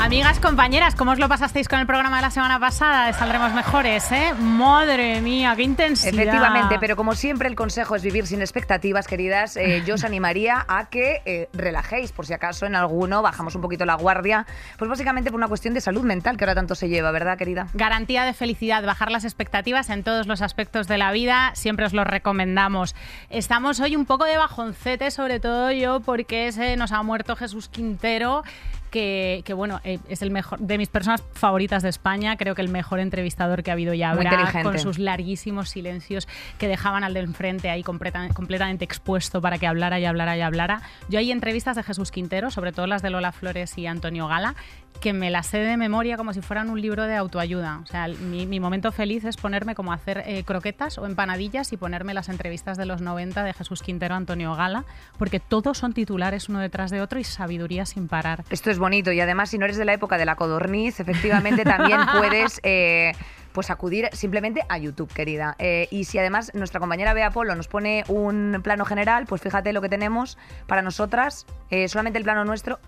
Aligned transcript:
Amigas, 0.00 0.38
compañeras, 0.38 0.94
¿cómo 0.94 1.10
os 1.10 1.18
lo 1.18 1.28
pasasteis 1.28 1.68
con 1.68 1.80
el 1.80 1.86
programa 1.86 2.16
de 2.16 2.22
la 2.22 2.30
semana 2.30 2.60
pasada 2.60 3.12
Saldremos 3.12 3.52
Mejores, 3.52 4.10
eh? 4.12 4.32
Madre 4.38 5.20
mía, 5.20 5.54
qué 5.56 5.64
intensidad. 5.64 6.14
Efectivamente, 6.14 6.76
pero 6.78 6.94
como 6.94 7.14
siempre 7.14 7.48
el 7.48 7.56
consejo 7.56 7.96
es 7.96 8.02
vivir 8.02 8.26
sin 8.26 8.40
expectativas, 8.40 9.08
queridas. 9.08 9.56
Eh, 9.56 9.82
yo 9.84 9.96
os 9.96 10.04
animaría 10.04 10.64
a 10.68 10.88
que 10.88 11.20
eh, 11.26 11.48
relajéis, 11.52 12.12
por 12.12 12.26
si 12.26 12.32
acaso 12.32 12.64
en 12.64 12.76
alguno 12.76 13.22
bajamos 13.22 13.56
un 13.56 13.60
poquito 13.60 13.84
la 13.84 13.96
guardia. 13.96 14.46
Pues 14.78 14.88
básicamente 14.88 15.30
por 15.30 15.38
una 15.38 15.48
cuestión 15.48 15.74
de 15.74 15.80
salud 15.80 16.04
mental 16.04 16.36
que 16.36 16.44
ahora 16.44 16.54
tanto 16.54 16.76
se 16.76 16.88
lleva, 16.88 17.10
¿verdad, 17.10 17.36
querida? 17.36 17.66
Garantía 17.74 18.24
de 18.24 18.34
felicidad, 18.34 18.84
bajar 18.86 19.10
las 19.10 19.24
expectativas 19.24 19.90
en 19.90 20.04
todos 20.04 20.28
los 20.28 20.42
aspectos 20.42 20.86
de 20.86 20.96
la 20.96 21.10
vida, 21.10 21.50
siempre 21.54 21.84
os 21.84 21.92
lo 21.92 22.04
recomendamos. 22.04 22.94
Estamos 23.30 23.80
hoy 23.80 23.96
un 23.96 24.06
poco 24.06 24.24
de 24.26 24.36
bajoncete, 24.36 25.10
sobre 25.10 25.40
todo 25.40 25.72
yo, 25.72 26.00
porque 26.00 26.52
se 26.52 26.76
nos 26.76 26.92
ha 26.92 27.02
muerto 27.02 27.34
Jesús 27.34 27.68
Quintero 27.68 28.44
que, 28.90 29.42
bueno, 29.54 29.80
eh, 29.84 29.98
es 30.08 30.22
el 30.22 30.30
mejor 30.30 30.58
de 30.58 30.78
mis 30.78 30.88
personas 30.88 31.22
favoritas 31.32 31.82
de 31.82 31.88
España, 31.88 32.36
creo 32.36 32.54
que 32.54 32.62
el 32.62 32.68
mejor 32.68 33.00
entrevistador 33.00 33.62
que 33.62 33.70
ha 33.70 33.74
habido 33.74 33.94
ya 33.94 34.10
habrá, 34.10 34.62
con 34.62 34.78
sus 34.78 34.98
larguísimos 34.98 35.70
silencios 35.70 36.28
que 36.58 36.68
dejaban 36.68 37.04
al 37.04 37.14
de 37.14 37.20
enfrente 37.20 37.70
ahí 37.70 37.82
completamente 37.82 38.84
expuesto 38.84 39.40
para 39.40 39.58
que 39.58 39.66
hablara 39.66 39.98
y 40.00 40.04
hablara 40.04 40.36
y 40.36 40.40
hablara. 40.40 40.82
Yo 41.08 41.18
hay 41.18 41.30
entrevistas 41.30 41.76
de 41.76 41.82
Jesús 41.82 42.10
Quintero, 42.10 42.50
sobre 42.50 42.72
todo 42.72 42.86
las 42.86 43.02
de 43.02 43.10
Lola 43.10 43.32
Flores 43.32 43.76
y 43.76 43.86
Antonio 43.86 44.28
Gala, 44.28 44.54
que 45.00 45.12
me 45.12 45.30
las 45.30 45.46
sé 45.46 45.58
de 45.58 45.76
memoria 45.76 46.16
como 46.16 46.32
si 46.32 46.40
fueran 46.40 46.70
un 46.70 46.80
libro 46.80 47.04
de 47.04 47.14
autoayuda. 47.14 47.80
O 47.82 47.86
sea, 47.86 48.08
mi, 48.08 48.60
momento 48.60 48.90
feliz 48.92 49.24
es 49.24 49.36
ponerme 49.36 49.74
como 49.74 49.92
a 49.92 49.94
hacer 49.94 50.24
eh, 50.26 50.42
croquetas 50.44 50.98
o 50.98 51.06
empanadillas 51.06 51.72
y 51.72 51.76
ponerme 51.76 52.14
las 52.14 52.28
entrevistas 52.28 52.76
de 52.76 52.86
los 52.86 53.00
90 53.00 53.44
de 53.44 53.52
Jesús 53.52 53.82
Quintero, 53.82 54.14
Antonio 54.14 54.54
Gala, 54.54 54.84
porque 55.18 55.40
todos 55.40 55.78
son 55.78 55.92
titulares 55.92 56.48
uno 56.48 56.58
detrás 56.58 56.90
de 56.90 57.00
otro 57.00 57.18
y 57.18 57.24
sabiduría 57.24 57.86
sin 57.86 58.08
parar. 58.08 58.44
Esto 58.50 58.70
es 58.70 58.78
bonito 58.78 59.12
y 59.12 59.20
además 59.20 59.50
si 59.50 59.58
no 59.58 59.64
eres 59.64 59.76
de 59.76 59.84
la 59.84 59.92
época 59.92 60.18
de 60.18 60.24
la 60.24 60.36
codorniz, 60.36 61.00
efectivamente 61.00 61.64
también 61.64 62.00
puedes... 62.18 62.60
Eh, 62.62 63.12
pues 63.50 63.70
acudir 63.70 64.08
simplemente 64.12 64.62
a 64.68 64.78
YouTube, 64.78 65.12
querida. 65.12 65.56
Eh, 65.58 65.88
y 65.90 66.04
si 66.04 66.16
además 66.18 66.52
nuestra 66.54 66.78
compañera 66.78 67.12
Bea 67.12 67.30
Polo 67.32 67.56
nos 67.56 67.66
pone 67.66 68.04
un 68.06 68.60
plano 68.62 68.84
general, 68.84 69.26
pues 69.26 69.42
fíjate 69.42 69.72
lo 69.72 69.80
que 69.80 69.88
tenemos 69.88 70.38
para 70.68 70.80
nosotras, 70.80 71.44
solamente 71.88 72.18
el 72.18 72.24
plano 72.24 72.44
nuestro, 72.44 72.78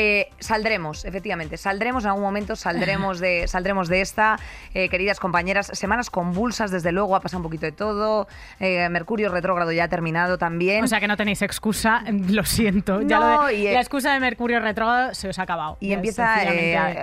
eh, 0.00 0.30
saldremos, 0.38 1.04
efectivamente, 1.04 1.56
saldremos 1.56 2.04
en 2.04 2.10
algún 2.10 2.22
momento, 2.22 2.54
saldremos 2.54 3.18
de, 3.18 3.48
saldremos 3.48 3.88
de 3.88 4.00
esta, 4.00 4.38
eh, 4.72 4.88
queridas 4.88 5.18
compañeras, 5.18 5.72
semanas 5.74 6.08
convulsas, 6.08 6.70
desde 6.70 6.92
luego, 6.92 7.16
ha 7.16 7.20
pasado 7.20 7.38
un 7.38 7.42
poquito 7.42 7.66
de 7.66 7.72
todo, 7.72 8.28
eh, 8.60 8.88
Mercurio 8.90 9.28
retrógrado 9.28 9.72
ya 9.72 9.84
ha 9.84 9.88
terminado 9.88 10.38
también. 10.38 10.84
O 10.84 10.86
sea 10.86 11.00
que 11.00 11.08
no 11.08 11.16
tenéis 11.16 11.42
excusa, 11.42 12.04
lo 12.30 12.44
siento, 12.44 13.02
ya 13.02 13.18
la 13.50 13.80
excusa 13.80 14.12
de 14.12 14.20
Mercurio 14.20 14.60
retrógrado 14.60 15.14
se 15.14 15.28
os 15.28 15.38
ha 15.40 15.42
acabado. 15.42 15.78
Y 15.80 15.92
empieza 15.92 16.36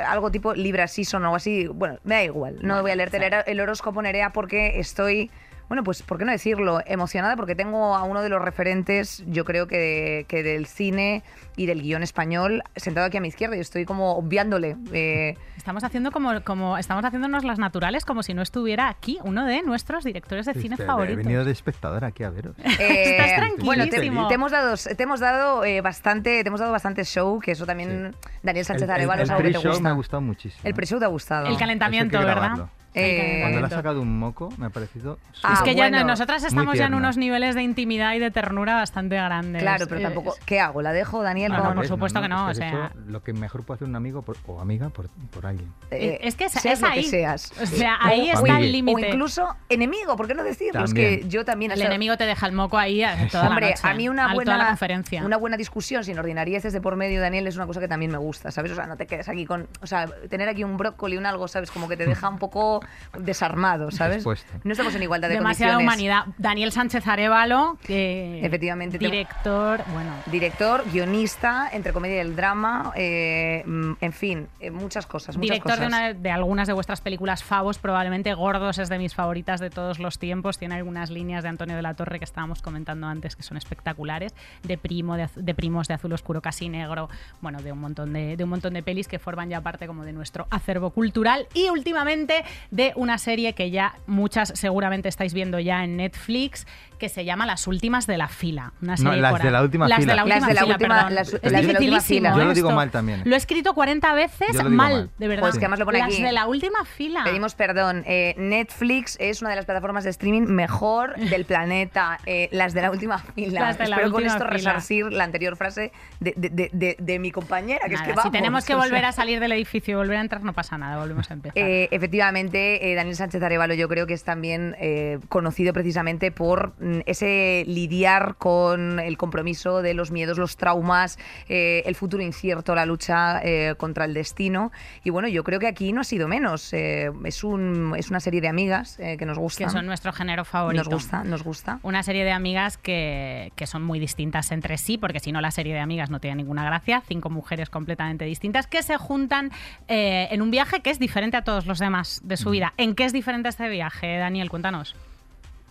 algo 0.10 0.32
tipo 0.32 0.54
Libra 0.54 0.88
Season 0.88 1.22
o 1.22 1.26
algo 1.26 1.36
así, 1.36 1.68
bueno, 1.68 1.98
me 2.06 2.16
da 2.16 2.24
igual, 2.24 2.60
no 2.62 2.82
voy 2.82 2.92
a 2.92 2.96
leerte 2.96 3.20
el 3.46 3.60
horóscopo 3.60 4.02
Nerea 4.02 4.30
porque 4.30 4.80
estoy 4.80 5.30
bueno, 5.68 5.84
pues, 5.84 6.02
¿por 6.04 6.18
qué 6.18 6.26
no 6.26 6.32
decirlo? 6.32 6.80
Emocionada 6.86 7.36
porque 7.36 7.56
tengo 7.56 7.96
a 7.96 8.04
uno 8.04 8.22
de 8.22 8.30
los 8.30 8.42
referentes, 8.42 9.24
yo 9.28 9.46
creo 9.46 9.68
que, 9.68 10.26
que 10.28 10.44
del 10.44 10.68
cine 10.68 11.24
y 11.58 11.66
del 11.66 11.82
guion 11.82 12.04
español 12.04 12.64
sentado 12.76 13.08
aquí 13.08 13.18
a 13.18 13.22
mi 13.22 13.30
izquierda 13.30 13.56
y 13.58 13.60
estoy 13.60 13.86
como 13.86 14.16
obviándole. 14.16 14.76
Eh. 14.92 15.38
Estamos 15.58 15.84
haciendo 15.84 16.12
como, 16.12 16.42
como 16.44 16.78
estamos 16.78 17.04
haciéndonos 17.04 17.44
las 17.44 17.60
naturales 17.60 18.06
como 18.06 18.24
si 18.24 18.34
no 18.34 18.42
estuviera 18.42 18.90
aquí 18.90 19.18
uno 19.24 19.46
de 19.46 19.62
nuestros 19.64 20.04
directores 20.04 20.46
de 20.46 20.54
cine 20.54 20.78
favoritos. 20.78 21.22
He 21.22 21.24
venido 21.24 21.46
de 21.46 21.52
espectador 21.52 22.06
aquí 22.06 22.24
a 22.24 22.30
veros. 22.30 22.56
Eh, 22.78 23.18
Estás 23.18 23.36
tranquilísimo. 23.36 23.66
Bueno, 23.66 24.28
te, 24.28 24.34
hemos 24.34 24.52
dado, 24.52 24.76
te 24.76 25.02
hemos 25.02 25.20
dado 25.20 25.64
eh, 25.64 25.82
bastante, 25.82 26.44
te 26.44 26.48
hemos 26.48 26.60
dado 26.60 26.74
bastante 26.74 27.06
show, 27.06 27.40
que 27.40 27.52
eso 27.52 27.66
también 27.66 28.14
Daniel 28.44 28.66
Sánchez 28.66 28.90
Arevalo 28.90 29.24
es 29.24 29.30
algo 29.30 29.44
que 29.44 29.52
te 29.52 29.58
gusta. 29.58 29.82
me 29.82 29.90
ha 29.90 29.94
gustado 29.94 30.22
muchísimo. 30.22 30.62
El 30.64 30.74
pre-show 30.74 31.00
te 31.00 31.06
ha 31.06 31.10
gustado. 31.10 31.48
El 31.48 31.58
calentamiento, 31.58 32.20
¿verdad? 32.20 32.68
Eh, 32.96 33.40
Cuando 33.42 33.60
le 33.60 33.66
ha 33.66 33.70
sacado 33.70 34.02
un 34.02 34.18
moco, 34.18 34.50
me 34.58 34.68
ha 34.68 34.70
parecido. 34.70 35.20
es 35.34 35.62
que 35.64 35.76
ya 35.76 35.90
nosotras 35.90 36.44
estamos 36.44 36.78
ya 36.78 36.86
en 36.86 36.94
unos 36.94 37.18
niveles 37.18 37.56
de 37.56 37.64
intimidad 37.64 38.14
y 38.16 38.20
de 38.20 38.32
ternura 38.32 38.76
bastante 38.76 39.16
grandes. 39.16 39.62
Claro, 39.62 39.86
pero 39.88 40.02
tampoco. 40.02 40.36
¿Qué 40.46 40.60
hago? 40.60 40.82
¿La 40.82 40.94
dejo, 40.94 41.22
Daniel? 41.22 41.52
No, 41.52 41.76
por 41.76 41.88
supuesto 41.88 42.22
que 42.22 42.30
no. 42.30 42.48
o 42.48 42.54
sea, 42.54 42.92
lo 43.08 43.22
que 43.24 43.34
mejor 43.34 43.64
puede 43.64 43.78
hacer 43.78 43.88
un 43.88 43.96
amigo 43.96 44.24
o 44.48 44.60
amiga 44.60 44.90
por, 44.90 45.10
por 45.32 45.46
alguien. 45.46 45.72
Eh, 45.92 46.20
es 46.22 46.36
que 46.36 46.50
seas 46.50 46.66
es 46.66 46.84
ahí. 46.84 47.04
que 47.04 47.10
seas. 47.10 47.52
O 47.62 47.66
sea, 47.66 47.98
ahí 48.00 48.30
está 48.30 48.60
el 48.60 48.72
límite. 48.72 49.02
O 49.04 49.10
incluso 49.10 49.56
enemigo, 49.70 50.16
¿por 50.16 50.28
qué 50.28 50.34
no 50.34 50.44
decirlo? 50.44 50.84
Es 50.86 50.94
que 50.94 51.26
yo 51.28 51.44
también. 51.46 51.72
El 51.72 51.82
enemigo 51.82 52.18
te 52.18 52.26
deja 52.26 52.48
el 52.48 52.54
moco 52.54 52.78
ahí 52.78 53.04
toda 53.32 53.50
Hombre, 53.50 53.66
la 53.66 53.72
noche, 53.72 53.88
a 53.88 53.94
mí 53.94 54.10
una 54.10 54.34
buena, 54.34 54.58
la 54.58 54.68
conferencia. 54.68 55.26
una 55.26 55.38
buena 55.38 55.58
discusión 55.58 56.04
sin 56.04 56.18
ordinarieces 56.18 56.74
de 56.74 56.82
por 56.82 56.96
medio, 56.96 57.22
Daniel, 57.22 57.48
es 57.48 57.56
una 57.56 57.68
cosa 57.68 57.80
que 57.80 57.88
también 57.88 58.12
me 58.12 58.18
gusta, 58.18 58.52
¿sabes? 58.52 58.72
O 58.72 58.76
sea, 58.76 58.86
no 58.86 58.98
te 58.98 59.08
quedes 59.08 59.28
aquí 59.30 59.46
con. 59.46 59.68
O 59.82 59.88
sea, 59.88 60.08
tener 60.30 60.48
aquí 60.48 60.64
un 60.64 60.78
brócoli, 60.78 61.18
un 61.18 61.26
algo, 61.26 61.48
¿sabes? 61.48 61.72
Como 61.72 61.88
que 61.88 61.98
te 61.98 62.06
deja 62.06 62.30
un 62.30 62.38
poco 62.40 62.82
desarmado 63.18 63.92
¿sabes? 63.92 64.26
No 64.64 64.72
estamos 64.72 64.96
en 64.96 65.04
igualdad 65.04 65.30
de 65.30 65.36
Demasiada 65.36 65.78
humanidad. 65.78 66.26
Daniel 66.38 66.72
Sánchez 66.72 67.08
Arevalo, 67.08 67.78
que 67.84 68.46
efectivamente 68.46 68.98
director, 68.98 69.84
bueno, 69.94 70.12
director, 70.28 70.84
guionista, 70.92 71.70
entre 71.72 71.94
comedia 71.94 72.18
y 72.18 72.20
el 72.20 72.36
drama, 72.36 72.92
eh, 72.96 73.64
mm, 73.66 73.94
en 74.02 74.14
fin, 74.14 74.48
eh, 74.60 74.72
muchas 74.72 75.06
cosas, 75.06 75.38
muchas 75.38 75.60
director 75.60 75.80
De, 75.80 76.14
de, 76.14 76.32
algunas 76.32 76.68
de 76.68 76.74
vuestras 76.74 77.02
películas 77.02 77.44
favos, 77.44 77.78
probablemente 77.78 78.34
Gordos 78.34 78.78
es 78.78 78.90
de 78.90 78.98
mis 78.98 79.16
favoritas 79.16 79.60
de 79.60 79.70
todos 79.70 80.00
los 80.00 80.20
tiempos. 80.20 80.58
Tiene 80.58 80.76
algunas 80.76 81.10
líneas 81.10 81.44
de 81.44 81.50
Antonio 81.50 81.76
de 81.76 81.82
la 81.82 81.94
Torre 81.94 82.20
que 82.20 82.26
estábamos 82.26 82.62
comentando 82.62 83.08
antes 83.08 83.36
que 83.36 83.44
son 83.44 83.58
espectaculares, 83.58 84.34
de 84.64 84.78
primo, 84.78 85.18
de, 85.18 85.56
primos 85.56 85.88
de 85.88 85.94
azul 85.94 86.14
oscuro 86.14 86.42
casi 86.42 86.70
negro, 86.70 87.10
bueno, 87.42 87.62
de 87.62 87.72
un 87.72 87.80
montón 87.80 88.14
de, 88.14 88.38
de 88.38 88.44
un 88.44 88.50
montón 88.50 88.74
de 88.74 88.84
pelis 88.84 89.08
que 89.08 89.20
forman 89.20 89.50
ya 89.50 89.62
parte 89.62 89.88
como 89.88 90.04
de 90.04 90.14
nuestro 90.14 90.48
acervo 90.50 90.92
cultural 90.92 91.48
y 91.54 91.70
últimamente 91.70 92.44
de 92.76 92.92
una 92.98 93.18
serie 93.18 93.54
que 93.54 93.72
ya 93.72 93.96
muchas 94.06 94.52
seguramente 94.56 95.08
estáis 95.08 95.34
viendo 95.34 95.60
ya 95.60 95.86
en 95.86 95.96
Netflix, 95.96 96.68
que 96.98 97.10
se 97.10 97.26
llama 97.26 97.46
Las 97.46 97.68
últimas 97.68 98.08
de 98.08 98.18
la 98.18 98.28
fila. 98.28 98.74
Una 98.82 98.98
serie 98.98 99.12
no, 99.14 99.18
las 99.22 99.42
de 99.42 99.52
la 99.52 99.62
última 99.62 99.88
las 99.88 100.00
fila. 100.00 100.14
De 100.14 100.18
la 100.18 100.24
última 100.24 100.40
las 100.40 100.48
de 100.48 100.54
la 100.54 100.62
fila, 100.62 100.74
última, 100.76 101.10
las, 101.10 101.34
es 101.34 101.52
las. 101.52 102.08
Yo 102.38 102.44
lo 102.46 102.54
digo 102.54 102.72
mal 102.72 102.92
también. 102.92 103.22
Lo 103.26 103.36
he 103.36 103.38
escrito 103.38 103.74
40 103.74 104.14
veces 104.14 104.56
mal, 104.56 104.70
mal, 104.72 105.10
de 105.18 105.28
verdad. 105.28 105.44
Pues 105.44 105.58
que 105.58 105.66
además 105.66 105.80
lo 105.80 105.86
pone 105.86 106.00
las 106.00 106.14
aquí. 106.14 106.22
de 106.24 106.32
la 106.32 106.48
última 106.48 106.86
fila. 106.86 107.24
Pedimos 107.24 107.56
perdón. 107.56 108.04
Eh, 108.06 108.36
Netflix 108.38 109.18
es 109.20 109.42
una 109.42 109.52
de 109.52 109.56
las 109.58 109.66
plataformas 109.66 110.04
de 110.04 110.10
streaming 110.10 110.44
mejor 110.48 111.16
del 111.18 111.46
planeta. 111.46 112.20
Eh, 112.26 112.50
las 112.52 112.74
de 112.74 112.82
la 112.82 112.92
última 112.92 113.18
fila. 113.20 113.62
Las 113.62 113.78
de 113.78 113.88
la 113.88 113.96
Espero 113.98 114.08
última 114.08 114.12
con 114.12 114.26
esto 114.26 114.40
fila. 114.40 114.50
resarcir 114.72 115.12
la 115.12 115.24
anterior 115.24 115.56
frase 115.56 115.92
de, 116.20 116.34
de, 116.38 116.70
de, 116.72 116.96
de 117.00 117.20
mi 117.20 117.32
compañera. 117.32 117.80
Que 117.86 117.94
nada, 117.94 118.04
es 118.04 118.08
que 118.10 118.16
vamos, 118.16 118.24
si 118.24 118.32
tenemos 118.32 118.66
que 118.66 118.76
o 118.76 118.78
volver 118.86 119.00
sea. 119.02 119.10
a 119.10 119.12
salir 119.12 119.40
del 119.40 119.52
edificio 119.52 119.94
y 119.94 119.96
volver 119.96 120.18
a 120.18 120.22
entrar, 120.22 120.44
no 120.44 120.54
pasa 120.54 120.78
nada, 120.78 120.98
volvemos 120.98 121.30
a 121.30 121.34
empezar. 121.34 121.58
Eh, 121.58 121.88
efectivamente, 121.92 122.92
eh, 122.92 122.96
Daniel 122.96 123.16
Sánchez 123.16 123.42
Arevalo 123.42 123.74
yo 123.74 123.88
creo 123.88 124.08
que 124.08 124.14
es 124.14 124.24
también 124.24 124.76
eh, 124.80 125.20
conocido 125.30 125.74
precisamente 125.74 126.32
por 126.32 126.74
ese 127.06 127.64
lidiar 127.68 128.36
con 128.38 129.00
el 129.00 129.18
compromiso 129.18 129.82
de 129.82 129.94
los 129.94 130.12
miedos, 130.12 130.38
los 130.38 130.58
traumas, 130.58 131.18
eh, 131.50 131.84
el 131.86 131.96
futuro 131.96 132.24
incierto, 132.24 132.76
la 132.76 132.86
lucha 132.86 133.42
eh, 133.44 133.76
contra 133.78 134.06
el 134.06 134.14
destino. 134.14 134.72
Y 135.04 135.10
bueno, 135.10 135.28
yo 135.28 135.44
creo 135.44 135.60
que 135.60 135.68
aquí 135.68 135.92
no 135.94 136.02
ha 136.02 136.04
sido 136.04 136.28
menos. 136.28 136.74
Eh, 136.74 137.12
es, 137.24 137.44
un, 137.44 137.94
es 137.98 138.10
una 138.10 138.20
serie 138.20 138.42
de 138.42 138.48
amigas 138.48 138.98
que 138.98 139.26
nos 139.26 139.38
gustan. 139.38 139.68
que 139.68 139.74
son 139.74 139.86
nuestro 139.86 140.12
género 140.14 140.46
favorito. 140.46 140.84
Nos 140.84 140.94
gusta, 140.94 141.24
nos 141.24 141.44
gusta. 141.44 141.80
Una 141.84 142.04
serie 142.04 142.24
de 142.24 142.32
amigas 142.32 142.78
que, 142.78 143.52
que 143.56 143.68
son 143.68 143.84
muy 143.84 144.00
distintas 144.00 144.52
entre 144.52 144.78
sí, 144.78 144.98
porque 144.98 145.20
si 145.20 145.32
no 145.32 145.42
la 145.42 145.52
serie 145.52 145.74
de 145.74 145.80
amigas 145.80 146.10
no 146.10 146.20
tiene 146.20 146.38
ninguna 146.38 146.66
gracia. 146.66 147.02
Cinco 147.08 147.30
mujeres 147.30 147.70
completamente 147.70 148.26
distintas 148.26 148.68
que 148.68 148.84
se 148.84 148.98
juntan 148.98 149.52
en 149.88 150.42
un 150.42 150.52
viaje 150.52 150.82
que 150.82 150.90
es 150.90 151.00
diferente 151.00 151.38
a 151.38 151.44
todos 151.44 151.66
los 151.66 151.80
demás 151.80 152.22
de 152.24 152.38
su 152.38 152.50
vida. 152.50 152.74
¿En 152.78 152.96
qué 152.96 153.06
es 153.06 153.14
diferente 153.14 153.50
este 153.50 153.70
viaje, 153.70 154.18
Daniel? 154.18 154.50
Cuéntanos. 154.50 154.96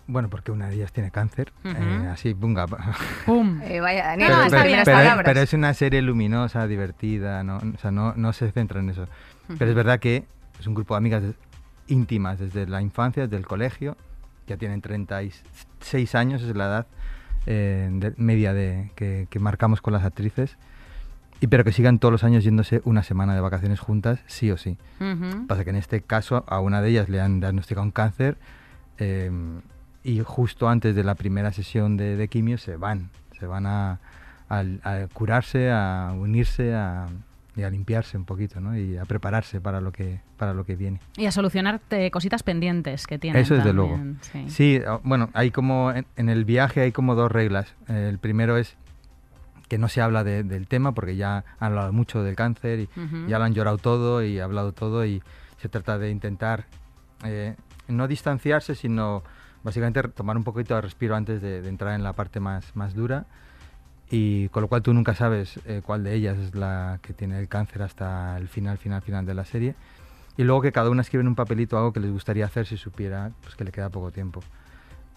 Bueno, 0.07 0.29
porque 0.29 0.51
una 0.51 0.67
de 0.67 0.75
ellas 0.75 0.91
tiene 0.91 1.09
cáncer. 1.11 1.51
Ujú. 1.63 1.75
eh, 1.75 2.07
así, 2.11 2.33
bunga. 2.33 2.67
¡Pum! 3.25 3.59
Eh, 3.63 3.79
vaya, 3.79 4.05
Daniel, 4.07 4.29
No, 4.31 4.37
las 4.37 4.45
está 4.47 4.57
bien, 4.57 4.63
primeras 4.65 4.85
pero, 4.85 4.97
palabras. 4.97 5.25
pero 5.25 5.39
es 5.41 5.53
una 5.53 5.73
serie 5.73 6.01
luminosa, 6.03 6.67
divertida, 6.67 7.43
no, 7.43 7.57
o 7.57 7.77
sea, 7.79 7.91
no, 7.91 8.13
no 8.15 8.31
se 8.33 8.51
centra 8.51 8.79
en 8.79 8.89
eso. 8.89 9.07
Pero 9.57 9.69
es 9.69 9.75
verdad 9.75 9.99
que 9.99 10.25
es 10.59 10.67
un 10.67 10.75
grupo 10.75 10.93
de 10.93 10.97
amigas 10.99 11.23
íntimas 11.87 12.39
desde 12.39 12.67
la 12.67 12.81
infancia, 12.81 13.23
desde 13.23 13.37
el 13.37 13.45
colegio, 13.47 13.97
ya 14.47 14.57
tienen 14.57 14.81
36 14.81 16.15
años, 16.15 16.41
es 16.43 16.55
la 16.55 16.65
edad 16.65 16.87
eh, 17.47 17.89
de- 17.91 18.13
media 18.17 18.53
de, 18.53 18.91
que, 18.95 19.27
que 19.29 19.39
marcamos 19.39 19.81
con 19.81 19.93
las 19.93 20.03
actrices, 20.03 20.57
y 21.41 21.47
pero 21.47 21.63
que 21.63 21.71
sigan 21.71 21.99
todos 21.99 22.11
los 22.11 22.23
años 22.23 22.43
yéndose 22.43 22.81
una 22.85 23.03
semana 23.03 23.35
de 23.35 23.41
vacaciones 23.41 23.79
juntas, 23.79 24.19
sí 24.27 24.51
o 24.51 24.57
sí. 24.57 24.77
Ujú. 24.99 25.47
Pasa 25.47 25.63
que 25.63 25.69
en 25.71 25.75
este 25.75 26.01
caso 26.01 26.43
a 26.47 26.59
una 26.59 26.81
de 26.81 26.89
ellas 26.89 27.09
le 27.09 27.21
han 27.21 27.39
diagnosticado 27.39 27.83
un 27.83 27.91
cáncer 27.91 28.37
eh, 28.97 29.29
y 30.05 30.21
justo 30.23 30.69
antes 30.69 30.95
de 30.95 31.03
la 31.03 31.15
primera 31.15 31.51
sesión 31.51 31.97
de, 31.97 32.15
de 32.15 32.27
quimio 32.27 32.57
se 32.57 32.77
van, 32.77 33.09
se 33.39 33.45
van 33.47 33.65
a, 33.65 33.99
a 34.49 35.07
curarse, 35.13 35.71
a 35.71 36.13
unirse, 36.15 36.73
a, 36.75 37.07
y 37.55 37.63
a 37.63 37.69
limpiarse 37.69 38.17
un 38.17 38.25
poquito, 38.25 38.59
¿no? 38.59 38.77
Y 38.77 38.97
a 38.97 39.05
prepararse 39.05 39.59
para 39.61 39.81
lo 39.81 39.91
que, 39.91 40.19
para 40.37 40.53
lo 40.53 40.65
que 40.65 40.75
viene. 40.75 40.99
Y 41.17 41.25
a 41.25 41.31
solucionar 41.31 41.81
cositas 42.11 42.43
pendientes 42.43 43.07
que 43.07 43.17
tienen. 43.17 43.41
Eso 43.41 43.55
desde 43.55 43.73
luego. 43.73 43.97
Sí. 44.47 44.81
Bueno, 45.03 45.29
hay 45.33 45.51
como 45.51 45.91
en, 45.91 46.05
en 46.17 46.29
el 46.29 46.45
viaje 46.45 46.81
hay 46.81 46.91
como 46.91 47.15
dos 47.15 47.31
reglas. 47.31 47.73
El 47.87 48.19
primero 48.19 48.57
es 48.57 48.75
que 49.69 49.77
no 49.79 49.87
se 49.87 50.01
habla 50.01 50.23
de- 50.23 50.43
del 50.43 50.67
tema 50.67 50.91
porque 50.93 51.15
ya 51.15 51.37
han 51.59 51.69
hablado 51.69 51.91
mucho 51.93 52.21
del 52.23 52.35
cáncer 52.35 52.79
y 52.81 52.89
ya 53.27 53.39
lo 53.39 53.45
han 53.45 53.53
llorado 53.53 53.77
todo 53.79 54.21
y 54.23 54.39
ha 54.39 54.43
hablado 54.43 54.73
todo 54.73 55.05
y 55.05 55.23
se 55.57 55.69
trata 55.69 55.97
de 55.97 56.11
intentar 56.11 56.65
eh, 57.23 57.55
no 57.87 58.07
distanciarse, 58.07 58.75
sino 58.75 59.23
básicamente 59.65 60.01
tomar 60.09 60.37
un 60.37 60.43
poquito 60.43 60.75
de 60.75 60.81
respiro 60.81 61.15
antes 61.15 61.41
de, 61.41 61.67
entrar 61.67 61.95
en 61.95 62.03
la 62.03 62.13
parte 62.13 62.39
más, 62.39 62.75
más 62.75 62.93
dura 62.93 63.25
y 64.11 64.47
con 64.49 64.61
lo 64.61 64.67
cual 64.67 64.83
tú 64.83 64.93
nunca 64.93 65.15
sabes 65.15 65.59
eh, 65.65 65.81
cuál 65.83 66.03
de 66.03 66.13
ellas 66.13 66.37
es 66.37 66.53
la 66.53 66.99
que 67.01 67.13
tiene 67.13 67.39
el 67.39 67.47
cáncer 67.47 67.81
hasta 67.81 68.37
el 68.37 68.47
final, 68.47 68.77
final, 68.77 69.01
final 69.01 69.25
de 69.25 69.33
la 69.33 69.43
serie. 69.43 69.75
Y 70.37 70.43
luego 70.43 70.61
que 70.61 70.71
cada 70.71 70.91
una 70.91 71.01
escribe 71.01 71.21
en 71.21 71.29
un 71.29 71.35
papelito 71.35 71.77
algo 71.77 71.91
que 71.91 71.99
les 71.99 72.11
gustaría 72.11 72.45
hacer 72.45 72.67
si 72.67 72.77
supiera 72.77 73.31
pues, 73.41 73.55
que 73.55 73.63
le 73.63 73.71
queda 73.71 73.89
poco 73.89 74.11
tiempo. 74.11 74.41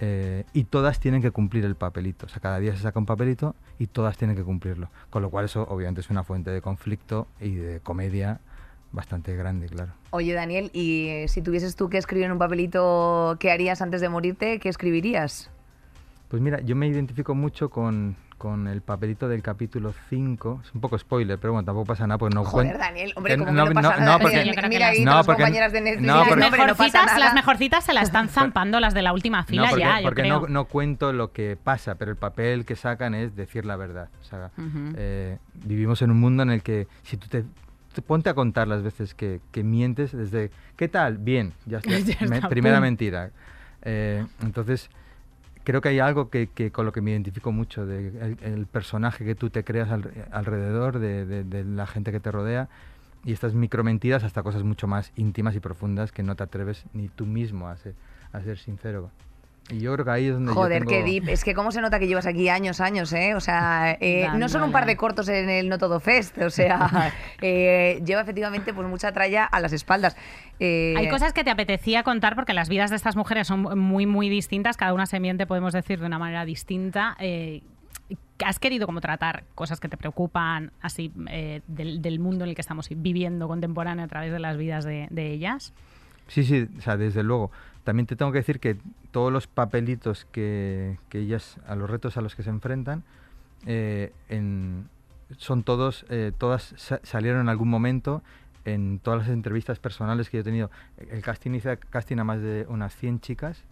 Eh, 0.00 0.44
y 0.54 0.64
todas 0.64 0.98
tienen 0.98 1.20
que 1.20 1.30
cumplir 1.30 1.66
el 1.66 1.74
papelito. 1.74 2.24
O 2.24 2.28
sea, 2.30 2.40
cada 2.40 2.58
día 2.58 2.74
se 2.74 2.82
saca 2.82 2.98
un 2.98 3.04
papelito 3.04 3.54
y 3.78 3.88
todas 3.88 4.16
tienen 4.16 4.34
que 4.34 4.44
cumplirlo. 4.44 4.88
Con 5.10 5.20
lo 5.20 5.28
cual 5.28 5.44
eso 5.44 5.66
obviamente 5.68 6.00
es 6.00 6.08
una 6.08 6.24
fuente 6.24 6.50
de 6.50 6.62
conflicto 6.62 7.26
y 7.38 7.56
de 7.56 7.80
comedia 7.80 8.40
bastante 8.92 9.36
grande, 9.36 9.66
claro. 9.68 9.92
Oye, 10.10 10.32
Daniel, 10.34 10.70
y 10.72 11.08
eh, 11.08 11.28
si 11.28 11.42
tuvieses 11.42 11.76
tú 11.76 11.88
que 11.90 11.98
escribir 11.98 12.26
en 12.26 12.32
un 12.32 12.38
papelito 12.38 13.36
qué 13.38 13.50
harías 13.52 13.82
antes 13.82 14.00
de 14.00 14.08
morirte, 14.08 14.58
¿qué 14.58 14.68
escribirías? 14.68 15.50
Pues 16.28 16.42
mira, 16.42 16.60
yo 16.60 16.76
me 16.76 16.86
identifico 16.86 17.34
mucho 17.34 17.70
con, 17.70 18.16
con 18.36 18.68
el 18.68 18.82
papelito 18.82 19.28
del 19.28 19.42
capítulo 19.42 19.94
5. 20.10 20.60
Es 20.62 20.74
un 20.74 20.80
poco 20.82 20.98
spoiler, 20.98 21.38
pero 21.38 21.54
bueno, 21.54 21.64
tampoco 21.64 21.86
pasa 21.86 22.06
nada 22.06 22.18
porque 22.18 22.34
no 22.34 22.44
Joder, 22.44 22.76
cuen- 22.76 22.78
Daniel, 22.78 23.12
hombre, 23.16 23.38
como 23.38 23.50
no- 23.52 23.64
que 23.66 23.74
no 23.74 23.80
pasa 23.82 23.96
no- 23.98 24.04
nada. 24.04 24.18
porque- 24.18 24.44
Mira 24.68 24.78
las- 24.88 24.90
ahí 24.90 25.04
no, 25.04 25.10
todas 25.12 25.16
las 25.20 25.26
porque- 25.26 25.42
compañeras 25.42 25.72
de 25.72 25.80
Netflix. 25.80 26.06
no, 26.06 26.24
las, 26.36 26.50
mejorcitas, 26.50 27.18
las 27.18 27.34
mejorcitas 27.34 27.84
se 27.84 27.94
la 27.94 28.02
están 28.02 28.28
zampando 28.28 28.78
las 28.80 28.92
de 28.92 29.00
la 29.02 29.12
última 29.14 29.44
fila 29.44 29.62
no, 29.62 29.68
porque, 29.70 29.82
ya, 29.84 30.00
yo 30.00 30.02
porque 30.04 30.22
creo. 30.22 30.40
no, 30.42 30.46
no 30.48 30.64
cuento 30.66 31.12
lo 31.14 31.32
que 31.32 31.56
pasa, 31.62 31.94
pero 31.94 32.10
el 32.10 32.18
papel 32.18 32.66
que 32.66 32.76
sacan 32.76 33.14
es 33.14 33.34
decir 33.34 33.64
la 33.64 33.76
verdad. 33.76 34.08
O 34.20 34.24
sea, 34.24 34.50
eh, 34.96 35.38
vivimos 35.54 36.02
en 36.02 36.10
un 36.10 36.20
mundo 36.20 36.42
en 36.42 36.50
el 36.50 36.62
que 36.62 36.88
si 37.04 37.16
tú 37.16 37.28
te, 37.28 37.44
te 37.92 38.02
ponte 38.02 38.28
a 38.30 38.34
contar 38.34 38.68
las 38.68 38.82
veces 38.82 39.14
que, 39.14 39.40
que 39.52 39.62
mientes 39.64 40.12
desde 40.12 40.50
¿qué 40.76 40.88
tal? 40.88 41.18
Bien, 41.18 41.52
ya 41.66 41.78
está. 41.84 41.98
Ya 41.98 42.26
Me- 42.26 42.36
está, 42.36 42.48
primera 42.48 42.76
pum. 42.76 42.82
mentira. 42.82 43.30
Eh, 43.82 44.24
entonces 44.42 44.90
creo 45.64 45.80
que 45.80 45.88
hay 45.90 45.98
algo 45.98 46.30
que, 46.30 46.46
que 46.48 46.70
con 46.70 46.86
lo 46.86 46.92
que 46.92 47.00
me 47.00 47.10
identifico 47.10 47.52
mucho 47.52 47.86
de 47.86 48.08
el, 48.08 48.38
el 48.42 48.66
personaje 48.66 49.24
que 49.24 49.34
tú 49.34 49.50
te 49.50 49.64
creas 49.64 49.90
al- 49.90 50.10
alrededor 50.30 50.98
de, 50.98 51.26
de- 51.26 51.44
de 51.44 51.64
la 51.64 51.86
gente 51.86 52.10
que 52.12 52.20
te 52.20 52.30
rodea 52.30 52.68
y 53.24 53.32
estas 53.32 53.52
micromentiras 53.54 54.22
hasta 54.24 54.42
cosas 54.42 54.62
mucho 54.62 54.86
más 54.86 55.12
íntimas 55.16 55.54
y 55.56 55.60
profundas 55.60 56.12
que 56.12 56.22
no 56.22 56.36
te 56.36 56.44
atreves 56.44 56.84
ni 56.94 57.08
tú 57.08 57.26
mismo 57.26 57.68
a 57.68 57.76
ser, 57.76 57.94
a 58.32 58.40
ser 58.42 58.58
sincero. 58.58 59.10
Y 59.70 59.80
yo 59.80 59.92
creo 59.92 60.04
que 60.06 60.10
ahí 60.10 60.26
es 60.28 60.32
donde 60.34 60.50
yo 60.50 60.54
Joder, 60.54 60.84
tengo- 60.86 60.90
qué 60.90 61.02
deep. 61.02 61.28
Es 61.28 61.44
que 61.44 61.52
cómo 61.54 61.72
se 61.72 61.80
nota 61.82 61.98
que 61.98 62.06
llevas 62.06 62.26
aquí 62.26 62.48
años, 62.48 62.80
años, 62.80 63.12
¿eh? 63.12 63.34
O 63.34 63.40
sea, 63.40 63.96
eh, 64.00 64.26
no 64.36 64.48
son 64.48 64.62
un 64.62 64.72
par 64.72 64.86
de 64.86 64.96
cortos 64.96 65.28
en 65.28 65.50
el 65.50 65.68
No 65.68 65.76
Todo 65.78 66.00
Fest. 66.00 66.38
O 66.38 66.48
sea, 66.50 67.12
eh, 67.42 68.00
lleva 68.04 68.22
efectivamente 68.22 68.72
pues 68.72 68.88
mucha 68.88 69.12
tralla 69.12 69.44
a 69.44 69.60
las 69.60 69.72
espaldas. 69.74 70.16
Eh, 70.58 70.94
Hay 70.96 71.08
cosas 71.08 71.32
que 71.32 71.44
te 71.44 71.50
apetecía 71.50 72.02
contar 72.02 72.34
porque 72.34 72.54
las 72.54 72.68
vidas 72.68 72.90
de 72.90 72.96
estas 72.96 73.14
mujeres 73.14 73.46
son 73.46 73.78
muy, 73.78 74.06
muy 74.06 74.28
distintas. 74.28 74.76
Cada 74.78 74.94
una 74.94 75.04
se 75.06 75.20
miente, 75.20 75.46
podemos 75.46 75.72
decir, 75.74 76.00
de 76.00 76.06
una 76.06 76.18
manera 76.18 76.44
distinta. 76.46 77.14
Eh, 77.20 77.62
¿Has 78.44 78.58
querido 78.58 78.86
como 78.86 79.00
tratar 79.02 79.44
cosas 79.54 79.80
que 79.80 79.88
te 79.88 79.96
preocupan 79.98 80.72
así 80.80 81.12
eh, 81.28 81.60
del, 81.66 82.00
del 82.00 82.20
mundo 82.20 82.44
en 82.44 82.50
el 82.50 82.54
que 82.54 82.62
estamos 82.62 82.88
viviendo 82.88 83.48
contemporáneo 83.48 84.04
a 84.04 84.08
través 84.08 84.32
de 84.32 84.38
las 84.38 84.56
vidas 84.56 84.84
de, 84.84 85.08
de 85.10 85.32
ellas? 85.32 85.74
Sí, 86.28 86.44
sí, 86.44 86.68
o 86.78 86.80
sea, 86.80 86.96
desde 86.96 87.22
luego. 87.22 87.50
También 87.88 88.04
te 88.06 88.16
tengo 88.16 88.32
que 88.32 88.38
decir 88.40 88.60
que 88.60 88.76
todos 89.12 89.32
los 89.32 89.46
papelitos 89.46 90.26
que, 90.30 90.98
que 91.08 91.20
ellas, 91.20 91.56
a 91.66 91.74
los 91.74 91.88
retos 91.88 92.18
a 92.18 92.20
los 92.20 92.34
que 92.36 92.42
se 92.42 92.50
enfrentan, 92.50 93.02
eh, 93.64 94.12
en- 94.28 94.90
son 95.38 95.62
todos, 95.62 96.04
eh, 96.10 96.32
todas 96.36 96.74
sa- 96.76 97.00
salieron 97.02 97.40
en 97.40 97.48
algún 97.48 97.70
momento 97.70 98.22
en 98.66 98.98
todas 98.98 99.20
las 99.20 99.28
entrevistas 99.30 99.78
personales 99.78 100.28
que 100.28 100.36
yo 100.36 100.40
he 100.42 100.44
tenido. 100.44 100.70
El 100.98 101.22
casting 101.22 101.52
hice 101.52 101.78
casting 101.78 102.18
a 102.18 102.24
más 102.24 102.42
de 102.42 102.66
unas 102.68 102.94
100 102.94 103.20
chicas 103.20 103.64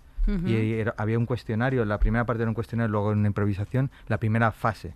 y 0.49 0.73
era- 0.73 0.95
había 0.97 1.19
un 1.19 1.27
cuestionario, 1.27 1.85
la 1.85 1.99
primera 1.99 2.25
parte 2.25 2.43
era 2.43 2.49
un 2.51 2.55
cuestionario, 2.55 2.91
luego 2.91 3.11
una 3.11 3.29
improvisación, 3.29 3.91
la 4.09 4.17
primera 4.17 4.51
fase. 4.51 4.95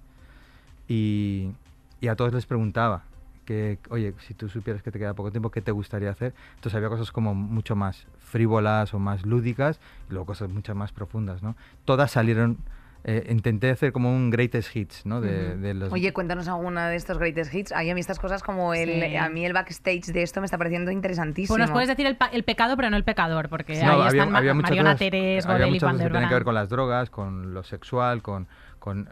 Y, 0.88 1.50
y 2.00 2.08
a 2.08 2.16
todos 2.16 2.32
les 2.32 2.46
preguntaba, 2.46 3.04
que, 3.50 3.78
oye, 3.88 4.14
si 4.28 4.32
tú 4.34 4.48
supieras 4.48 4.80
que 4.80 4.92
te 4.92 4.98
queda 5.00 5.12
poco 5.12 5.32
tiempo, 5.32 5.50
¿qué 5.50 5.60
te 5.60 5.72
gustaría 5.72 6.08
hacer? 6.10 6.32
Entonces 6.54 6.76
había 6.76 6.88
cosas 6.88 7.10
como 7.10 7.34
mucho 7.34 7.74
más 7.74 8.06
frívolas 8.20 8.94
o 8.94 9.00
más 9.00 9.26
lúdicas 9.26 9.80
y 10.08 10.12
luego 10.12 10.26
cosas 10.26 10.50
mucho 10.50 10.72
más 10.76 10.92
profundas, 10.92 11.42
¿no? 11.42 11.56
Todas 11.84 12.12
salieron, 12.12 12.58
eh, 13.02 13.26
intenté 13.28 13.70
hacer 13.70 13.90
como 13.90 14.14
un 14.14 14.30
greatest 14.30 14.76
hits, 14.76 15.04
¿no? 15.04 15.20
De, 15.20 15.56
de 15.56 15.74
los... 15.74 15.92
Oye, 15.92 16.12
cuéntanos 16.12 16.46
alguna 16.46 16.88
de 16.90 16.94
estos 16.94 17.18
greatest 17.18 17.52
hits. 17.52 17.72
Ay, 17.72 17.90
a 17.90 17.94
mí 17.94 18.00
estas 18.00 18.20
cosas 18.20 18.44
como 18.44 18.72
el, 18.72 18.88
Sí. 19.10 19.16
a 19.16 19.28
mí 19.28 19.44
el 19.44 19.52
backstage 19.52 20.12
de 20.12 20.22
esto 20.22 20.40
me 20.40 20.44
está 20.44 20.56
pareciendo 20.56 20.92
interesantísimo. 20.92 21.56
Pues 21.56 21.66
nos 21.66 21.72
puedes 21.72 21.88
decir 21.88 22.06
el, 22.06 22.16
el 22.32 22.44
pecado, 22.44 22.76
pero 22.76 22.88
no 22.88 22.96
el 22.96 23.02
pecador, 23.04 23.48
porque 23.48 23.72
No, 23.82 23.90
ahí 23.94 24.00
había, 24.02 24.06
están 24.20 24.30
Ma- 24.30 24.38
había 24.38 24.54
muchas 24.54 24.70
Mariona 24.70 24.90
cosas, 24.90 24.98
Teres, 25.00 25.44
había 25.46 25.56
Gorel 25.56 25.68
y 25.68 25.70
muchas 25.72 25.82
Van 25.82 25.92
cosas 25.96 26.06
que 26.06 26.12
tenían 26.12 26.28
que 26.28 26.34
ver 26.34 26.44
con 26.44 26.54
las 26.54 26.68
drogas, 26.68 27.10
con 27.10 27.52
lo 27.52 27.64
sexual, 27.64 28.22
con, 28.22 28.46
con 28.78 29.08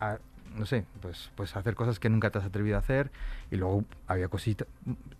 a- 0.00 0.18
no 0.56 0.66
sé, 0.66 0.84
pues, 1.00 1.30
pues 1.34 1.56
hacer 1.56 1.74
cosas 1.74 1.98
que 1.98 2.08
nunca 2.08 2.30
te 2.30 2.38
has 2.38 2.44
atrevido 2.44 2.76
a 2.76 2.80
hacer. 2.80 3.10
Y 3.50 3.56
luego 3.56 3.84
había 4.06 4.28
cosita, 4.28 4.66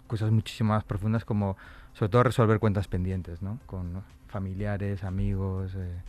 cosas 0.07 0.31
muchísimo 0.31 0.75
más 0.75 0.85
profundas 0.85 1.25
como, 1.25 1.57
sobre 1.95 2.11
todo, 2.11 2.23
resolver 2.23 2.59
cuentas 2.59 2.89
pendientes, 2.89 3.43
¿no? 3.43 3.59
Con 3.67 3.93
¿no? 3.93 4.03
familiares, 4.29 5.05
amigos. 5.05 5.75
eh, 5.77 6.01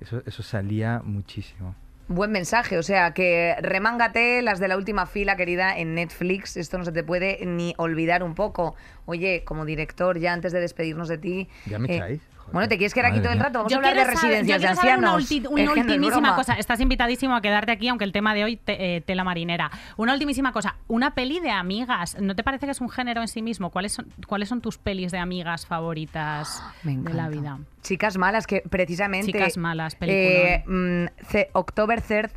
eso, 0.00 0.22
eso 0.26 0.42
salía 0.42 1.02
muchísimo. 1.04 1.74
Buen 2.10 2.32
mensaje, 2.32 2.78
o 2.78 2.82
sea, 2.82 3.12
que 3.12 3.54
remángate 3.60 4.40
las 4.40 4.60
de 4.60 4.68
la 4.68 4.78
última 4.78 5.04
fila, 5.04 5.36
querida, 5.36 5.76
en 5.76 5.94
Netflix. 5.94 6.56
Esto 6.56 6.78
no 6.78 6.84
se 6.84 6.92
te 6.92 7.02
puede 7.02 7.44
ni 7.44 7.74
olvidar 7.76 8.22
un 8.22 8.34
poco. 8.34 8.76
Oye, 9.04 9.42
como 9.44 9.66
director, 9.66 10.18
ya 10.18 10.32
antes 10.32 10.52
de 10.52 10.60
despedirnos 10.60 11.08
de 11.08 11.18
ti. 11.18 11.48
¿Ya 11.66 11.78
me 11.78 11.88
eh, 11.88 11.96
echáis? 11.96 12.22
Bueno, 12.52 12.66
te 12.68 12.76
quieres 12.78 12.94
quedar 12.94 13.10
aquí 13.12 13.20
todo 13.20 13.32
el 13.32 13.38
rato. 13.40 13.58
Vamos 13.58 13.70
Yo 13.70 13.76
a 13.76 13.78
hablar 13.78 13.94
de 13.94 14.02
quiero 14.02 14.16
saber- 14.18 14.30
residencias 14.30 14.62
yo 14.62 14.68
de 14.68 14.74
quiero 14.74 14.80
saber 14.80 14.98
una, 14.98 15.14
ancianos. 15.16 15.30
ulti- 15.30 15.48
una 15.52 15.62
Es 15.62 15.68
que 15.68 15.74
no 15.74 15.80
es 15.80 15.86
ultimísima 15.98 16.34
cosa. 16.36 16.54
Estás 16.54 16.80
invitadísimo 16.80 17.34
a 17.36 17.40
quedarte 17.42 17.72
aquí, 17.72 17.88
aunque 17.88 18.04
el 18.04 18.12
tema 18.12 18.34
de 18.34 18.44
hoy 18.44 18.56
te, 18.56 18.96
eh, 18.96 19.00
tela 19.02 19.22
marinera. 19.24 19.70
Una 19.96 20.14
ultimísima 20.14 20.52
cosa. 20.52 20.76
Una 20.88 21.14
peli 21.14 21.40
de 21.40 21.50
amigas. 21.50 22.16
¿No 22.20 22.34
te 22.34 22.42
parece 22.42 22.66
que 22.66 22.72
es 22.72 22.80
un 22.80 22.88
género 22.88 23.20
en 23.20 23.28
sí 23.28 23.42
mismo? 23.42 23.70
¿Cuáles 23.70 23.92
son, 23.92 24.06
cuáles 24.26 24.48
son 24.48 24.60
tus 24.62 24.78
pelis 24.78 25.12
de 25.12 25.18
amigas 25.18 25.66
favoritas 25.66 26.62
Me 26.84 26.96
de 26.96 27.14
la 27.14 27.28
vida? 27.28 27.58
Chicas 27.82 28.16
malas, 28.16 28.46
que 28.46 28.62
precisamente. 28.68 29.26
Chicas 29.32 29.56
malas, 29.56 29.96
eh, 30.00 30.64
mm, 30.66 31.04
October 31.52 32.00
3 32.00 32.30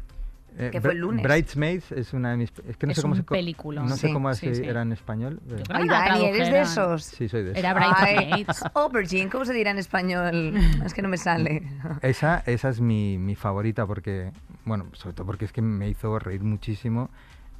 Eh, 0.57 0.69
que 0.71 0.81
fue 0.81 0.91
el 0.91 0.97
lunes. 0.99 1.23
Bridesmaids 1.23 1.91
es 1.93 2.13
una 2.13 2.31
de 2.31 2.37
mis... 2.37 2.51
Es 2.67 2.75
que 2.77 2.85
no 2.85 2.91
Es 2.91 2.97
sé 2.97 3.01
cómo 3.01 3.13
un 3.13 3.17
se... 3.19 3.23
peliculón. 3.23 3.85
No 3.87 3.95
sé 3.95 4.07
Sí, 4.07 4.13
cómo 4.13 4.33
sí, 4.33 4.53
sí. 4.55 4.63
era 4.65 4.81
en 4.81 4.91
español. 4.91 5.39
eh, 5.49 5.63
Ay, 5.69 5.87
Dani, 5.87 6.25
¿eres 6.25 6.51
de 6.51 6.61
esos? 6.61 7.03
Sí, 7.05 7.29
soy 7.29 7.43
de 7.43 7.57
Era 7.59 7.71
eso. 7.71 7.79
Bridesmaids. 7.79 8.63
Aubergine, 8.75 9.29
¿cómo 9.29 9.45
se 9.45 9.53
dirá 9.53 9.71
en 9.71 9.77
español? 9.77 10.53
Es 10.85 10.93
que 10.93 11.01
no 11.01 11.07
me 11.09 11.17
sale. 11.17 11.63
Esa, 12.01 12.43
esa 12.45 12.69
es 12.69 12.81
mi, 12.81 13.17
mi 13.17 13.35
favorita 13.35 13.85
porque, 13.87 14.31
bueno, 14.65 14.87
sobre 14.93 15.13
todo 15.15 15.25
porque 15.25 15.45
es 15.45 15.53
que 15.53 15.61
me 15.61 15.87
hizo 15.89 16.19
reír 16.19 16.43
muchísimo 16.43 17.09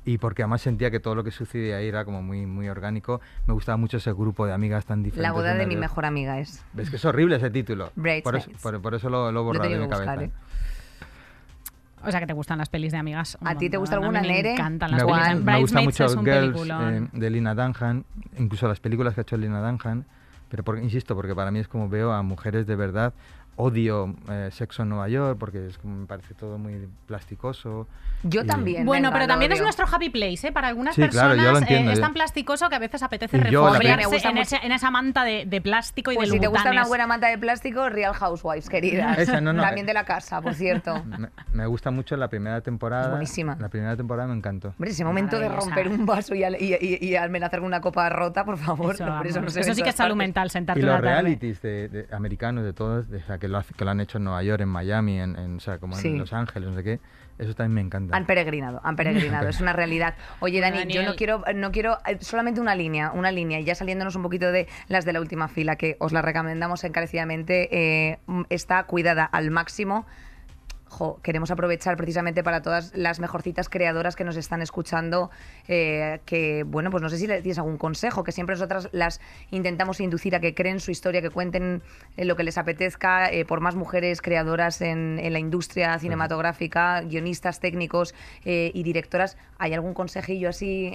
y 0.04 0.18
porque 0.18 0.42
además 0.42 0.62
sentía 0.62 0.90
que 0.92 1.00
todo 1.00 1.14
lo 1.16 1.24
que 1.24 1.30
sucedía 1.32 1.78
ahí 1.78 1.88
era 1.88 2.04
como 2.06 2.22
muy, 2.22 2.46
muy 2.46 2.68
orgánico. 2.68 3.22
Me 3.46 3.54
gustaba 3.54 3.78
mucho 3.78 3.98
ese 3.98 4.12
grupo 4.12 4.46
de 4.48 4.54
amigas 4.54 4.86
tan 4.86 5.04
diferentes. 5.04 5.22
La 5.22 5.32
boda 5.32 5.52
de 5.54 5.58
unas 5.60 5.68
mi 5.68 5.76
mejor 5.78 6.06
amiga 6.06 6.40
es. 6.40 6.64
Ves 6.74 6.90
que 6.90 6.96
es 6.98 7.06
horrible 7.06 7.36
ese 7.38 7.52
título. 7.52 7.92
Por 7.96 8.08
eso, 8.10 8.30
Bridesmaids. 8.32 8.62
por, 8.62 8.82
por 8.82 8.96
eso 8.96 9.10
lo, 9.10 9.32
lo 9.32 9.44
borrado 9.44 9.70
de 9.70 9.76
mi 9.78 9.86
buscar, 9.86 10.06
cabeza. 10.06 10.24
¿eh? 10.26 10.32
O 12.05 12.12
sea, 12.12 12.20
que 12.20 12.27
te 12.27 12.34
gustan 12.34 12.58
las 12.58 12.70
pelis 12.70 12.91
de 12.91 12.98
amigas. 12.98 13.38
¿A 13.43 13.55
ti 13.55 13.70
te 13.70 13.77
gusta 13.77 13.96
alguna, 13.96 14.20
A 14.20 14.22
mí 14.24 14.27
Nere? 14.29 14.43
Me 14.50 14.53
encantan 14.53 14.91
Me, 14.91 14.98
las 14.98 15.05
gusta- 15.05 15.24
pelis. 15.29 15.43
me 15.43 15.60
gusta 15.60 15.79
Bridesmaids 15.79 15.86
mucho 16.00 16.05
es 16.05 16.15
un 16.15 16.25
Girls 16.25 16.70
eh, 16.70 17.08
de 17.20 17.29
Lina 17.29 17.55
Dunham, 17.55 18.03
incluso 18.38 18.67
las 18.67 18.79
películas 18.79 19.13
que 19.13 19.22
ha 19.22 19.24
hecho 19.24 19.38
Lina 19.38 19.60
Dunham. 19.62 20.03
Pero 20.50 20.63
por- 20.63 20.77
insisto, 20.79 21.15
porque 21.15 21.34
para 21.34 21.50
mí 21.51 21.60
es 21.60 21.67
como 21.67 21.88
veo 21.88 22.12
a 22.12 22.22
mujeres 22.24 22.67
de 22.67 22.75
verdad. 22.75 23.13
Odio 23.58 24.15
eh, 24.29 24.50
Sexo 24.51 24.84
en 24.84 24.89
Nueva 24.89 25.08
York 25.10 25.38
porque 25.39 25.67
es 25.67 25.84
me 25.84 26.05
parece 26.08 26.34
todo 26.34 26.58
muy 26.58 26.88
plasticoso. 27.05 27.88
Yo 28.24 28.41
Y- 28.41 28.46
también. 28.46 28.86
Bueno, 28.86 29.10
venga, 29.10 29.13
pero 29.20 29.27
también 29.27 29.51
es 29.51 29.62
nuestro 29.62 29.86
happy 29.91 30.10
place, 30.10 30.48
¿eh? 30.48 30.51
Para 30.51 30.67
algunas 30.67 30.96
Sí, 30.96 31.01
claro, 31.10 31.29
personas 31.36 31.67
yo 31.70 31.75
lo 31.75 31.89
eh, 31.89 31.93
es 31.93 32.00
tan 32.00 32.13
plasticoso 32.13 32.70
que 32.70 32.75
a 32.75 32.79
veces 32.79 33.01
apetece 33.03 33.38
refugiarse 33.38 34.27
en, 34.27 34.36
mucho- 34.36 34.41
ese- 34.55 34.65
en 34.65 34.72
esa 34.72 34.91
manta 34.91 35.24
de, 35.24 35.46
de 35.46 35.62
plástico 35.62 36.12
y 36.12 36.15
Pues 36.15 36.29
de 36.29 36.36
si 36.36 36.39
te 36.39 36.48
gusta 36.48 36.70
una 36.72 36.86
buena 36.86 37.08
manta 37.08 37.27
de 37.27 37.38
plástico, 37.38 37.89
Real 37.89 38.13
Housewives, 38.13 38.70
queridas. 38.70 39.17
Esa 39.17 39.41
no, 39.41 39.53
no, 39.53 39.62
También 39.63 39.86
de 39.86 39.93
la 39.93 40.05
casa, 40.05 40.41
por 40.41 40.53
cierto. 40.55 41.03
Me, 41.05 41.29
me 41.53 41.65
gusta 41.65 41.91
mucho 41.91 42.15
la 42.17 42.27
primera 42.29 42.62
temporada. 42.62 43.05
Es 43.05 43.10
buenísima. 43.12 43.58
La 43.60 43.70
primera 43.70 43.96
temporada 43.98 44.27
me 44.27 44.36
encantó. 44.36 44.70
Hombre, 44.70 44.91
ese 44.91 45.03
momento 45.03 45.39
de 45.39 45.50
romper 45.50 45.88
un 45.88 46.05
vaso 46.05 46.36
y, 46.36 46.43
al- 46.43 46.62
y, 46.62 46.75
y- 46.79 46.98
y 47.05 47.15
amenazar 47.15 47.60
con 47.60 47.67
una 47.67 47.81
copa 47.81 48.08
rota, 48.10 48.46
por 48.46 48.58
favor. 48.58 48.93
Eso, 48.96 49.05
no, 49.08 49.17
por 49.17 49.27
eso 49.27 49.36
no 49.36 49.41
vamos. 49.41 49.53
se 49.53 49.60
ve 49.60 49.62
Eso 49.62 49.72
en 49.72 49.75
sí 49.75 49.84
que 49.84 49.89
es 49.89 49.96
salud 49.96 50.15
mental, 50.15 50.50
sentarte 50.51 50.79
Y 50.79 50.84
los 50.84 51.00
realities 51.01 51.62
de, 51.62 51.89
de 51.89 52.08
americanos, 52.15 52.63
de 52.63 52.74
todos, 52.74 53.10
de, 53.10 53.20
que 53.42 53.50
lo, 53.50 53.62
que 53.76 53.84
lo 53.84 53.92
han 53.92 54.00
hecho 54.00 54.18
en 54.20 54.24
Nueva 54.24 54.42
York, 54.44 54.62
en 54.62 54.70
Miami, 54.70 55.20
en, 55.20 55.36
en- 55.38 55.58
o 55.58 55.60
sea, 55.60 55.80
como 55.80 55.96
Sí. 55.98 56.08
en 56.08 56.20
Los 56.20 56.32
Ángeles, 56.32 56.70
no 56.70 56.76
sé 56.76 56.84
qué. 56.84 57.00
Eso 57.38 57.54
también 57.56 57.74
me 57.74 57.82
encanta. 57.82 58.16
Han 58.16 58.26
peregrinado, 58.26 58.80
han 58.84 58.96
peregrinado, 58.96 59.50
es 59.50 59.60
una 59.60 59.74
realidad. 59.74 60.14
Oye, 60.42 60.62
Dani, 60.62 60.86
yo 60.94 61.02
no 61.04 61.16
quiero, 61.16 61.44
no 61.56 61.72
quiero 61.72 61.98
eh, 62.06 62.18
solamente 62.22 62.62
una 62.62 62.76
línea, 62.76 63.12
una 63.12 63.32
línea, 63.32 63.60
y 63.60 63.64
ya 63.66 63.74
saliéndonos 63.76 64.16
un 64.16 64.22
poquito 64.24 64.52
de 64.52 64.68
las 64.88 65.04
de 65.06 65.14
la 65.14 65.20
última 65.22 65.48
fila, 65.48 65.76
que 65.76 65.98
os 66.00 66.12
la 66.14 66.22
recomendamos 66.22 66.84
encarecidamente, 66.84 67.68
eh, 68.12 68.20
mm, 68.28 68.44
está 68.50 68.84
cuidada 68.84 69.26
al 69.26 69.50
máximo. 69.52 70.06
Jo, 70.92 71.22
queremos 71.24 71.50
aprovechar 71.52 71.96
precisamente 71.96 72.44
para 72.44 72.62
todas 72.62 72.92
las 72.94 73.22
mejorcitas 73.22 73.70
creadoras 73.70 74.18
que 74.18 74.26
nos 74.26 74.36
están 74.36 74.62
escuchando, 74.62 75.32
eh, 75.70 76.20
que, 76.26 76.64
bueno, 76.64 76.92
pues 76.92 77.02
no 77.02 77.08
sé 77.08 77.18
si 77.18 77.28
le 77.28 77.42
tienes 77.42 77.58
algún 77.60 77.78
consejo, 77.78 78.26
que 78.26 78.34
siempre 78.34 78.56
nosotras 78.56 78.90
las 78.92 79.22
intentamos 79.52 80.02
inducir 80.02 80.36
a 80.36 80.42
que 80.42 80.54
creen 80.54 80.82
su 80.82 80.92
historia, 80.92 81.22
que 81.22 81.30
cuenten 81.30 81.82
eh, 82.18 82.26
lo 82.26 82.36
que 82.36 82.44
les 82.44 82.58
apetezca, 82.58 83.32
eh, 83.32 83.46
por 83.46 83.62
más 83.62 83.76
mujeres 83.76 84.22
creadoras 84.22 84.82
en, 84.82 85.18
en 85.24 85.32
la 85.32 85.40
industria 85.40 85.98
cinematográfica, 85.98 87.00
guionistas, 87.04 87.62
técnicos 87.62 88.14
eh, 88.44 88.72
y 88.74 88.84
directoras. 88.84 89.38
¿Hay 89.60 89.74
algún 89.74 89.94
consejillo 89.94 90.50
así 90.50 90.92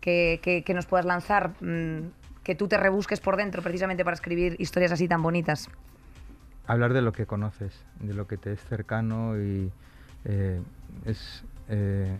que, 0.00 0.40
que- 0.42 0.62
que 0.64 0.74
nos 0.74 0.86
puedas 0.86 1.06
lanzar? 1.06 1.50
mm, 1.60 2.10
que 2.42 2.54
tú 2.56 2.66
te 2.68 2.76
rebusques 2.76 3.18
por 3.20 3.36
dentro 3.36 3.60
precisamente 3.62 4.04
para 4.04 4.14
escribir 4.14 4.56
historias 4.60 4.90
así 4.92 5.08
tan 5.08 5.20
bonitas. 5.22 5.68
Hablar 6.66 6.92
de 6.92 7.02
lo 7.02 7.12
que 7.12 7.26
conoces, 7.26 7.72
de 8.00 8.14
lo 8.14 8.26
que 8.26 8.36
te 8.36 8.52
es 8.52 8.60
cercano 8.64 9.38
y 9.40 9.70
eh, 10.24 10.60
es, 11.04 11.44
eh, 11.68 12.16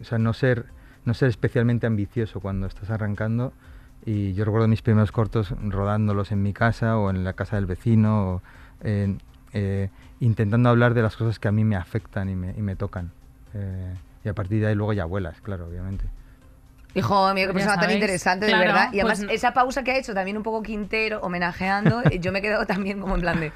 o 0.00 0.04
sea, 0.04 0.18
no 0.18 0.32
ser, 0.32 0.66
no 1.04 1.14
ser 1.14 1.28
especialmente 1.28 1.86
ambicioso 1.86 2.40
cuando 2.40 2.66
estás 2.66 2.90
arrancando. 2.90 3.52
Y 4.04 4.34
yo 4.34 4.44
recuerdo 4.44 4.68
mis 4.68 4.82
primeros 4.82 5.12
cortos 5.12 5.54
rodándolos 5.62 6.32
en 6.32 6.42
mi 6.42 6.52
casa 6.52 6.98
o 6.98 7.10
en 7.10 7.24
la 7.24 7.32
casa 7.34 7.56
del 7.56 7.66
vecino, 7.66 8.34
o 8.34 8.42
eh, 8.82 9.88
intentando 10.20 10.68
hablar 10.68 10.94
de 10.94 11.02
las 11.02 11.16
cosas 11.16 11.38
que 11.38 11.48
a 11.48 11.52
mí 11.52 11.64
me 11.64 11.76
afectan 11.76 12.28
y 12.28 12.36
me, 12.36 12.50
y 12.56 12.62
me 12.62 12.76
tocan. 12.76 13.10
Eh, 13.54 13.94
y 14.24 14.28
a 14.28 14.34
partir 14.34 14.60
de 14.60 14.68
ahí 14.68 14.74
luego 14.74 14.92
ya 14.92 15.04
vuelas, 15.04 15.40
claro, 15.40 15.66
obviamente. 15.66 16.04
Hijo 16.94 17.32
mío, 17.34 17.48
qué 17.48 17.54
persona 17.54 17.80
tan 17.80 17.90
interesante, 17.90 18.46
de 18.46 18.54
verdad. 18.54 18.92
Y 18.92 19.00
además, 19.00 19.20
pues- 19.20 19.32
esa 19.32 19.52
pausa 19.54 19.82
que 19.82 19.92
ha 19.92 19.96
hecho 19.98 20.14
también 20.14 20.36
un 20.36 20.42
poco 20.42 20.62
Quintero, 20.62 21.20
homenajeando, 21.20 22.02
yo 22.20 22.32
me 22.32 22.40
he 22.40 22.42
quedado 22.42 22.66
también 22.66 23.00
como 23.00 23.14
en 23.14 23.20
plan 23.22 23.40
de, 23.40 23.52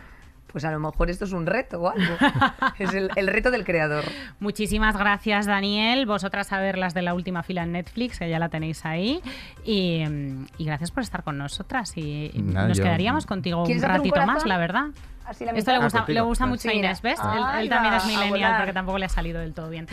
pues 0.57 0.65
a 0.65 0.71
lo 0.71 0.81
mejor 0.81 1.11
esto 1.11 1.27
es 1.27 1.33
un 1.33 1.45
reto 1.45 1.83
o 1.83 1.91
algo. 1.91 2.15
es 2.79 2.95
el, 2.95 3.11
el 3.15 3.27
reto 3.27 3.51
del 3.51 3.63
creador. 3.63 4.05
Muchísimas 4.41 4.97
gracias, 4.97 5.45
Daniel. 5.45 6.07
Vosotras 6.07 6.51
a 6.51 6.59
ver 6.61 6.79
las 6.79 6.95
de 6.95 7.03
la 7.03 7.13
última 7.13 7.43
fila 7.43 7.65
en 7.65 7.73
Netflix, 7.73 8.19
que 8.19 8.31
ya 8.31 8.39
la 8.39 8.49
tenéis 8.49 8.87
ahí. 8.87 9.21
Y, 9.67 10.03
mm, 10.09 10.47
y 10.57 10.65
gracias 10.65 10.93
por 10.93 11.03
estar 11.03 11.25
con 11.25 11.37
nosotras. 11.37 11.95
Y, 11.99 12.31
y 12.33 12.41
Nada, 12.41 12.69
nos 12.69 12.79
yo- 12.79 12.85
quedaríamos 12.85 13.27
contigo 13.27 13.59
un 13.61 13.67
¿Quieres 13.67 13.85
hacer 13.85 14.01
un 14.01 14.07
ratito 14.07 14.25
más, 14.27 14.47
la 14.47 14.57
verdad. 14.57 14.87
Así 15.27 15.45
la 15.45 15.53
Esto 15.53 15.73
le 15.73 15.79
gusta, 15.79 15.99
Ah, 15.99 16.05
le 16.11 16.21
gusta 16.23 16.47
mucho 16.47 16.71
a 16.71 16.73
Inés, 16.73 17.03
¿ves? 17.03 17.21
él, 17.21 17.61
él 17.61 17.69
también 17.69 17.93
es 17.93 18.07
millennial 18.07 18.57
porque 18.57 18.73
tampoco 18.73 18.97
le 18.97 19.05
ha 19.05 19.11
salido 19.11 19.41
del 19.41 19.53
todo 19.53 19.69
bien. 19.69 19.87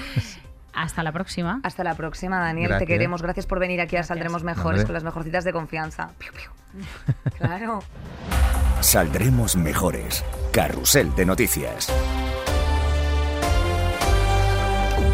Hasta 0.73 1.03
la 1.03 1.11
próxima. 1.11 1.59
Hasta 1.63 1.83
la 1.83 1.95
próxima, 1.95 2.39
Daniel. 2.39 2.77
Te 2.79 2.85
queremos. 2.87 3.21
Gracias 3.21 3.45
por 3.47 3.59
venir 3.59 3.81
aquí 3.81 3.97
a. 3.97 4.03
Saldremos 4.03 4.43
Mejores 4.45 4.79
Hombre. 4.79 4.85
con 4.85 4.93
las 4.93 5.03
mejorcitas 5.03 5.43
de 5.43 5.51
confianza. 5.51 6.11
Piu, 6.17 6.31
piu. 6.31 6.49
Claro. 7.37 7.79
Saldremos 8.79 9.55
mejores. 9.55 10.23
Carrusel 10.53 11.15
de 11.15 11.25
noticias. 11.25 11.91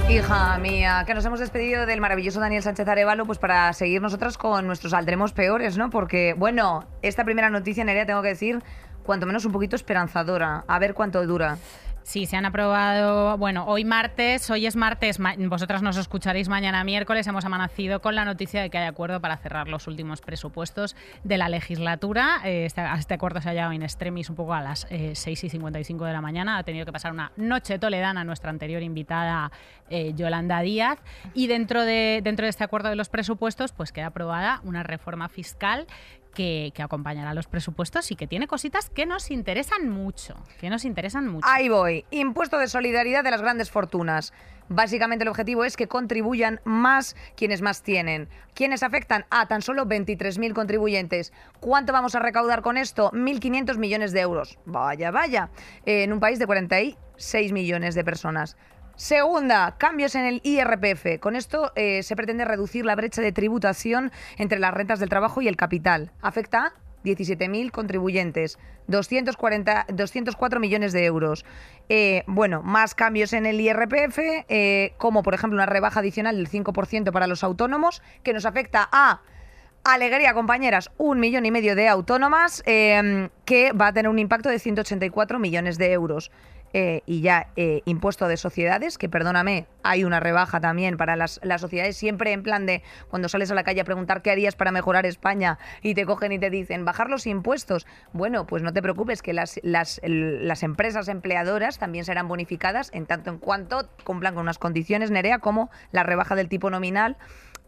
Hija 0.10 0.58
mía, 0.58 1.06
que 1.08 1.14
nos 1.14 1.24
hemos 1.24 1.40
despedido 1.40 1.86
del 1.86 2.02
maravilloso 2.02 2.42
Daniel 2.42 2.62
Sánchez 2.62 2.86
Arevalo, 2.86 3.26
pues 3.26 3.40
para 3.40 3.72
seguir 3.72 4.02
nosotras 4.02 4.38
con 4.38 4.68
nuestros 4.68 4.92
Saldremos 4.92 5.32
Peores, 5.32 5.78
¿no? 5.78 5.92
Porque, 5.92 6.36
bueno, 6.38 6.84
esta 7.02 7.24
primera 7.24 7.50
noticia, 7.50 7.86
Nerea, 7.86 8.06
tengo 8.06 8.22
que 8.22 8.28
decir, 8.28 8.62
cuanto 9.04 9.26
menos 9.26 9.46
un 9.46 9.54
poquito 9.54 9.78
esperanzadora. 9.78 10.66
A 10.68 10.78
ver 10.78 10.94
cuánto 10.94 11.26
dura. 11.26 11.58
Sí, 12.04 12.26
se 12.26 12.38
han 12.38 12.46
aprobado, 12.46 13.38
bueno, 13.38 13.66
hoy 13.68 13.86
martes, 13.86 14.50
hoy 14.50 14.66
es 14.66 14.76
martes, 14.76 15.20
ma- 15.20 15.36
vosotras 15.38 15.84
nos 15.84 15.96
escucharéis 15.96 16.50
mañana 16.50 16.84
miércoles, 16.84 17.28
hemos 17.28 17.46
amanecido 17.46 18.02
con 18.02 18.16
la 18.16 18.26
noticia 18.26 18.64
de 18.64 18.72
que 18.72 18.80
hay 18.80 18.88
acuerdo 18.88 19.22
para 19.22 19.38
cerrar 19.38 19.68
los 19.68 19.86
últimos 19.86 20.20
presupuestos 20.22 20.96
de 21.24 21.38
la 21.38 21.50
legislatura. 21.50 22.38
Eh, 22.46 22.66
este, 22.66 22.84
este 22.98 23.14
acuerdo 23.14 23.42
se 23.42 23.50
ha 23.50 23.54
llegado 23.54 23.74
in 23.74 23.84
extremis 23.84 24.28
un 24.32 24.36
poco 24.36 24.56
a 24.56 24.62
las 24.62 24.88
eh, 24.90 25.12
6 25.14 25.44
y 25.44 25.50
55 25.50 26.04
de 26.06 26.14
la 26.14 26.22
mañana, 26.22 26.58
ha 26.58 26.64
tenido 26.64 26.84
que 26.84 26.92
pasar 26.92 27.12
una 27.12 27.32
noche 27.38 27.78
toledana 27.78 28.24
nuestra 28.24 28.50
anterior 28.50 28.82
invitada 28.82 29.52
eh, 29.92 30.14
Yolanda 30.16 30.62
Díaz 30.62 30.98
y 31.36 31.46
dentro 31.46 31.84
de, 31.86 32.22
dentro 32.24 32.46
de 32.46 32.50
este 32.50 32.64
acuerdo 32.64 32.90
de 32.90 32.96
los 32.96 33.10
presupuestos 33.10 33.72
pues 33.72 33.92
queda 33.92 34.08
aprobada 34.08 34.62
una 34.64 34.82
reforma 34.82 35.30
fiscal 35.30 35.86
que, 36.34 36.72
acompañará 36.80 37.34
los 37.34 37.48
presupuestos 37.48 38.12
y 38.12 38.16
que 38.16 38.28
tiene 38.28 38.48
cositas 38.48 38.90
que 38.90 39.06
nos 39.06 39.32
interesan 39.32 39.90
mucho, 39.90 40.36
que 40.60 40.70
nos 40.70 40.86
interesan 40.86 41.28
mucho. 41.28 41.48
Ahí 41.48 41.70
voy. 41.70 42.06
Impuesto 42.12 42.58
de 42.58 42.68
solidaridad 42.68 43.24
de 43.24 43.32
las 43.32 43.42
grandes 43.42 43.72
fortunas. 43.72 44.34
Básicamente 44.70 45.24
el 45.24 45.30
objetivo 45.30 45.66
es 45.66 45.76
que 45.76 45.88
contribuyan 45.88 46.62
más 46.64 47.16
quienes 47.36 47.62
más 47.62 47.82
tienen. 47.82 48.30
¿Quiénes 48.54 48.84
afectan? 48.84 49.26
A 49.32 49.48
tan 49.48 49.64
solo 49.64 49.88
23.000 49.88 50.54
contribuyentes. 50.54 51.34
¿Cuánto 51.60 51.92
vamos 51.92 52.14
a 52.14 52.20
recaudar 52.20 52.62
con 52.62 52.78
esto? 52.78 53.12
1.500 53.12 53.78
millones 53.78 54.12
de 54.12 54.22
euros. 54.22 54.60
Vaya, 54.66 55.10
vaya. 55.10 55.50
En 55.86 56.14
un 56.14 56.20
país 56.20 56.38
de 56.38 56.46
46 56.46 57.52
millones 57.52 57.96
de 57.96 58.04
personas. 58.04 58.58
Segunda, 59.00 59.78
cambios 59.78 60.14
en 60.16 60.26
el 60.26 60.42
IRPF. 60.44 61.22
Con 61.22 61.38
esto 61.38 61.72
eh, 61.78 62.04
se 62.04 62.18
pretende 62.18 62.44
reducir 62.44 62.84
la 62.84 62.98
brecha 62.98 63.22
de 63.22 63.32
tributación 63.32 64.12
entre 64.38 64.60
las 64.60 64.74
rentas 64.74 65.00
del 65.00 65.08
trabajo 65.08 65.42
y 65.42 65.48
el 65.48 65.56
capital. 65.56 66.12
Afecta 66.22 66.66
a 66.66 66.74
17.000 67.06 67.72
contribuyentes, 67.72 68.60
240, 68.88 69.86
204 69.94 70.60
millones 70.60 70.92
de 70.92 71.06
euros. 71.06 71.46
Eh, 71.88 72.24
bueno, 72.28 72.62
más 72.62 72.94
cambios 72.94 73.32
en 73.32 73.46
el 73.46 73.62
IRPF, 73.62 74.20
eh, 74.50 74.94
como 74.98 75.24
por 75.24 75.34
ejemplo 75.34 75.56
una 75.56 75.66
rebaja 75.66 76.02
adicional 76.02 76.36
del 76.36 76.50
5% 76.50 77.14
para 77.14 77.28
los 77.28 77.46
autónomos, 77.46 78.02
que 78.22 78.34
nos 78.34 78.46
afecta 78.46 78.90
a 78.92 79.22
Alegría, 79.86 80.34
compañeras, 80.34 80.92
un 80.98 81.22
millón 81.22 81.46
y 81.46 81.52
medio 81.52 81.74
de 81.74 81.88
autónomas 81.88 82.62
que 82.64 83.72
va 83.72 83.88
a 83.88 83.94
tener 83.94 84.10
un 84.10 84.20
impacto 84.20 84.50
de 84.50 84.60
184 84.60 85.40
millones 85.40 85.78
de 85.78 85.94
euros. 85.94 86.32
Eh, 86.74 87.02
y 87.06 87.22
ya 87.22 87.48
eh, 87.56 87.82
impuesto 87.86 88.28
de 88.28 88.38
sociedades, 88.38 88.98
que 88.98 89.10
perdóname, 89.10 89.66
hay 89.82 90.04
una 90.04 90.20
rebaja 90.20 90.60
también 90.60 90.98
para 90.98 91.16
las, 91.16 91.40
las 91.42 91.62
sociedades, 91.62 91.98
siempre 91.98 92.32
en 92.32 92.44
plan 92.44 92.66
de 92.66 92.84
cuando 93.10 93.28
sales 93.28 93.50
a 93.50 93.56
la 93.56 93.64
calle 93.64 93.82
a 93.82 93.86
preguntar 93.86 94.22
qué 94.22 94.30
harías 94.30 94.56
para 94.56 94.72
mejorar 94.72 95.06
España 95.06 95.58
y 95.82 95.96
te 95.96 96.06
cogen 96.06 96.32
y 96.32 96.40
te 96.40 96.50
dicen 96.50 96.86
bajar 96.86 97.10
los 97.10 97.26
impuestos. 97.26 97.88
Bueno, 98.14 98.46
pues 98.46 98.62
no 98.62 98.72
te 98.72 98.82
preocupes, 98.82 99.22
que 99.22 99.34
las, 99.34 99.60
las, 99.64 100.00
las 100.04 100.62
empresas 100.62 101.08
empleadoras 101.08 101.80
también 101.80 102.06
serán 102.06 102.28
bonificadas 102.28 102.92
en 102.94 103.08
tanto 103.08 103.32
en 103.32 103.40
cuanto 103.40 103.90
cumplan 104.04 104.36
con 104.36 104.44
unas 104.44 104.60
condiciones, 104.60 105.10
Nerea, 105.10 105.40
como 105.40 105.72
la 105.92 106.04
rebaja 106.04 106.36
del 106.36 106.50
tipo 106.50 106.70
nominal 106.70 107.18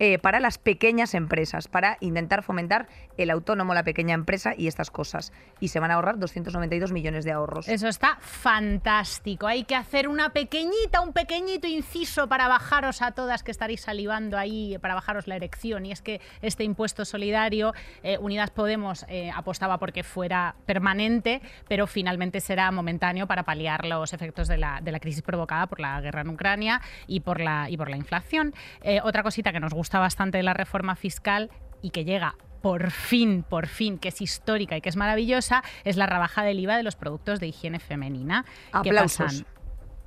eh, 0.03 0.17
para 0.17 0.39
las 0.39 0.57
pequeñas 0.57 1.13
empresas, 1.13 1.67
para 1.67 1.97
intentar 1.99 2.41
fomentar 2.41 2.87
el 3.17 3.29
autónomo, 3.29 3.75
la 3.75 3.83
pequeña 3.83 4.15
empresa 4.15 4.55
y 4.57 4.65
estas 4.65 4.89
cosas. 4.89 5.31
Y 5.59 5.67
se 5.67 5.79
van 5.79 5.91
a 5.91 5.93
ahorrar 5.93 6.17
292 6.17 6.91
millones 6.91 7.23
de 7.23 7.31
ahorros. 7.31 7.67
Eso 7.67 7.87
está 7.87 8.17
fantástico. 8.19 9.45
Hay 9.45 9.63
que 9.63 9.75
hacer 9.75 10.07
una 10.07 10.33
pequeñita, 10.33 11.01
un 11.01 11.13
pequeñito 11.13 11.67
inciso 11.67 12.27
para 12.27 12.47
bajaros 12.47 13.03
a 13.03 13.11
todas 13.11 13.43
que 13.43 13.51
estaréis 13.51 13.81
salivando 13.81 14.39
ahí, 14.39 14.75
para 14.79 14.95
bajaros 14.95 15.27
la 15.27 15.35
erección. 15.35 15.85
Y 15.85 15.91
es 15.91 16.01
que 16.01 16.19
este 16.41 16.63
impuesto 16.63 17.05
solidario, 17.05 17.75
eh, 18.01 18.17
Unidas 18.17 18.49
Podemos 18.49 19.05
eh, 19.07 19.29
apostaba 19.29 19.77
porque 19.77 20.01
fuera 20.01 20.55
permanente, 20.65 21.43
pero 21.67 21.85
finalmente 21.85 22.41
será 22.41 22.71
momentáneo 22.71 23.27
para 23.27 23.43
paliar 23.43 23.85
los 23.85 24.13
efectos 24.13 24.47
de 24.47 24.57
la, 24.57 24.79
de 24.81 24.91
la 24.91 24.99
crisis 24.99 25.21
provocada 25.21 25.67
por 25.67 25.79
la 25.79 26.01
guerra 26.01 26.21
en 26.21 26.29
Ucrania 26.29 26.81
y 27.05 27.19
por 27.19 27.39
la, 27.39 27.69
y 27.69 27.77
por 27.77 27.87
la 27.87 27.97
inflación. 27.97 28.55
Eh, 28.81 28.99
otra 29.03 29.21
cosita 29.21 29.51
que 29.51 29.59
nos 29.59 29.75
gusta 29.75 29.90
bastante 29.99 30.37
de 30.37 30.43
la 30.43 30.53
reforma 30.53 30.95
fiscal 30.95 31.49
y 31.81 31.89
que 31.91 32.05
llega 32.05 32.35
por 32.61 32.91
fin, 32.91 33.43
por 33.47 33.67
fin, 33.67 33.97
que 33.97 34.09
es 34.09 34.21
histórica 34.21 34.77
y 34.77 34.81
que 34.81 34.89
es 34.89 34.95
maravillosa, 34.95 35.63
es 35.83 35.97
la 35.97 36.05
rebaja 36.05 36.43
del 36.43 36.59
IVA 36.59 36.77
de 36.77 36.83
los 36.83 36.95
productos 36.95 37.39
de 37.39 37.47
higiene 37.47 37.79
femenina. 37.79 38.45
que 38.83 38.93
pasan 38.93 39.45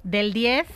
del 0.04 0.32
10 0.32 0.66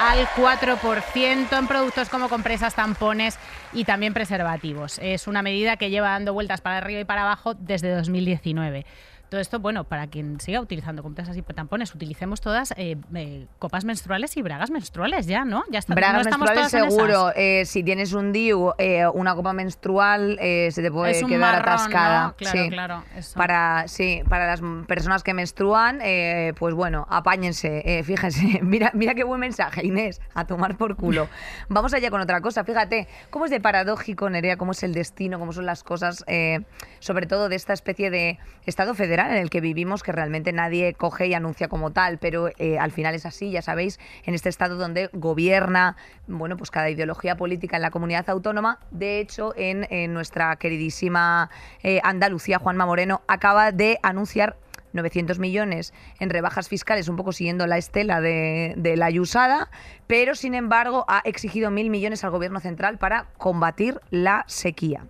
al 0.00 0.26
4% 0.28 1.58
en 1.58 1.66
productos 1.66 2.08
como 2.08 2.28
compresas, 2.28 2.74
tampones 2.74 3.36
y 3.72 3.84
también 3.84 4.14
preservativos. 4.14 4.98
Es 5.02 5.26
una 5.26 5.42
medida 5.42 5.76
que 5.76 5.90
lleva 5.90 6.10
dando 6.10 6.32
vueltas 6.32 6.60
para 6.60 6.78
arriba 6.78 7.00
y 7.00 7.04
para 7.04 7.22
abajo 7.22 7.54
desde 7.54 7.92
2019. 7.94 8.86
Todo 9.28 9.42
esto, 9.42 9.60
bueno, 9.60 9.84
para 9.84 10.06
quien 10.06 10.40
siga 10.40 10.58
utilizando 10.60 11.02
compresas 11.02 11.36
y 11.36 11.42
tampones, 11.42 11.94
utilicemos 11.94 12.40
todas 12.40 12.72
eh, 12.78 12.96
eh, 13.14 13.46
copas 13.58 13.84
menstruales 13.84 14.34
y 14.38 14.42
bragas 14.42 14.70
menstruales 14.70 15.26
ya, 15.26 15.44
¿no? 15.44 15.64
Ya 15.70 15.80
está, 15.80 15.94
Bragas 15.94 16.14
no 16.14 16.20
estamos 16.20 16.50
menstruales 16.50 16.94
seguro. 16.94 17.32
Eh, 17.36 17.64
si 17.66 17.82
tienes 17.82 18.14
un 18.14 18.32
DIU, 18.32 18.72
eh, 18.78 19.06
una 19.06 19.34
copa 19.34 19.52
menstrual, 19.52 20.38
eh, 20.40 20.70
se 20.72 20.80
te 20.80 20.90
puede 20.90 21.12
quedar 21.12 21.56
marrón, 21.56 21.74
atascada. 21.74 22.26
¿no? 22.28 22.36
Claro, 22.36 22.58
sí. 22.58 22.70
claro, 22.70 23.04
eso. 23.16 23.36
Para, 23.36 23.86
sí, 23.86 24.22
para 24.30 24.46
las 24.46 24.62
personas 24.86 25.22
que 25.22 25.34
menstruan, 25.34 26.00
eh, 26.02 26.54
pues 26.58 26.72
bueno, 26.72 27.06
apáñense. 27.10 27.82
eh, 27.84 28.02
fíjense, 28.04 28.60
mira, 28.62 28.92
mira 28.94 29.14
qué 29.14 29.24
buen 29.24 29.40
mensaje, 29.40 29.84
Inés, 29.86 30.22
a 30.32 30.46
tomar 30.46 30.78
por 30.78 30.96
culo. 30.96 31.28
Vamos 31.68 31.92
allá 31.92 32.08
con 32.10 32.22
otra 32.22 32.40
cosa. 32.40 32.64
Fíjate, 32.64 33.08
¿cómo 33.28 33.44
es 33.44 33.50
de 33.50 33.60
paradójico, 33.60 34.30
Nerea, 34.30 34.56
cómo 34.56 34.72
es 34.72 34.82
el 34.82 34.94
destino, 34.94 35.38
cómo 35.38 35.52
son 35.52 35.66
las 35.66 35.82
cosas, 35.84 36.24
eh, 36.28 36.60
sobre 37.00 37.26
todo 37.26 37.50
de 37.50 37.56
esta 37.56 37.74
especie 37.74 38.10
de 38.10 38.38
Estado 38.64 38.94
federal 38.94 39.17
en 39.26 39.36
el 39.36 39.50
que 39.50 39.60
vivimos, 39.60 40.02
que 40.02 40.12
realmente 40.12 40.52
nadie 40.52 40.94
coge 40.94 41.26
y 41.26 41.34
anuncia 41.34 41.68
como 41.68 41.92
tal, 41.92 42.18
pero 42.18 42.50
eh, 42.58 42.78
al 42.78 42.92
final 42.92 43.14
es 43.14 43.26
así, 43.26 43.50
ya 43.50 43.62
sabéis, 43.62 43.98
en 44.24 44.34
este 44.34 44.48
Estado 44.48 44.76
donde 44.76 45.10
gobierna, 45.12 45.96
bueno, 46.26 46.56
pues 46.56 46.70
cada 46.70 46.90
ideología 46.90 47.36
política 47.36 47.76
en 47.76 47.82
la 47.82 47.90
comunidad 47.90 48.28
autónoma. 48.30 48.78
De 48.90 49.20
hecho, 49.20 49.52
en, 49.56 49.86
nuestra 50.12 50.56
queridísima 50.56 51.50
eh, 51.82 52.00
Andalucía, 52.02 52.58
Juanma 52.58 52.86
Moreno 52.86 53.22
acaba 53.26 53.72
de 53.72 53.98
anunciar 54.02 54.56
900 54.92 55.38
millones 55.38 55.92
en 56.18 56.30
rebajas 56.30 56.68
fiscales, 56.68 57.08
un 57.08 57.16
poco 57.16 57.32
siguiendo 57.32 57.66
la 57.66 57.78
estela 57.78 58.20
de, 58.20 58.74
de 58.76 58.96
la 58.96 59.10
Yusada, 59.10 59.70
pero 60.06 60.34
sin 60.34 60.54
embargo 60.54 61.04
ha 61.08 61.20
exigido 61.24 61.70
mil 61.70 61.90
millones 61.90 62.24
al 62.24 62.30
gobierno 62.30 62.60
central 62.60 62.98
para 62.98 63.26
combatir 63.36 64.00
la 64.10 64.44
sequía. 64.46 65.04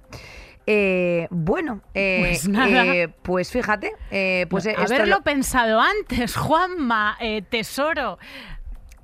Eh, 0.70 1.28
bueno, 1.30 1.80
eh, 1.94 2.18
Pues 2.20 2.46
nada. 2.46 2.84
eh, 2.84 3.08
pues 3.22 3.50
fíjate, 3.50 3.92
eh, 4.10 4.46
pues 4.50 4.66
Haberlo 4.66 5.16
lo- 5.16 5.22
pensado 5.22 5.80
antes, 5.80 6.36
Juanma, 6.36 7.16
tesoro. 7.48 8.18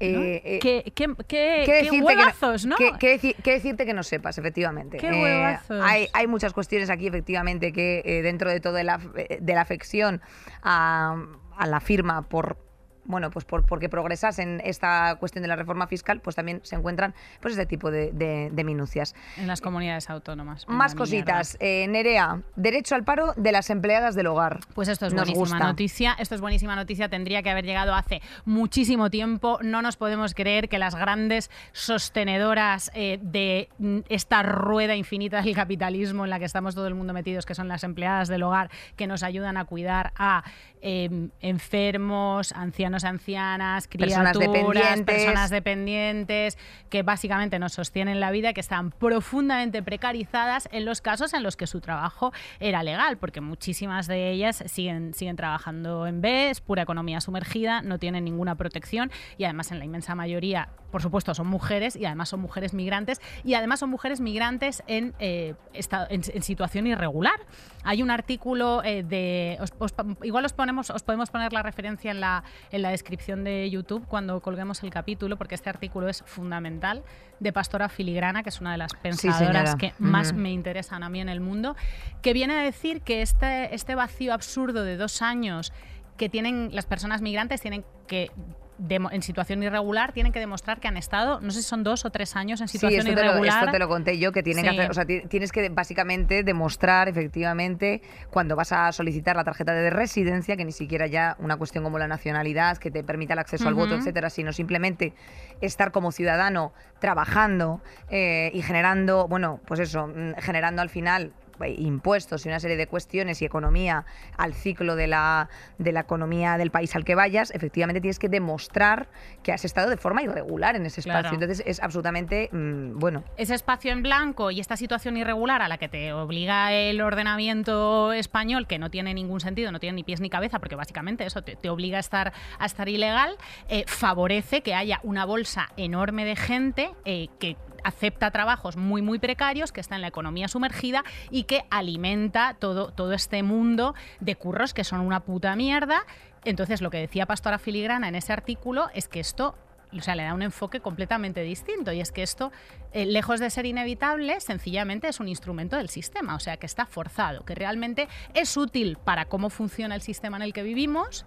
¿no? 0.01 0.21
qué, 0.21 0.59
qué, 0.61 0.93
qué- 0.95 1.15
¿Qué 1.27 1.63
qué 1.65 1.73
decirte 1.85 2.15
que 2.17 2.67
no- 2.67 2.77
qué- 2.77 2.93
qué 2.99 3.19
deci- 3.19 3.37
qué 3.43 3.53
decirte 3.53 3.87
que 3.87 3.95
no 3.95 4.03
sepas, 4.03 4.37
efectivamente. 4.37 4.99
Qué 4.99 5.09
huevazos. 5.09 5.81
hay, 5.83 6.09
hay 6.13 6.27
muchas 6.27 6.53
cuestiones 6.53 6.91
aquí, 6.91 7.07
efectivamente, 7.07 7.73
que 7.73 8.03
dentro 8.23 8.51
de 8.51 8.61
toda 8.61 8.83
la, 8.83 8.99
de 8.99 9.55
la 9.55 9.63
afección 9.63 10.21
a, 10.63 11.17
a 11.57 11.67
la 11.67 11.81
firma 11.81 12.23
por 12.29 12.59
bueno, 13.05 13.31
pues 13.31 13.45
por, 13.45 13.65
porque 13.67 13.89
progresas 13.89 14.39
en 14.39 14.61
esta 14.65 15.17
cuestión 15.21 15.43
de 15.43 15.49
la 15.49 15.57
reforma 15.57 15.87
fiscal, 15.87 16.21
pues 16.21 16.37
también 16.37 16.61
se 16.65 16.77
encuentran 16.77 17.15
pues 17.41 17.53
este 17.55 17.67
tipo 17.67 17.91
de, 17.91 18.13
de- 18.13 18.51
de 18.53 18.65
minucias. 18.65 19.15
En 19.37 19.47
las 19.47 19.61
comunidades 19.61 20.09
autónomas. 20.11 20.67
Más 20.69 20.95
cositas. 20.95 21.57
Eh, 21.61 21.87
Nerea, 21.89 22.43
derecho 22.57 22.95
al 22.95 23.05
paro 23.05 23.35
de 23.37 23.53
las 23.53 23.71
empleadas 23.71 24.15
del 24.15 24.27
hogar. 24.27 24.61
Pues 24.75 24.89
esto 24.89 25.07
es 25.07 25.13
Nos 25.15 25.23
buenísima 25.25 25.57
gusta. 25.59 25.67
noticia. 25.67 26.17
Esto 26.19 26.35
es 26.35 26.41
buenísima 26.41 26.77
noticia. 26.77 27.09
Tendría 27.09 27.43
que 27.43 27.51
haber 27.51 27.65
llegado 27.65 27.95
hace 27.95 28.23
muchísimo 28.45 29.11
tiempo. 29.11 29.59
No 29.63 29.83
nos 29.83 29.97
podemos 29.97 30.35
creer 30.35 30.69
que 30.69 30.79
las 30.79 30.95
grandes 30.95 31.51
sostenedoras 31.73 32.91
eh, 32.95 33.19
de 33.23 33.69
esta 34.09 34.43
rueda 34.43 34.95
infinita 34.95 35.43
del 35.43 35.55
capitalismo 35.55 36.25
en 36.25 36.31
la 36.31 36.39
que 36.39 36.45
estamos 36.45 36.75
todo 36.75 36.87
el 36.87 36.95
mundo 36.95 37.13
metidos, 37.13 37.47
que 37.47 37.55
son 37.55 37.67
las 37.69 37.83
empleadas 37.85 38.29
del 38.29 38.43
hogar, 38.43 38.71
que 38.97 39.07
nos 39.07 39.23
ayudan 39.23 39.57
a 39.57 39.65
cuidar 39.65 40.13
a 40.17 40.45
eh, 40.87 41.29
enfermos, 41.41 42.53
ancianos, 42.53 42.94
ancianas, 43.03 43.89
Personas 43.89 44.37
criaturas, 44.37 44.83
dependientes. 44.85 45.05
personas 45.25 45.51
dependientes, 45.51 46.59
que 46.91 47.03
básicamente 47.03 47.59
nos 47.59 47.73
sostienen 47.73 48.21
la 48.21 48.31
vida, 48.31 48.53
que 48.53 48.61
están 48.61 48.91
profundamente 48.93 49.83
precarizadas 49.83 50.69
en 50.71 50.85
los 50.85 51.01
casos 51.01 51.35
en 51.35 51.43
los 51.43 51.57
que 51.57 51.67
su 51.67 51.81
trabajo 51.81 52.33
era 52.61 52.83
legal, 52.85 53.17
porque 53.19 53.41
muchísimas 53.41 54.07
de 54.07 54.31
ellas 54.31 54.63
siguen, 54.67 55.15
siguen 55.15 55.35
trabajando 55.37 56.07
en 56.07 56.21
B, 56.21 56.51
es 56.51 56.61
pura 56.61 56.83
economía 56.83 57.21
sumergida, 57.21 57.83
no 57.83 57.99
tienen 57.99 58.25
ninguna 58.25 58.55
protección 58.55 59.11
y 59.39 59.45
además 59.45 59.73
en 59.73 59.79
la 59.79 59.85
inmensa 59.87 60.15
mayoría, 60.15 60.69
por 60.93 61.03
supuesto, 61.03 61.35
son 61.35 61.47
mujeres 61.49 61.97
y 61.97 62.05
además 62.05 62.29
son 62.29 62.41
mujeres 62.41 62.75
migrantes 62.75 63.21
y 63.43 63.55
además 63.55 63.81
son 63.81 63.91
mujeres 63.91 64.21
migrantes 64.21 64.83
en, 64.87 65.15
eh, 65.19 65.55
esta- 65.73 66.07
en, 66.11 66.21
en 66.33 66.43
situación 66.43 66.87
irregular. 66.87 67.35
Hay 67.83 68.03
un 68.03 68.11
artículo 68.11 68.83
eh, 68.85 69.03
de... 69.03 69.57
os- 69.61 69.73
os 69.79 69.93
pa- 69.93 70.05
igual 70.23 70.45
os, 70.45 70.53
ponemos, 70.53 70.91
os 70.91 71.03
podemos 71.03 71.31
poner 71.31 71.53
la 71.53 71.63
referencia 71.63 72.11
en 72.11 72.21
la, 72.21 72.45
en 72.71 72.83
la 72.85 72.91
descripción 72.91 73.45
de 73.45 73.69
YouTube 73.71 74.07
cuando 74.07 74.41
colguemos 74.41 74.83
el 74.83 74.91
capítulo, 74.91 75.39
porque 75.39 75.55
este 75.55 75.71
artículo 75.71 76.07
es 76.09 76.23
fundamental, 76.27 77.03
de 77.41 77.51
Pastora 77.51 77.89
Filigrana, 77.89 78.43
que 78.43 78.51
es 78.51 78.61
una 78.61 78.73
de 78.73 78.79
las 78.79 78.93
pensadoras 78.93 79.75
que 79.75 79.95
más 79.99 80.35
me 80.35 80.53
interesan 80.53 81.03
a 81.03 81.09
mí 81.09 81.21
en 81.21 81.31
el 81.31 81.41
mundo, 81.41 81.77
que 82.21 82.35
viene 82.35 82.55
a 82.55 82.63
decir 82.63 83.01
que 83.01 83.23
este, 83.23 83.75
este 83.75 83.95
vacío 83.95 84.35
absurdo 84.35 84.85
de 84.85 84.99
dos 84.99 85.23
años 85.23 85.73
que 86.19 86.29
tienen 86.29 86.69
las 86.73 86.85
personas 86.85 87.23
migrantes 87.23 87.63
tienen 87.63 87.85
que 88.07 88.31
en 88.79 89.23
situación 89.23 89.63
irregular 89.63 90.13
tienen 90.13 90.33
que 90.33 90.41
demostrar 90.41 90.81
que 90.81 90.89
han 90.89 90.97
estado, 90.97 91.41
no 91.41 91.51
sé 91.53 91.63
si 91.63 91.69
son 91.69 91.85
dos 91.85 92.05
o 92.05 92.11
tres 92.11 92.35
años 92.37 92.61
en 92.61 92.69
Sí, 92.69 92.79
situación 92.79 93.07
esto 93.07 93.15
te, 93.21 93.25
lo, 93.25 93.31
irregular. 93.33 93.63
esto 93.63 93.71
te 93.73 93.79
lo 93.79 93.89
conté 93.89 94.19
yo, 94.19 94.33
que 94.33 94.43
tienen 94.43 94.65
que 94.65 94.71
hacer, 94.71 94.91
o 94.91 94.95
sea, 94.95 95.05
ti- 95.05 95.23
tienes 95.29 95.53
que 95.53 95.69
básicamente 95.69 96.43
demostrar 96.43 97.09
efectivamente 97.09 98.03
cuando 98.31 98.57
vas 98.57 98.73
a 98.73 98.91
solicitar 98.93 99.37
la 99.37 99.45
tarjeta 99.45 99.73
de 99.73 99.91
residencia, 99.91 100.57
que 100.57 100.65
ni 100.65 100.73
siquiera 100.73 101.07
ya 101.07 101.37
una 101.39 101.57
cuestión 101.57 101.85
como 101.85 101.99
la 101.99 102.09
nacionalidad, 102.09 102.79
que 102.79 102.91
te 102.91 103.05
permita 103.05 103.35
el 103.35 103.39
acceso 103.39 103.69
al 103.69 103.75
voto, 103.75 103.95
etcétera, 103.95 104.29
sino 104.31 104.53
simplemente 104.53 105.15
estar 105.61 105.93
como 105.93 106.11
ciudadano 106.11 106.73
trabajando 106.99 107.81
eh, 108.11 108.51
y 108.55 108.63
generando, 108.63 109.29
bueno, 109.29 109.61
pues 109.67 109.81
eso, 109.81 110.09
mm, 110.09 110.35
generando 110.41 110.83
al 110.83 110.89
final 110.89 111.33
impuestos 111.77 112.45
y 112.45 112.49
una 112.49 112.61
serie 112.61 112.77
de 112.77 112.87
cuestiones 112.87 113.41
y 113.43 113.45
economía 113.45 114.05
al 114.37 114.55
ciclo 114.55 114.97
de 114.97 115.07
la, 115.07 115.49
de 115.79 115.93
la 115.93 116.01
economía 116.01 116.57
del 116.59 116.71
país 116.71 116.95
al 116.97 117.05
que 117.05 117.15
vayas, 117.15 117.51
efectivamente 117.53 118.01
tienes 118.01 118.19
que 118.19 118.29
demostrar 118.29 119.09
que 119.43 119.53
has 119.53 119.65
estado 119.65 119.91
de 119.91 119.97
forma 119.97 120.23
irregular 120.23 120.77
en 120.77 120.87
ese 120.87 121.01
espacio. 121.01 121.21
Claro. 121.23 121.35
Entonces 121.35 121.63
es 121.67 121.83
absolutamente, 121.83 122.49
mm, 122.53 122.99
bueno, 122.99 123.25
ese 123.37 123.55
espacio 123.55 123.93
en 123.93 124.03
blanco 124.03 124.51
y 124.51 124.61
esta 124.61 124.77
situación 124.77 125.17
irregular 125.17 125.63
a 125.63 125.69
la 125.69 125.79
que 125.79 125.89
te 125.89 126.13
obliga 126.13 126.73
el 126.73 127.01
ordenamiento 127.01 128.13
español, 128.13 128.67
que 128.67 128.79
no 128.79 128.91
tiene 128.91 129.15
ningún 129.15 129.41
sentido, 129.41 129.73
no 129.73 129.81
tiene 129.81 129.97
ni 129.97 130.05
pies 130.05 130.21
ni 130.21 130.31
cabeza, 130.31 130.59
porque 130.59 130.77
básicamente 130.77 131.25
eso 131.25 131.43
te, 131.43 131.57
te 131.57 131.71
obliga 131.71 131.99
a 131.99 132.01
estar, 132.01 132.33
a 132.59 132.67
estar 132.67 132.89
ilegal, 132.89 133.37
eh, 133.69 133.85
favorece 133.87 134.63
que 134.63 134.75
haya 134.75 135.01
una 135.03 135.25
bolsa 135.25 135.71
enorme 135.77 136.25
de 136.25 136.37
gente 136.37 136.91
eh, 137.05 137.29
que 137.39 137.57
acepta 137.85 138.31
trabajos 138.31 138.77
muy 138.77 139.03
muy 139.03 139.19
precarios, 139.19 139.71
que 139.73 139.81
está 139.81 139.95
en 139.95 140.03
la 140.03 140.09
economía 140.09 140.49
sumergida 140.49 141.05
y 141.31 141.45
que 141.45 141.65
alimenta 141.71 142.57
todo, 142.59 142.91
todo 142.93 143.13
este 143.13 143.43
mundo 143.43 143.95
de 144.21 144.35
curros 144.37 144.75
que 144.75 144.85
son 144.85 145.01
una 145.01 145.21
puta 145.21 145.55
mierda. 145.55 146.05
Entonces 146.45 146.81
lo 146.81 146.91
que 146.91 146.99
decía 146.99 147.27
Pastora 147.27 147.59
Filigrana 147.59 148.09
en 148.09 148.17
ese 148.17 148.33
artículo 148.33 148.89
es 148.95 149.09
que 149.09 149.21
esto 149.21 149.55
o 149.99 150.03
sea, 150.03 150.15
le 150.15 150.25
da 150.25 150.35
un 150.35 150.43
enfoque 150.43 150.81
completamente 150.81 151.43
distinto. 151.43 151.93
Y 151.93 152.01
es 152.01 152.11
que 152.13 152.23
esto, 152.23 152.53
eh, 152.93 153.07
lejos 153.07 153.41
de 153.41 153.51
ser 153.51 153.67
inevitable, 153.67 154.41
sencillamente 154.41 155.09
es 155.09 155.21
un 155.21 155.29
instrumento 155.29 155.77
del 155.77 155.89
sistema. 155.89 156.35
O 156.35 156.41
sea, 156.41 156.57
que 156.57 156.67
está 156.67 156.87
forzado, 156.87 157.45
que 157.45 157.55
realmente 157.55 158.09
es 158.35 158.57
útil 158.57 158.99
para 159.03 159.27
cómo 159.27 159.51
funciona 159.51 159.95
el 159.95 160.03
sistema 160.03 160.37
en 160.37 160.43
el 160.43 160.53
que 160.53 160.63
vivimos, 160.63 161.27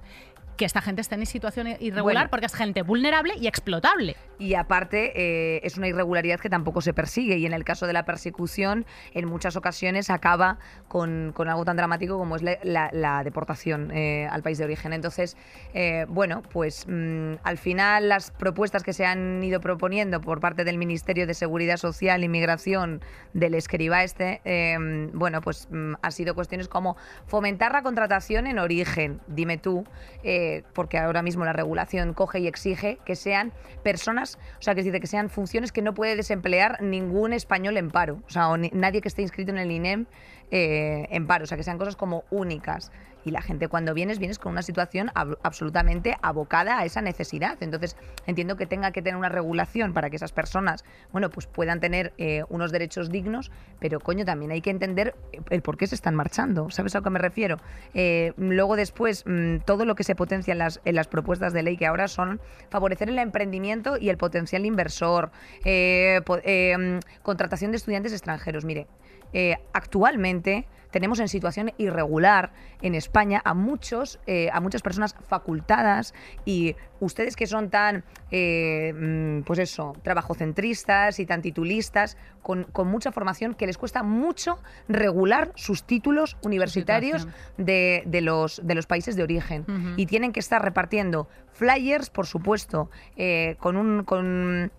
que 0.58 0.66
esta 0.66 0.82
gente 0.82 1.02
esté 1.02 1.16
en 1.16 1.26
situación 1.26 1.68
irregular 1.68 2.02
Bueno. 2.04 2.30
porque 2.30 2.48
es 2.48 2.54
gente 2.56 2.82
vulnerable 2.82 3.34
y 3.40 3.48
explotable. 3.48 4.16
Y 4.40 4.54
aparte, 4.56 5.14
eh, 5.16 5.60
es 5.64 5.78
una 5.78 5.88
irregularidad 5.88 6.40
que 6.40 6.50
tampoco 6.50 6.82
se 6.82 6.94
persigue. 6.94 7.38
Y 7.38 7.46
en 7.46 7.54
el 7.54 7.64
caso 7.64 7.88
de 7.88 7.94
la 7.94 8.06
persecución, 8.06 8.86
en 9.14 9.28
muchas 9.28 9.56
ocasiones 9.56 10.10
acaba 10.10 10.58
con, 10.88 11.32
con 11.36 11.48
algo 11.50 11.64
tan 11.66 11.78
dramático 11.78 12.18
como 12.18 12.36
es 12.36 12.42
la, 12.44 12.58
la- 12.64 12.90
la 12.92 13.24
deportación 13.24 13.92
eh, 13.92 14.28
al 14.30 14.44
país 14.44 14.58
de 14.58 14.66
origen. 14.66 14.94
Entonces, 14.94 15.38
eh, 15.74 16.06
bueno, 16.10 16.42
pues 16.52 16.86
mm, 16.88 17.34
al 17.44 17.58
final 17.58 18.10
las 18.10 18.32
propuestas 18.32 18.84
que 18.84 18.94
se 18.94 19.06
han 19.06 19.44
ido 19.44 19.62
proponiendo 19.62 20.22
por 20.22 20.40
parte 20.40 20.64
del 20.64 20.78
Ministerio 20.78 21.28
de 21.28 21.34
Seguridad 21.34 21.78
Social 21.78 22.24
y 22.24 22.28
Migración 22.30 23.02
del 23.34 23.54
escriba 23.54 24.04
este, 24.04 24.42
eh, 24.46 24.78
bueno, 25.14 25.42
pues 25.42 25.68
mm, 25.72 25.94
ha 26.02 26.12
sido 26.12 26.34
cuestiones 26.36 26.68
como 26.68 26.96
fomentar 27.28 27.72
la 27.74 27.82
contratación 27.84 28.48
en 28.48 28.60
origen, 28.60 29.20
dime 29.28 29.58
tú, 29.58 29.84
eh, 30.24 30.47
porque 30.74 30.98
ahora 30.98 31.22
mismo 31.22 31.46
la 31.46 31.54
regulación 31.54 32.14
coge 32.14 32.40
y 32.40 32.48
exige 32.48 32.98
que 33.06 33.16
sean 33.16 33.52
personas, 33.84 34.38
o 34.60 34.62
sea, 34.62 34.76
que 34.76 34.84
dice 34.84 35.00
que 35.00 35.08
sean 35.08 35.30
funciones 35.30 35.72
que 35.72 35.82
no 35.82 35.94
puede 35.94 36.16
desemplear 36.16 36.82
ningún 36.82 37.34
español 37.34 37.78
en 37.78 37.90
paro, 37.90 38.22
o 38.28 38.30
sea, 38.30 38.50
o 38.50 38.58
ni- 38.58 38.72
nadie 38.74 39.02
que 39.02 39.08
esté 39.08 39.22
inscrito 39.22 39.52
en 39.52 39.58
el 39.58 39.72
INEM 39.72 40.06
eh, 40.52 41.08
en 41.10 41.28
paro, 41.28 41.44
o 41.44 41.48
sea, 41.48 41.58
que 41.58 41.64
sean 41.64 41.78
cosas 41.78 41.96
como 41.96 42.24
únicas. 42.32 42.92
Y 43.26 43.32
la 43.32 43.42
gente 43.42 43.68
cuando 43.68 43.94
vienes, 43.94 44.20
vienes 44.20 44.40
con 44.40 44.54
una 44.54 44.62
situación 44.62 45.10
ab- 45.14 45.38
absolutamente 45.44 46.16
abocada 46.22 46.80
a 46.80 46.86
esa 46.86 47.02
necesidad. 47.02 47.58
Entonces, 47.60 47.98
entiendo 48.26 48.56
que 48.56 48.66
tenga 48.68 48.92
que 48.94 49.02
tener 49.02 49.18
una 49.18 49.28
regulación 49.28 49.92
para 49.94 50.10
que 50.10 50.16
esas 50.16 50.32
personas, 50.32 50.86
bueno, 51.12 51.30
pues 51.30 51.46
puedan 51.46 51.82
tener 51.82 52.14
eh, 52.18 52.44
unos 52.48 52.72
derechos 52.72 53.10
dignos, 53.10 53.52
pero 53.80 54.00
coño, 54.00 54.24
también 54.24 54.52
hay 54.52 54.62
que 54.62 54.70
entender 54.70 55.14
el 55.50 55.62
por 55.62 55.76
qué 55.76 55.88
se 55.88 55.96
están 55.96 56.16
marchando. 56.16 56.70
¿Sabes 56.70 56.96
a 56.96 57.02
que 57.02 57.10
me 57.10 57.20
refiero? 57.20 57.58
Eh, 57.94 58.32
luego 58.38 58.78
después, 58.78 59.24
mm, 59.26 59.58
todo 59.66 59.84
lo 59.84 59.96
que 59.96 60.06
se 60.06 60.16
potencia 60.16 60.37
en 60.48 60.58
las, 60.58 60.82
en 60.86 60.96
las 60.96 61.08
propuestas 61.08 61.54
de 61.54 61.64
ley 61.64 61.78
que 61.78 61.86
ahora 61.86 62.08
son 62.08 62.40
favorecer 62.70 63.10
el 63.10 63.20
emprendimiento 63.20 63.98
y 63.98 64.10
el 64.10 64.18
potencial 64.18 64.66
inversor, 64.66 65.32
eh, 65.66 66.22
eh, 66.44 66.78
mm, 66.78 67.00
contratación 67.24 67.72
de 67.72 67.78
estudiantes 67.78 68.12
extranjeros. 68.14 68.66
Mire, 68.66 68.88
eh, 69.34 69.58
actualmente 69.74 70.68
tenemos 70.92 71.20
en 71.20 71.28
situación 71.28 71.72
irregular 71.78 72.52
en 72.82 72.96
España 72.96 73.42
a 73.44 73.54
muchos 73.54 74.20
eh, 74.26 74.50
a 74.52 74.60
muchas 74.60 74.82
personas 74.82 75.16
facultadas 75.28 76.14
y 76.46 76.76
ustedes 77.00 77.36
que 77.36 77.48
son 77.48 77.70
tan 77.70 78.04
eh, 78.32 78.94
mm, 78.96 79.42
pues 79.42 79.60
eso 79.60 79.96
trabajocentristas 80.04 81.20
y 81.20 81.26
tan 81.26 81.42
titulistas 81.42 82.18
con, 82.42 82.64
con 82.64 82.88
mucha 82.88 83.12
formación 83.12 83.54
que 83.54 83.68
les 83.68 83.78
cuesta 83.78 84.04
mucho 84.04 84.60
regular 84.88 85.52
sus 85.56 85.84
títulos 85.84 86.38
universitarios 86.44 87.28
de, 87.58 88.04
de 88.06 88.22
los 88.22 88.62
de 88.66 88.76
los 88.76 88.88
países 88.88 89.16
de 89.16 89.24
origen. 89.24 89.66
Y 89.98 90.06
tienen 90.06 90.32
que 90.32 90.40
estar 90.40 90.64
repartiendo 90.64 91.28
flyers 91.52 92.10
por 92.10 92.26
supuesto 92.26 92.90
eh, 93.16 93.56
con 93.60 93.76
un 93.76 94.04
con 94.04 94.72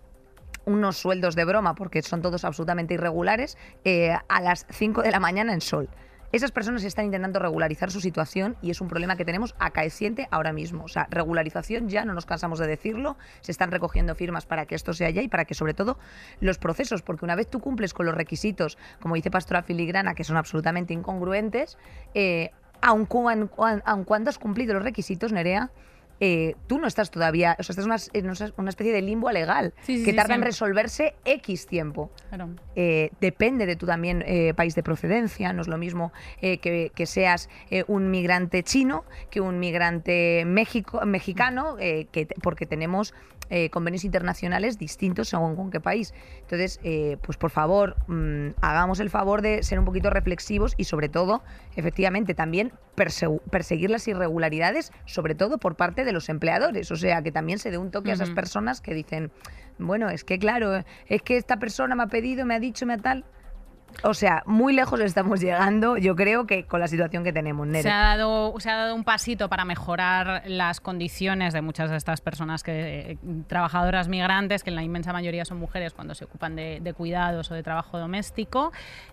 unos 0.69 0.97
sueldos 0.97 1.35
de 1.35 1.45
broma, 1.45 1.75
porque 1.75 2.01
son 2.01 2.21
todos 2.21 2.45
absolutamente 2.45 2.93
irregulares, 2.93 3.57
eh, 3.83 4.15
a 4.27 4.41
las 4.41 4.65
5 4.69 5.01
de 5.01 5.11
la 5.11 5.19
mañana 5.19 5.53
en 5.53 5.61
sol. 5.61 5.89
Esas 6.31 6.51
personas 6.51 6.83
están 6.83 7.05
intentando 7.05 7.39
regularizar 7.39 7.89
su 7.89 8.01
situación 8.01 8.55
y 8.61 8.69
es 8.69 8.81
un 8.81 8.87
problema 8.87 9.15
que 9.15 9.25
tenemos 9.25 9.55
acaeciente 9.57 10.27
ahora 10.29 10.53
mismo. 10.53 10.83
O 10.83 10.87
sea, 10.87 11.07
regularización 11.09 11.89
ya 11.89 12.05
no 12.05 12.13
nos 12.13 12.27
cansamos 12.27 12.59
de 12.59 12.67
decirlo, 12.67 13.17
se 13.41 13.51
están 13.51 13.71
recogiendo 13.71 14.13
firmas 14.13 14.45
para 14.45 14.67
que 14.67 14.75
esto 14.75 14.93
sea 14.93 15.09
ya 15.09 15.23
y 15.23 15.27
para 15.27 15.45
que 15.45 15.55
sobre 15.55 15.73
todo 15.73 15.97
los 16.39 16.59
procesos, 16.59 17.01
porque 17.01 17.25
una 17.25 17.33
vez 17.35 17.49
tú 17.49 17.59
cumples 17.59 17.95
con 17.95 18.05
los 18.05 18.13
requisitos, 18.13 18.77
como 19.01 19.15
dice 19.15 19.31
Pastora 19.31 19.63
Filigrana, 19.63 20.13
que 20.13 20.23
son 20.23 20.37
absolutamente 20.37 20.93
incongruentes, 20.93 21.79
eh, 22.13 22.51
aun, 22.79 23.07
cuan- 23.07 23.49
aun 23.83 24.03
cuando 24.03 24.29
has 24.29 24.37
cumplido 24.37 24.75
los 24.75 24.83
requisitos, 24.83 25.31
Nerea, 25.33 25.71
eh, 26.19 26.55
tú 26.67 26.79
no 26.79 26.87
estás 26.87 27.11
todavía, 27.11 27.55
o 27.59 27.63
sea, 27.63 27.73
estás 27.73 28.09
en 28.13 28.25
una, 28.57 28.69
especie 28.69 28.91
de 28.93 29.01
limbo 29.01 29.31
legal 29.31 29.73
Sí, 29.83 29.99
sí, 29.99 30.03
que 30.05 30.11
sí, 30.11 30.17
tarda 30.17 30.35
en 30.35 30.41
resolverse 30.41 31.15
X 31.25 31.65
tiempo 31.67 32.11
Claro. 32.29 32.49
eh, 32.75 33.11
depende 33.21 33.65
de 33.65 33.75
tu 33.75 33.85
también 33.85 34.23
eh, 34.27 34.53
país 34.53 34.75
de 34.75 34.83
procedencia. 34.83 35.53
No 35.53 35.61
es 35.61 35.67
lo 35.67 35.77
mismo 35.77 36.11
que, 36.41 36.91
que 36.93 37.05
seas 37.05 37.49
un 37.87 38.11
migrante 38.11 38.63
chino 38.63 39.05
que 39.29 39.41
un 39.41 39.59
migrante 39.59 40.43
México, 40.45 41.05
mexicano, 41.05 41.75
que 41.77 42.27
porque 42.41 42.65
tenemos 42.65 43.13
convenios 43.71 44.03
internacionales 44.03 44.77
distintos 44.77 45.29
según 45.29 45.55
con 45.55 45.71
qué 45.71 45.79
país. 45.79 46.13
Entonces, 46.41 46.79
pues 47.23 47.37
por 47.37 47.49
favor, 47.49 47.95
mm, 48.07 48.49
hagamos 48.61 48.99
el 48.99 49.09
favor 49.09 49.41
de 49.41 49.63
ser 49.63 49.79
un 49.79 49.85
poquito 49.85 50.09
reflexivos 50.11 50.75
y 50.77 50.83
sobre 50.83 51.09
todo, 51.09 51.41
efectivamente, 51.75 52.35
también 52.35 52.71
persegu- 52.95 53.41
perseguir 53.49 53.89
las 53.89 54.07
irregularidades, 54.07 54.91
sobre 55.05 55.33
todo 55.33 55.57
por 55.57 55.75
parte 55.75 56.05
de 56.05 56.08
los 56.11 56.29
empleadores. 56.29 56.91
O 56.91 56.95
sea, 56.95 57.21
que 57.21 57.31
también 57.31 57.59
se 57.59 57.71
dé 57.71 57.77
un 57.77 57.91
toque 57.91 58.11
a 58.11 58.13
esas 58.13 58.31
personas 58.31 58.81
que 58.81 58.93
dicen, 58.93 59.31
bueno, 59.77 60.09
es 60.09 60.23
que 60.23 60.39
claro, 60.39 60.83
es 61.07 61.21
que 61.21 61.37
esta 61.37 61.57
persona 61.57 61.95
me 61.95 62.03
ha 62.03 62.07
pedido, 62.07 62.45
me 62.45 62.55
ha 62.55 62.59
dicho, 62.59 62.85
me 62.85 62.93
ha 62.93 62.97
tal. 62.97 63.25
O 64.03 64.13
sea, 64.13 64.43
muy 64.45 64.73
lejos 64.73 64.99
estamos 64.99 65.41
llegando, 65.41 65.97
yo 65.97 66.15
creo 66.15 66.47
que 66.47 66.65
con 66.65 66.79
la 66.79 66.87
situación 66.87 67.23
que 67.23 67.33
tenemos, 67.33 67.67
Nere. 67.67 67.83
Se 67.83 67.89
ha, 67.89 68.15
dado, 68.15 68.53
se 68.59 68.69
ha 68.69 68.75
dado 68.75 68.95
un 68.95 69.03
pasito 69.03 69.49
para 69.49 69.65
mejorar 69.65 70.43
las 70.45 70.79
condiciones 70.79 71.53
de 71.53 71.61
muchas 71.61 71.89
de 71.89 71.97
estas 71.97 72.21
personas 72.21 72.63
que 72.63 73.11
eh, 73.11 73.17
trabajadoras 73.47 74.07
migrantes, 74.07 74.63
que 74.63 74.69
en 74.69 74.75
la 74.75 74.83
inmensa 74.83 75.13
mayoría 75.13 75.45
son 75.45 75.57
mujeres 75.57 75.93
cuando 75.93 76.15
se 76.15 76.25
ocupan 76.25 76.55
de, 76.55 76.79
de 76.81 76.93
cuidados 76.93 77.51
o 77.51 77.53
de 77.53 77.63
trabajo 77.63 77.99
doméstico. 77.99 78.71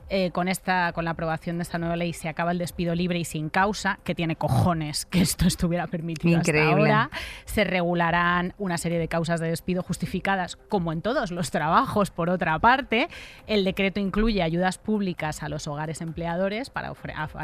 Eh, 0.08 0.30
con 0.30 0.46
esta, 0.46 0.92
con 0.92 1.04
la 1.04 1.10
aprobación 1.12 1.56
de 1.56 1.64
esta 1.64 1.78
nueva 1.78 1.96
ley 1.96 2.12
se 2.12 2.28
acaba 2.28 2.52
el 2.52 2.58
despido 2.58 2.94
libre 2.94 3.18
y 3.18 3.24
sin 3.24 3.48
causa, 3.48 3.98
que 4.04 4.14
tiene 4.14 4.36
cojones 4.36 5.04
que 5.04 5.20
esto 5.20 5.46
estuviera 5.48 5.88
permitido 5.88 6.38
hasta 6.38 6.50
Increíble. 6.52 6.92
ahora. 6.92 7.10
Se 7.44 7.64
regularán 7.64 8.54
una 8.58 8.78
serie 8.78 9.00
de 9.00 9.08
causas 9.08 9.40
de 9.40 9.48
despido 9.48 9.82
justificadas, 9.82 10.54
como 10.54 10.92
en 10.92 11.02
todos 11.02 11.32
los 11.32 11.50
trabajos, 11.50 12.10
por 12.12 12.30
otra 12.30 12.56
parte. 12.60 13.08
El 13.48 13.64
decreto 13.64 13.98
incluye 13.98 14.44
ayudas 14.66 14.78
públicas 14.78 15.42
a 15.42 15.48
los 15.48 15.68
hogares 15.68 16.00
empleadores 16.00 16.70
para 16.70 16.92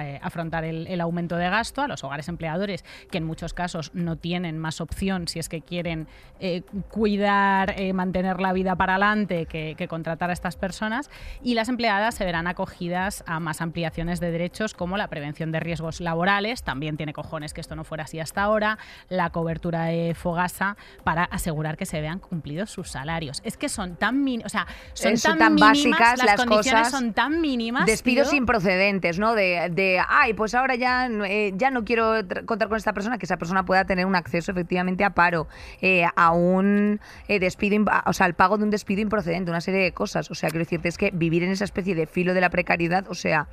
eh, 0.00 0.18
afrontar 0.22 0.64
el, 0.64 0.86
el 0.88 1.00
aumento 1.00 1.36
de 1.36 1.48
gasto, 1.48 1.82
a 1.82 1.88
los 1.88 2.02
hogares 2.02 2.28
empleadores 2.28 2.84
que 3.10 3.18
en 3.18 3.24
muchos 3.24 3.54
casos 3.54 3.92
no 3.94 4.16
tienen 4.16 4.58
más 4.58 4.80
opción 4.80 5.28
si 5.28 5.38
es 5.38 5.48
que 5.48 5.60
quieren 5.60 6.08
eh, 6.40 6.62
cuidar, 6.90 7.74
eh, 7.78 7.92
mantener 7.92 8.40
la 8.40 8.52
vida 8.52 8.74
para 8.74 8.94
adelante 8.94 9.46
que, 9.46 9.74
que 9.76 9.86
contratar 9.86 10.30
a 10.30 10.32
estas 10.32 10.56
personas. 10.56 11.10
Y 11.42 11.54
las 11.54 11.68
empleadas 11.68 12.16
se 12.16 12.24
verán 12.24 12.46
acogidas 12.48 13.22
a 13.26 13.38
más 13.38 13.60
ampliaciones 13.60 14.18
de 14.18 14.30
derechos 14.32 14.74
como 14.74 14.96
la 14.96 15.06
prevención 15.08 15.52
de 15.52 15.60
riesgos 15.60 16.00
laborales, 16.00 16.64
también 16.64 16.96
tiene 16.96 17.12
cojones 17.12 17.54
que 17.54 17.60
esto 17.60 17.76
no 17.76 17.84
fuera 17.84 18.04
así 18.04 18.18
hasta 18.18 18.42
ahora, 18.42 18.78
la 19.08 19.30
cobertura 19.30 19.84
de 19.84 20.14
Fogasa 20.14 20.76
para 21.04 21.24
asegurar 21.24 21.76
que 21.76 21.86
se 21.86 22.00
vean 22.00 22.18
cumplidos 22.18 22.70
sus 22.70 22.88
salarios. 22.90 23.40
Es 23.44 23.56
que 23.56 23.68
son 23.68 23.94
tan 23.96 24.24
min- 24.24 24.42
o 24.44 24.48
sea, 24.48 24.66
son 24.94 25.12
Eh, 25.12 25.16
son 25.18 25.38
tan, 25.38 25.38
tan 25.38 25.54
mínimas, 25.54 26.00
básicas 26.00 26.18
las, 26.18 26.26
las 26.26 26.36
condiciones 26.46 26.82
cosas. 26.82 26.98
son 27.00 27.11
tan 27.12 27.40
mínimas. 27.40 27.86
Despidos 27.86 28.32
improcedentes, 28.34 29.18
¿no? 29.18 29.34
De, 29.34 29.68
de, 29.72 30.00
ay, 30.08 30.34
pues 30.34 30.54
ahora 30.54 30.74
ya, 30.74 31.08
no- 31.08 31.24
eh, 31.24 31.52
ya 31.56 31.70
no 31.70 31.84
quiero 31.84 32.12
contar 32.46 32.68
con 32.68 32.76
esta 32.76 32.92
persona, 32.92 33.18
que 33.18 33.26
esa 33.26 33.36
persona 33.36 33.64
pueda 33.64 33.84
tener 33.84 34.06
un 34.06 34.16
acceso 34.16 34.50
efectivamente 34.52 35.04
a 35.04 35.10
paro, 35.10 35.48
eh, 35.80 36.04
a 36.16 36.32
un 36.32 37.00
eh, 37.28 37.38
despido, 37.38 37.84
o 38.06 38.12
sea, 38.12 38.26
al 38.26 38.34
pago 38.34 38.58
de 38.58 38.64
un 38.64 38.70
despido 38.70 39.00
improcedente, 39.00 39.50
una 39.50 39.60
serie 39.60 39.80
de 39.82 39.92
cosas. 39.92 40.30
O 40.30 40.34
sea, 40.34 40.48
quiero 40.50 40.64
decirte, 40.64 40.88
es 40.88 40.98
que 40.98 41.10
vivir 41.12 41.42
en 41.42 41.50
esa 41.50 41.64
especie 41.64 41.94
de 41.94 42.06
filo 42.06 42.34
de 42.34 42.40
la 42.40 42.50
precariedad, 42.50 43.06
o 43.08 43.14
sea, 43.14 43.48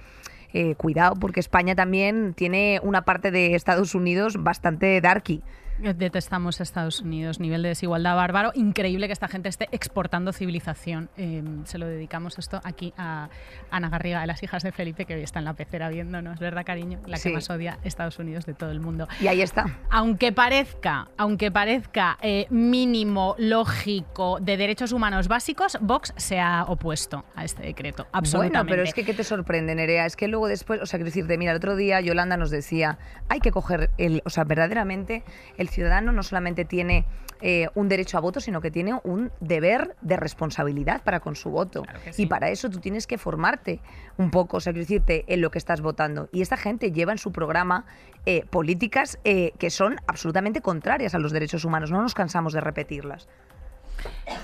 eh, 0.53 0.75
cuidado, 0.75 1.15
porque 1.15 1.39
España 1.39 1.75
también 1.75 2.33
tiene 2.33 2.79
una 2.83 3.03
parte 3.03 3.29
de 3.29 3.53
Estados 3.55 3.93
Unidos 3.93 4.41
bastante 4.41 4.99
darky. 4.99 5.43
Detestamos 5.81 6.59
Estados 6.59 6.99
Unidos, 6.99 7.39
nivel 7.39 7.63
de 7.63 7.69
desigualdad 7.69 8.15
bárbaro. 8.15 8.51
Increíble 8.53 9.07
que 9.07 9.13
esta 9.13 9.27
gente 9.27 9.49
esté 9.49 9.69
exportando 9.71 10.33
civilización. 10.33 11.09
Eh, 11.15 11.41
se 11.63 11.77
lo 11.77 11.87
dedicamos 11.87 12.37
esto 12.37 12.59
aquí 12.63 12.93
a 12.97 13.29
Ana 13.71 13.89
Garriga, 13.89 14.21
de 14.21 14.27
las 14.27 14.43
hijas 14.43 14.63
de 14.63 14.71
Felipe, 14.71 15.05
que 15.05 15.15
hoy 15.15 15.23
está 15.23 15.39
en 15.39 15.45
la 15.45 15.53
pecera 15.53 15.89
viéndonos, 15.89 16.39
¿verdad, 16.39 16.65
cariño? 16.65 16.99
La 17.05 17.17
que 17.17 17.29
más 17.29 17.49
odia 17.49 17.79
Estados 17.83 18.19
Unidos 18.19 18.45
de 18.45 18.53
todo 18.53 18.71
el 18.71 18.79
mundo. 18.79 19.07
Y 19.21 19.27
ahí 19.27 19.41
está. 19.41 19.79
Aunque 19.89 20.31
parezca, 20.31 21.07
aunque 21.17 21.51
parezca 21.51 22.17
eh, 22.21 22.47
mínimo, 22.49 23.35
lógico, 23.37 24.39
de 24.41 24.57
derechos 24.57 24.91
humanos 24.91 25.27
básicos, 25.27 25.77
Vox 25.81 26.13
se 26.17 26.39
ha 26.39 26.65
opuesto 26.67 27.23
a 27.35 27.45
este 27.45 27.63
decreto. 27.63 28.07
Absolutamente. 28.11 28.57
Bueno, 28.57 28.69
pero 28.69 28.83
es 28.83 28.93
que 28.93 29.05
¿qué 29.05 29.13
te 29.13 29.23
sorprende, 29.23 29.75
Nerea? 29.75 30.05
Es 30.05 30.15
que 30.15 30.27
luego 30.27 30.47
después, 30.47 30.81
o 30.81 30.85
sea, 30.85 30.97
quiero 30.97 31.05
decirte, 31.05 31.37
mira, 31.37 31.51
el 31.51 31.57
otro 31.57 31.75
día 31.75 32.01
Yolanda 32.01 32.35
nos 32.37 32.49
decía, 32.49 32.97
hay 33.29 33.39
que 33.39 33.51
coger 33.51 33.91
el, 33.97 34.21
o 34.25 34.29
sea, 34.29 34.43
verdaderamente 34.43 35.23
el 35.57 35.68
ciudadano 35.69 36.11
no 36.11 36.23
solamente 36.23 36.65
tiene 36.65 37.05
eh, 37.41 37.69
un 37.73 37.87
derecho 37.87 38.17
a 38.17 38.21
voto, 38.21 38.41
sino 38.41 38.59
que 38.59 38.69
tiene 38.69 38.99
un 39.03 39.31
deber 39.39 39.95
de 40.01 40.17
responsabilidad 40.17 41.01
para 41.03 41.21
con 41.21 41.35
su 41.35 41.49
voto. 41.49 41.83
Claro 41.83 41.99
que 42.03 42.11
sí. 42.11 42.23
Y 42.23 42.25
para 42.25 42.49
eso 42.49 42.69
tú 42.69 42.79
tienes 42.79 43.07
que 43.07 43.17
formarte 43.17 43.79
un 44.17 44.29
poco, 44.29 44.57
o 44.57 44.59
sea, 44.59 44.73
quiero 44.73 44.83
decirte, 44.83 45.23
en 45.27 45.41
lo 45.41 45.49
que 45.49 45.57
estás 45.57 45.79
votando. 45.81 46.27
Y 46.33 46.41
esta 46.41 46.57
gente 46.57 46.91
lleva 46.91 47.13
en 47.13 47.17
su 47.17 47.31
programa 47.31 47.85
eh, 48.25 48.45
políticas 48.49 49.19
eh, 49.23 49.53
que 49.57 49.69
son 49.69 49.95
absolutamente 50.05 50.61
contrarias 50.61 51.15
a 51.15 51.19
los 51.19 51.31
derechos 51.31 51.63
humanos. 51.63 51.91
No 51.91 52.01
nos 52.01 52.13
cansamos 52.13 52.51
de 52.51 52.59
repetirlas. 52.59 53.29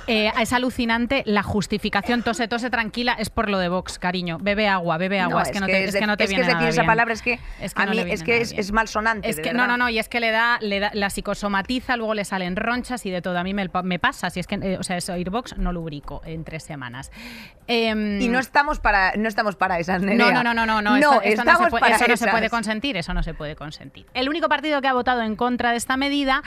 Eh, 0.08 0.32
es 0.40 0.54
alucinante 0.54 1.24
la 1.26 1.44
justificación. 1.44 2.24
Tose, 2.24 2.48
tose 2.48 2.70
tranquila, 2.70 3.14
es 3.18 3.30
por 3.30 3.50
lo 3.50 3.58
de 3.60 3.70
Vox, 3.70 4.00
cariño. 4.00 4.38
Bebe 4.40 4.68
agua, 4.68 4.98
bebe 4.98 5.20
agua. 5.20 5.36
No, 5.36 5.42
es, 5.42 5.52
que 5.52 5.60
no 5.60 5.66
te, 5.68 5.84
es 5.86 5.94
de- 5.94 6.00
que 6.00 6.08
no 6.08 6.18
te 6.18 6.24
es 6.26 6.30
que 6.30 6.36
viene 6.36 6.42
es 6.44 6.48
decir 6.48 6.58
nada 6.60 6.70
esa 6.70 6.82
bien. 6.82 6.88
palabra, 6.88 7.14
es 7.14 7.22
que, 7.22 7.40
Es 7.60 7.74
que 7.74 7.82
a 7.82 7.86
no 7.86 7.92
mí 7.92 7.98
le 8.04 8.14
es 8.14 8.24
que 8.24 8.42
es, 8.42 8.52
es 8.52 8.72
malsonante. 8.72 9.30
Es 9.30 9.38
de 9.38 9.42
que 9.42 9.54
no, 9.54 9.68
no, 9.68 9.78
no, 9.78 9.90
y 9.90 10.00
es 10.00 10.10
que 10.10 10.20
le 10.20 10.32
da, 10.32 10.58
le 10.62 10.80
da 10.80 10.92
la 10.94 11.10
psicosomatiza, 11.10 11.98
luego 11.98 12.14
le 12.14 12.26
salen 12.26 12.56
ronchas 12.56 13.06
y 13.06 13.12
de 13.12 13.22
todo. 13.22 13.38
A 13.38 13.44
mí 13.44 13.54
me, 13.54 13.68
me 13.84 14.00
pasa, 14.00 14.30
si 14.30 14.40
es 14.40 14.48
que, 14.48 14.56
eh, 14.56 14.78
o 14.80 14.84
sea, 14.84 14.98
eso, 14.98 15.14
oír 15.14 15.30
Vox 15.30 15.58
no 15.58 15.72
lubrico 15.74 16.22
en 16.26 16.44
tres 16.44 16.64
semanas. 16.64 17.12
Em, 17.68 18.22
Y 18.22 18.28
no 18.28 18.40
estamos 18.40 18.80
para, 18.80 19.14
no 19.18 19.28
estamos 19.28 19.56
para 19.56 19.80
esas, 19.80 20.02
no, 20.02 20.08
Nerea. 20.10 20.32
no, 20.32 20.44
no, 20.44 20.54
no, 20.54 20.66
no, 20.66 20.82
no, 20.82 20.98
No, 21.00 21.22
esto, 21.22 21.44
no, 21.44 21.58
se 21.58 21.70
puede, 21.70 21.92
eso 21.94 22.08
no 22.08 22.18
se 22.18 22.28
puede 22.28 22.50
consentir, 22.50 22.96
eso 22.98 23.14
no 23.14 23.24
se 23.24 23.34
puede 23.34 23.56
consentir. 23.56 24.06
El 24.14 24.30
único 24.30 24.48
partido 24.50 24.82
que 24.82 24.88
ha 24.88 24.94
votado 24.94 25.22
en 25.24 25.36
contra 25.36 25.72
de 25.72 25.78
esta 25.78 25.98
medida 25.98 26.44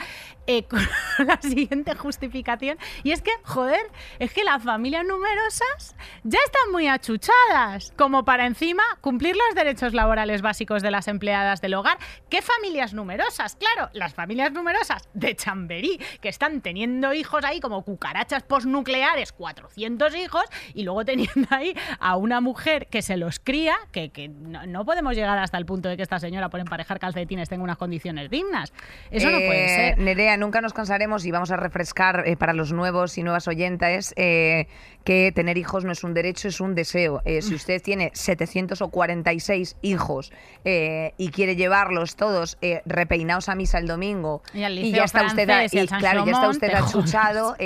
eh, 0.47 0.63
con 0.69 0.79
la 1.25 1.39
siguiente 1.41 1.93
justificación 1.95 2.77
y 3.03 3.11
es 3.11 3.21
que, 3.21 3.31
joder, 3.43 3.81
es 4.19 4.33
que 4.33 4.43
las 4.43 4.63
familias 4.63 5.05
numerosas 5.05 5.95
ya 6.23 6.39
están 6.45 6.71
muy 6.71 6.87
achuchadas 6.87 7.93
como 7.97 8.25
para 8.25 8.45
encima 8.45 8.83
cumplir 9.01 9.35
los 9.35 9.55
derechos 9.55 9.93
laborales 9.93 10.41
básicos 10.41 10.81
de 10.81 10.91
las 10.91 11.07
empleadas 11.07 11.61
del 11.61 11.73
hogar. 11.73 11.97
¿Qué 12.29 12.41
familias 12.41 12.93
numerosas? 12.93 13.55
Claro, 13.55 13.89
las 13.93 14.13
familias 14.13 14.51
numerosas 14.51 15.09
de 15.13 15.35
Chamberí 15.35 15.99
que 16.21 16.29
están 16.29 16.61
teniendo 16.61 17.13
hijos 17.13 17.43
ahí 17.43 17.59
como 17.59 17.83
cucarachas 17.83 18.43
postnucleares, 18.43 19.31
400 19.33 20.15
hijos 20.15 20.43
y 20.73 20.83
luego 20.83 21.05
teniendo 21.05 21.47
ahí 21.49 21.75
a 21.99 22.15
una 22.17 22.41
mujer 22.41 22.87
que 22.87 23.01
se 23.01 23.17
los 23.17 23.39
cría, 23.39 23.75
que, 23.91 24.09
que 24.09 24.29
no, 24.29 24.65
no 24.65 24.85
podemos 24.85 25.15
llegar 25.15 25.37
hasta 25.37 25.57
el 25.57 25.65
punto 25.65 25.89
de 25.89 25.97
que 25.97 26.03
esta 26.03 26.19
señora 26.19 26.49
por 26.49 26.59
emparejar 26.59 26.99
calcetines 26.99 27.49
tenga 27.49 27.63
unas 27.63 27.77
condiciones 27.77 28.29
dignas. 28.29 28.73
Eso 29.11 29.29
no 29.29 29.37
puede 29.37 29.65
Eh, 29.65 29.67
ser. 29.95 29.97
Nerea, 29.99 30.37
nunca 30.37 30.61
nos 30.61 30.73
cansaremos 30.73 31.25
y 31.25 31.31
vamos 31.31 31.51
a 31.51 31.57
refrescar 31.57 32.23
eh, 32.27 32.35
para 32.37 32.53
los 32.53 32.71
nuevos 32.71 32.88
y 33.17 33.23
nuevas 33.23 33.47
oyentes 33.47 34.13
eh, 34.17 34.67
que 35.03 35.31
tener 35.33 35.57
hijos 35.57 35.85
no 35.85 35.91
es 35.91 36.03
un 36.03 36.13
derecho, 36.13 36.47
es 36.47 36.59
un 36.61 36.75
deseo. 36.75 37.21
Eh, 37.25 37.41
si 37.41 37.55
usted 37.55 37.81
tiene 37.81 38.11
746 38.13 39.77
hijos 39.81 40.31
eh, 40.65 41.13
y 41.17 41.29
quiere 41.29 41.55
llevarlos 41.55 42.15
todos 42.15 42.57
repeinados 42.85 43.49
a 43.49 43.55
misa 43.55 43.77
el 43.79 43.87
domingo 43.87 44.41
Y 44.53 44.63
al 44.63 44.77
y 44.77 44.91
ya 44.91 45.03
está 45.05 45.19
usted, 45.27 45.49
a- 45.49 45.63
y 45.77 45.87
claro, 45.99 46.25
ya 46.25 46.31
está 46.31 46.49
usted 46.49 46.67
te 46.67 46.73
achuchado, 46.75 47.55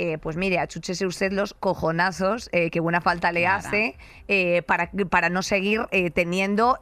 eh, 0.00 0.18
pues 0.18 0.36
mire, 0.36 0.58
achúchese 0.60 1.06
usted 1.06 1.32
los 1.32 1.54
cojonazos 1.54 2.48
eh, 2.52 2.70
que 2.70 2.78
buena 2.80 3.00
falta 3.00 3.32
le 3.32 3.46
hace 3.48 3.96
eh, 4.28 4.62
para, 4.62 4.90
para 5.10 5.28
no 5.28 5.42
seguir 5.42 5.86
teniendo 6.14 6.78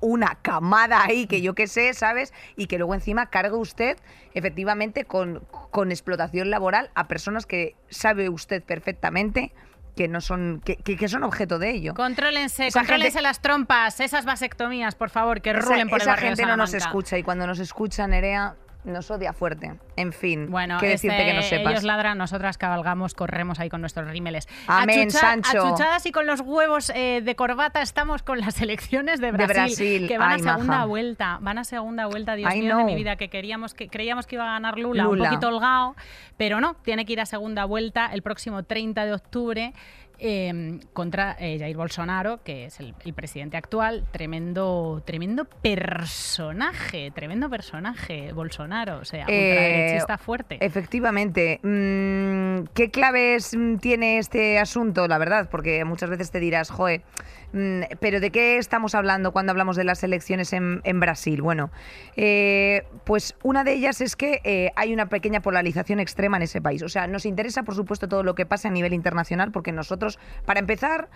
una 0.00 0.38
camada 0.42 1.02
ahí 1.04 1.26
que 1.26 1.42
yo 1.42 1.54
qué 1.54 1.66
sé, 1.66 1.92
¿sabes? 1.94 2.32
Y 2.56 2.66
que 2.66 2.78
luego 2.78 2.94
encima 2.94 3.26
cargue 3.26 3.56
usted 3.56 3.96
efectivamente 4.34 5.04
con, 5.04 5.40
con 5.70 5.90
explotación 5.90 6.50
laboral 6.50 6.90
a 6.94 7.08
personas 7.08 7.46
que 7.46 7.74
sabe 7.90 8.28
usted 8.28 8.62
perfectamente 8.62 9.52
que 9.96 10.08
no 10.08 10.22
son 10.22 10.62
que, 10.64 10.76
que- 10.76 11.08
son 11.08 11.22
objeto 11.22 11.58
de 11.58 11.70
ello. 11.70 11.92
Contrólense, 11.94 12.68
Esa 12.68 12.80
contrólense 12.80 13.10
gente- 13.10 13.22
las 13.22 13.42
trompas, 13.42 14.00
esas 14.00 14.24
vasectomías, 14.24 14.94
por 14.94 15.10
favor, 15.10 15.42
que 15.42 15.50
Esa, 15.50 15.60
rulen 15.60 15.88
por 15.90 16.00
esa 16.00 16.12
el 16.12 16.16
barrio 16.16 16.30
de 16.30 16.36
gente 16.36 16.46
no 16.50 16.56
nos 16.56 16.72
escucha 16.72 17.18
y 17.18 17.22
cuando 17.22 17.46
nos 17.46 17.58
escucha 17.58 18.06
Nerea 18.06 18.54
Nos 18.84 19.10
odia 19.12 19.32
fuerte. 19.32 19.74
En 19.94 20.12
fin, 20.12 20.50
Bueno, 20.50 20.78
qué 20.80 20.88
decirte 20.88 21.16
este, 21.16 21.30
que 21.30 21.36
no 21.36 21.42
sepas. 21.42 21.72
ellos 21.72 21.84
ladran, 21.84 22.18
nosotras 22.18 22.58
cabalgamos, 22.58 23.14
corremos 23.14 23.60
ahí 23.60 23.68
con 23.68 23.80
nuestros 23.80 24.10
rímeles. 24.10 24.48
Amén, 24.66 25.08
Achucha- 25.08 25.20
Sancho. 25.20 25.66
Achuchadas 25.66 26.04
y 26.06 26.10
con 26.10 26.26
los 26.26 26.40
huevos 26.40 26.90
eh, 26.94 27.20
de 27.22 27.36
corbata 27.36 27.80
estamos 27.80 28.24
con 28.24 28.40
las 28.40 28.60
elecciones 28.60 29.20
de 29.20 29.30
Brasil, 29.30 29.54
Brasil. 29.54 30.08
que 30.08 30.18
van 30.18 30.32
Ay, 30.32 30.40
a 30.40 30.42
segunda 30.42 30.72
maja. 30.78 30.84
vuelta, 30.86 31.38
van 31.40 31.58
a 31.58 31.64
segunda 31.64 32.06
vuelta, 32.06 32.34
Dios 32.34 32.50
Ay, 32.52 32.62
mío 32.62 32.76
de 32.78 32.84
mi 32.84 32.96
vida, 32.96 33.14
que 33.14 33.30
queríamos 33.30 33.74
que 33.74 33.88
creíamos 33.88 34.26
que 34.26 34.34
iba 34.34 34.44
a 34.44 34.52
ganar 34.54 34.76
Lula, 34.78 35.04
Lula. 35.04 35.22
un 35.24 35.28
poquito 35.30 35.48
holgado, 35.48 35.94
pero 36.36 36.60
no, 36.60 36.74
tiene 36.82 37.04
que 37.04 37.12
ir 37.12 37.20
a 37.20 37.26
segunda 37.26 37.64
vuelta 37.64 38.06
el 38.12 38.22
próximo 38.22 38.64
30 38.64 39.04
de 39.04 39.12
octubre. 39.12 39.72
Eh, 40.22 40.80
contra 40.92 41.36
eh, 41.38 41.58
Jair 41.58 41.76
Bolsonaro, 41.76 42.42
que 42.42 42.66
es 42.66 42.80
el, 42.80 42.94
el 43.04 43.12
presidente 43.12 43.56
actual, 43.56 44.06
tremendo, 44.12 45.02
tremendo 45.04 45.44
personaje, 45.44 47.10
tremendo 47.10 47.50
personaje, 47.50 48.32
Bolsonaro, 48.32 48.98
o 48.98 49.04
sea, 49.04 49.26
Eh, 49.28 49.50
ultraderechista 49.50 50.18
fuerte. 50.18 50.58
Efectivamente. 50.60 51.60
Mm, 51.62 52.68
¿Qué 52.74 52.90
claves 52.90 53.56
mm, 53.56 53.76
tiene 53.76 54.18
este 54.18 54.58
asunto, 54.58 55.08
la 55.08 55.18
verdad? 55.18 55.48
Porque 55.50 55.84
muchas 55.84 56.10
veces 56.10 56.30
te 56.30 56.40
dirás, 56.40 56.70
joe, 56.70 57.02
pero 58.00 58.20
¿de 58.20 58.30
qué 58.30 58.56
estamos 58.56 58.94
hablando 58.94 59.32
cuando 59.32 59.50
hablamos 59.50 59.76
de 59.76 59.84
las 59.84 60.02
elecciones 60.02 60.52
en, 60.52 60.80
en 60.84 61.00
Brasil? 61.00 61.42
Bueno, 61.42 61.70
eh, 62.16 62.84
pues 63.04 63.34
una 63.42 63.64
de 63.64 63.74
ellas 63.74 64.00
es 64.00 64.16
que 64.16 64.40
eh, 64.44 64.72
hay 64.76 64.92
una 64.92 65.08
pequeña 65.08 65.40
polarización 65.40 66.00
extrema 66.00 66.38
en 66.38 66.44
ese 66.44 66.60
país. 66.60 66.82
O 66.82 66.88
sea, 66.88 67.06
nos 67.06 67.26
interesa, 67.26 67.62
por 67.62 67.74
supuesto, 67.74 68.08
todo 68.08 68.22
lo 68.22 68.34
que 68.34 68.46
pasa 68.46 68.68
a 68.68 68.70
nivel 68.70 68.94
internacional, 68.94 69.52
porque 69.52 69.72
nosotros, 69.72 70.18
para 70.46 70.60
empezar, 70.60 71.08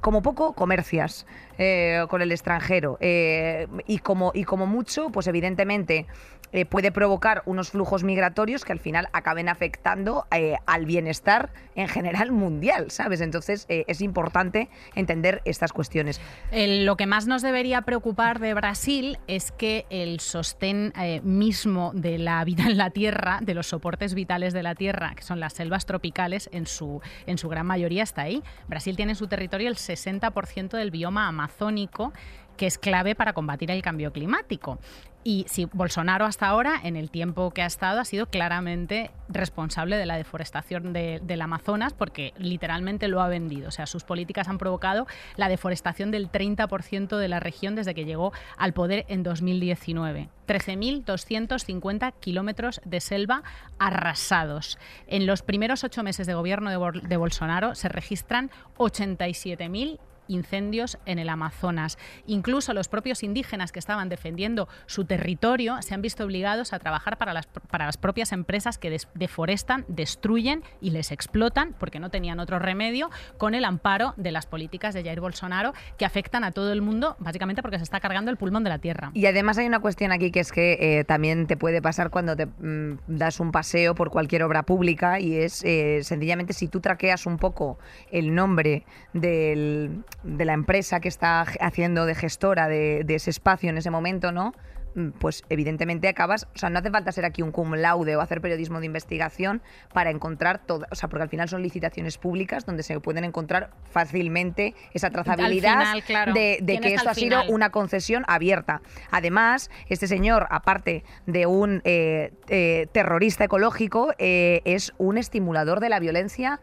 como 0.00 0.22
poco 0.22 0.52
comercias 0.52 1.26
eh, 1.58 2.04
con 2.08 2.22
el 2.22 2.32
extranjero. 2.32 2.98
Eh, 3.00 3.66
y 3.86 3.98
como 3.98 4.32
y 4.34 4.44
como 4.44 4.66
mucho 4.66 5.10
pues 5.10 5.26
evidentemente 5.26 6.06
eh, 6.52 6.64
puede 6.64 6.92
provocar 6.92 7.42
unos 7.44 7.70
flujos 7.70 8.04
migratorios 8.04 8.64
que 8.64 8.72
al 8.72 8.78
final 8.78 9.08
acaben 9.12 9.48
afectando 9.50 10.26
al 10.66 10.86
bienestar 10.86 11.50
en 11.74 11.88
general 11.88 12.32
mundial 12.32 12.90
sabes 12.90 13.20
entonces 13.20 13.66
es 13.68 14.00
importante 14.00 14.70
entender 14.94 15.42
estas 15.44 15.72
cuestiones. 15.72 16.20
Lo 16.52 16.96
que 16.96 17.06
más 17.06 17.26
nos 17.26 17.42
debería 17.42 17.82
preocupar 17.82 18.38
de 18.38 18.54
Brasil 18.54 19.18
es 19.26 19.52
que 19.52 19.84
el 19.90 20.20
sostén 20.20 20.92
mismo 21.22 21.92
de 21.94 22.18
la 22.18 22.42
vida 22.44 22.64
en 22.64 22.78
la 22.78 22.90
Tierra, 22.90 23.40
de 23.42 23.54
los 23.54 23.66
soportes 23.66 24.14
vitales 24.14 24.52
de 24.52 24.62
la 24.62 24.74
Tierra, 24.74 25.12
que 25.14 25.22
son 25.22 25.40
las 25.40 25.52
selvas 25.52 25.84
tropicales, 25.86 26.48
en 26.52 26.66
su, 26.66 27.00
en 27.26 27.38
su 27.38 27.48
gran 27.48 27.66
mayoría 27.66 28.02
está 28.02 28.22
ahí. 28.22 28.42
Brasil 28.68 28.96
tiene 28.96 29.12
en 29.12 29.16
su 29.16 29.26
territorio 29.26 29.68
el 29.68 29.76
60% 29.88 30.76
del 30.76 30.90
bioma 30.90 31.28
amazónico, 31.28 32.12
que 32.56 32.66
es 32.66 32.76
clave 32.76 33.14
para 33.14 33.32
combatir 33.32 33.70
el 33.70 33.82
cambio 33.82 34.12
climático. 34.12 34.78
Y 35.24 35.44
si 35.48 35.66
Bolsonaro 35.66 36.24
hasta 36.24 36.46
ahora, 36.46 36.80
en 36.82 36.96
el 36.96 37.10
tiempo 37.10 37.50
que 37.50 37.60
ha 37.62 37.66
estado, 37.66 38.00
ha 38.00 38.04
sido 38.06 38.26
claramente 38.26 39.10
responsable 39.28 39.96
de 39.98 40.06
la 40.06 40.16
deforestación 40.16 40.92
de- 40.94 41.20
del 41.22 41.42
Amazonas 41.42 41.92
porque 41.92 42.32
literalmente 42.38 43.08
lo 43.08 43.20
ha 43.20 43.28
vendido. 43.28 43.68
O 43.68 43.70
sea, 43.70 43.86
sus 43.86 44.04
políticas 44.04 44.48
han 44.48 44.56
provocado 44.58 45.06
la 45.36 45.48
deforestación 45.48 46.10
del 46.10 46.30
30% 46.30 47.18
de 47.18 47.28
la 47.28 47.40
región 47.40 47.74
desde 47.74 47.94
que 47.94 48.04
llegó 48.06 48.32
al 48.56 48.72
poder 48.72 49.04
en 49.08 49.22
2019. 49.22 50.28
13.250 50.46 52.12
kilómetros 52.20 52.80
de 52.84 53.00
selva 53.00 53.42
arrasados. 53.78 54.78
En 55.08 55.26
los 55.26 55.42
primeros 55.42 55.84
ocho 55.84 56.02
meses 56.02 56.26
de 56.26 56.34
gobierno 56.34 56.70
de, 56.70 57.00
de 57.02 57.16
Bolsonaro 57.16 57.74
se 57.74 57.88
registran 57.88 58.50
87.000 58.78 59.98
incendios 60.28 60.98
en 61.06 61.18
el 61.18 61.28
Amazonas. 61.28 61.98
Incluso 62.26 62.72
los 62.74 62.88
propios 62.88 63.22
indígenas 63.22 63.72
que 63.72 63.78
estaban 63.78 64.08
defendiendo 64.08 64.68
su 64.86 65.04
territorio 65.04 65.80
se 65.82 65.94
han 65.94 66.02
visto 66.02 66.24
obligados 66.24 66.72
a 66.72 66.78
trabajar 66.78 67.18
para 67.18 67.32
las, 67.32 67.46
para 67.46 67.86
las 67.86 67.96
propias 67.96 68.32
empresas 68.32 68.78
que 68.78 68.96
deforestan, 69.14 69.84
destruyen 69.88 70.62
y 70.80 70.90
les 70.90 71.10
explotan 71.12 71.74
porque 71.78 71.98
no 72.00 72.10
tenían 72.10 72.40
otro 72.40 72.58
remedio 72.58 73.10
con 73.38 73.54
el 73.54 73.64
amparo 73.64 74.14
de 74.16 74.30
las 74.32 74.46
políticas 74.46 74.94
de 74.94 75.02
Jair 75.02 75.20
Bolsonaro 75.20 75.72
que 75.96 76.04
afectan 76.04 76.44
a 76.44 76.52
todo 76.52 76.72
el 76.72 76.82
mundo 76.82 77.16
básicamente 77.18 77.62
porque 77.62 77.78
se 77.78 77.84
está 77.84 78.00
cargando 78.00 78.30
el 78.30 78.36
pulmón 78.36 78.64
de 78.64 78.70
la 78.70 78.78
tierra. 78.78 79.10
y 79.14 79.26
además 79.26 79.58
hay 79.58 79.66
una 79.66 79.80
cuestión 79.80 80.12
aquí 80.12 80.30
que 80.30 80.40
es 80.40 80.52
que 80.52 80.98
eh, 80.98 81.04
también 81.04 81.46
te 81.46 81.56
puede 81.56 81.80
pasar 81.82 82.10
cuando 82.10 82.36
te 82.36 82.46
mm, 82.46 82.98
das 83.08 83.40
un 83.40 83.50
paseo 83.52 83.94
por 83.94 84.10
cualquier 84.10 84.42
obra 84.42 84.62
pública 84.64 85.20
y 85.20 85.36
es 85.36 85.64
eh, 85.64 86.00
sencillamente 86.02 86.52
si 86.52 86.68
tú 86.68 86.80
traqueas 86.80 87.26
un 87.26 87.38
poco 87.38 87.78
el 88.10 88.34
nombre 88.34 88.84
del- 89.12 90.04
de 90.22 90.44
la 90.44 90.52
empresa 90.52 91.00
que 91.00 91.08
está 91.08 91.42
haciendo 91.42 92.06
de 92.06 92.14
gestora 92.14 92.68
de, 92.68 93.02
de 93.04 93.14
ese 93.14 93.30
espacio 93.30 93.70
en 93.70 93.78
ese 93.78 93.90
momento, 93.90 94.32
¿no? 94.32 94.52
Mm, 94.94 95.10
Pues 95.18 95.44
evidentemente 95.48 96.08
acabas, 96.08 96.46
o 96.54 96.58
sea, 96.58 96.70
no 96.70 96.78
hace 96.78 96.90
falta 96.90 97.12
ser 97.12 97.24
aquí 97.24 97.42
un 97.42 97.52
cum 97.52 97.74
laude 97.74 98.16
o 98.16 98.20
hacer 98.20 98.40
periodismo 98.40 98.80
de 98.80 98.86
investigación 98.86 99.62
para 99.92 100.10
encontrar 100.10 100.58
todo, 100.64 100.86
o 100.90 100.94
sea, 100.94 101.08
porque 101.08 101.22
al 101.22 101.28
final 101.28 101.48
son 101.48 101.62
licitaciones 101.62 102.18
públicas 102.18 102.64
donde 102.64 102.82
se 102.82 102.98
pueden 103.00 103.24
encontrar 103.24 103.70
fácilmente 103.90 104.74
esa 104.94 105.10
trazabilidad 105.10 105.78
final, 105.78 106.02
claro. 106.02 106.32
de, 106.32 106.58
de 106.60 106.78
¿Quién 106.78 106.82
que 106.82 106.94
esto 106.94 107.10
ha 107.10 107.14
sido 107.14 107.42
una 107.48 107.70
concesión 107.70 108.24
abierta. 108.28 108.80
Además, 109.10 109.70
este 109.88 110.06
señor, 110.06 110.46
aparte 110.50 111.04
de 111.26 111.46
un 111.46 111.80
eh, 111.84 112.32
eh, 112.48 112.86
terrorista 112.92 113.44
ecológico, 113.44 114.12
eh, 114.18 114.62
es 114.64 114.92
un 114.98 115.18
estimulador 115.18 115.80
de 115.80 115.88
la 115.88 116.00
violencia 116.00 116.60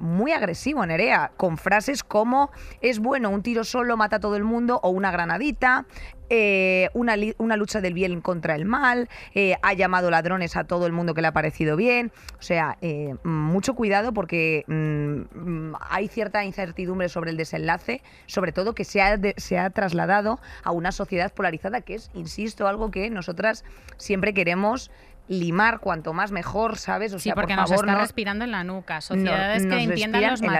muy 0.00 0.32
agresivo, 0.32 0.84
Nerea, 0.84 1.30
con 1.36 1.56
frases 1.56 2.02
como 2.02 2.50
es 2.80 2.98
bueno, 2.98 3.30
un 3.30 3.44
tiro 3.44 3.62
solo 3.62 3.96
mata 3.96 4.16
a 4.16 4.20
todo 4.20 4.34
el 4.34 4.42
mundo 4.42 4.80
o 4.82 4.90
una 4.90 5.12
granadita. 5.12 5.86
Eh, 6.34 6.88
una, 6.94 7.14
una 7.36 7.56
lucha 7.58 7.82
del 7.82 7.92
bien 7.92 8.22
contra 8.22 8.54
el 8.54 8.64
mal, 8.64 9.10
eh, 9.34 9.56
ha 9.60 9.74
llamado 9.74 10.10
ladrones 10.10 10.56
a 10.56 10.64
todo 10.64 10.86
el 10.86 10.92
mundo 10.92 11.12
que 11.12 11.20
le 11.20 11.28
ha 11.28 11.32
parecido 11.32 11.76
bien. 11.76 12.10
O 12.38 12.42
sea, 12.42 12.78
eh, 12.80 13.14
mucho 13.22 13.74
cuidado 13.74 14.14
porque 14.14 14.64
mm, 14.66 15.38
mm, 15.70 15.74
hay 15.90 16.08
cierta 16.08 16.42
incertidumbre 16.42 17.10
sobre 17.10 17.30
el 17.32 17.36
desenlace, 17.36 18.00
sobre 18.26 18.52
todo 18.52 18.74
que 18.74 18.84
se 18.84 19.02
ha, 19.02 19.18
de- 19.18 19.34
se 19.36 19.58
ha 19.58 19.68
trasladado 19.68 20.40
a 20.64 20.70
una 20.70 20.90
sociedad 20.90 21.30
polarizada, 21.34 21.82
que 21.82 21.96
es, 21.96 22.10
insisto, 22.14 22.66
algo 22.66 22.90
que 22.90 23.10
nosotras 23.10 23.64
siempre 23.98 24.32
queremos 24.32 24.90
limar 25.28 25.80
cuanto 25.80 26.12
más 26.14 26.32
mejor, 26.32 26.78
¿sabes? 26.78 27.12
O 27.12 27.18
Sí, 27.18 27.24
sea, 27.24 27.34
porque 27.34 27.52
por 27.54 27.60
nos 27.60 27.70
favor, 27.70 27.84
está 27.84 27.92
no, 27.96 28.00
respirando 28.00 28.44
en 28.44 28.50
la 28.52 28.64
nuca. 28.64 29.00
Sociedades 29.02 29.66
que 29.66 29.82
entiendan 29.82 30.22
los 30.30 30.40
en 30.42 30.46
la 30.52 30.58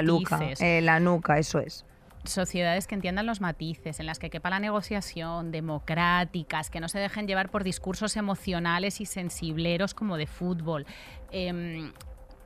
en 0.61 0.87
la 0.87 1.01
nuca, 1.01 1.39
eso 1.39 1.59
es. 1.59 1.85
Sociedades 2.25 2.87
que 2.87 2.95
entiendan 2.95 3.27
los 3.27 3.41
matices, 3.41 4.01
en 4.01 4.07
las 4.07 4.19
que 4.19 4.31
quepa 4.31 4.51
la 4.51 4.61
negociación, 4.61 5.51
democráticas, 5.51 6.71
que 6.71 6.81
no 6.81 6.89
se 6.89 6.99
dejen 6.99 7.27
llevar 7.27 7.51
por 7.51 7.65
discursos 7.65 8.17
emocionales 8.17 9.01
y 9.01 9.07
sensibleros 9.07 9.95
como 9.95 10.17
de 10.17 10.27
fútbol. 10.27 10.87
Em, 11.31 11.93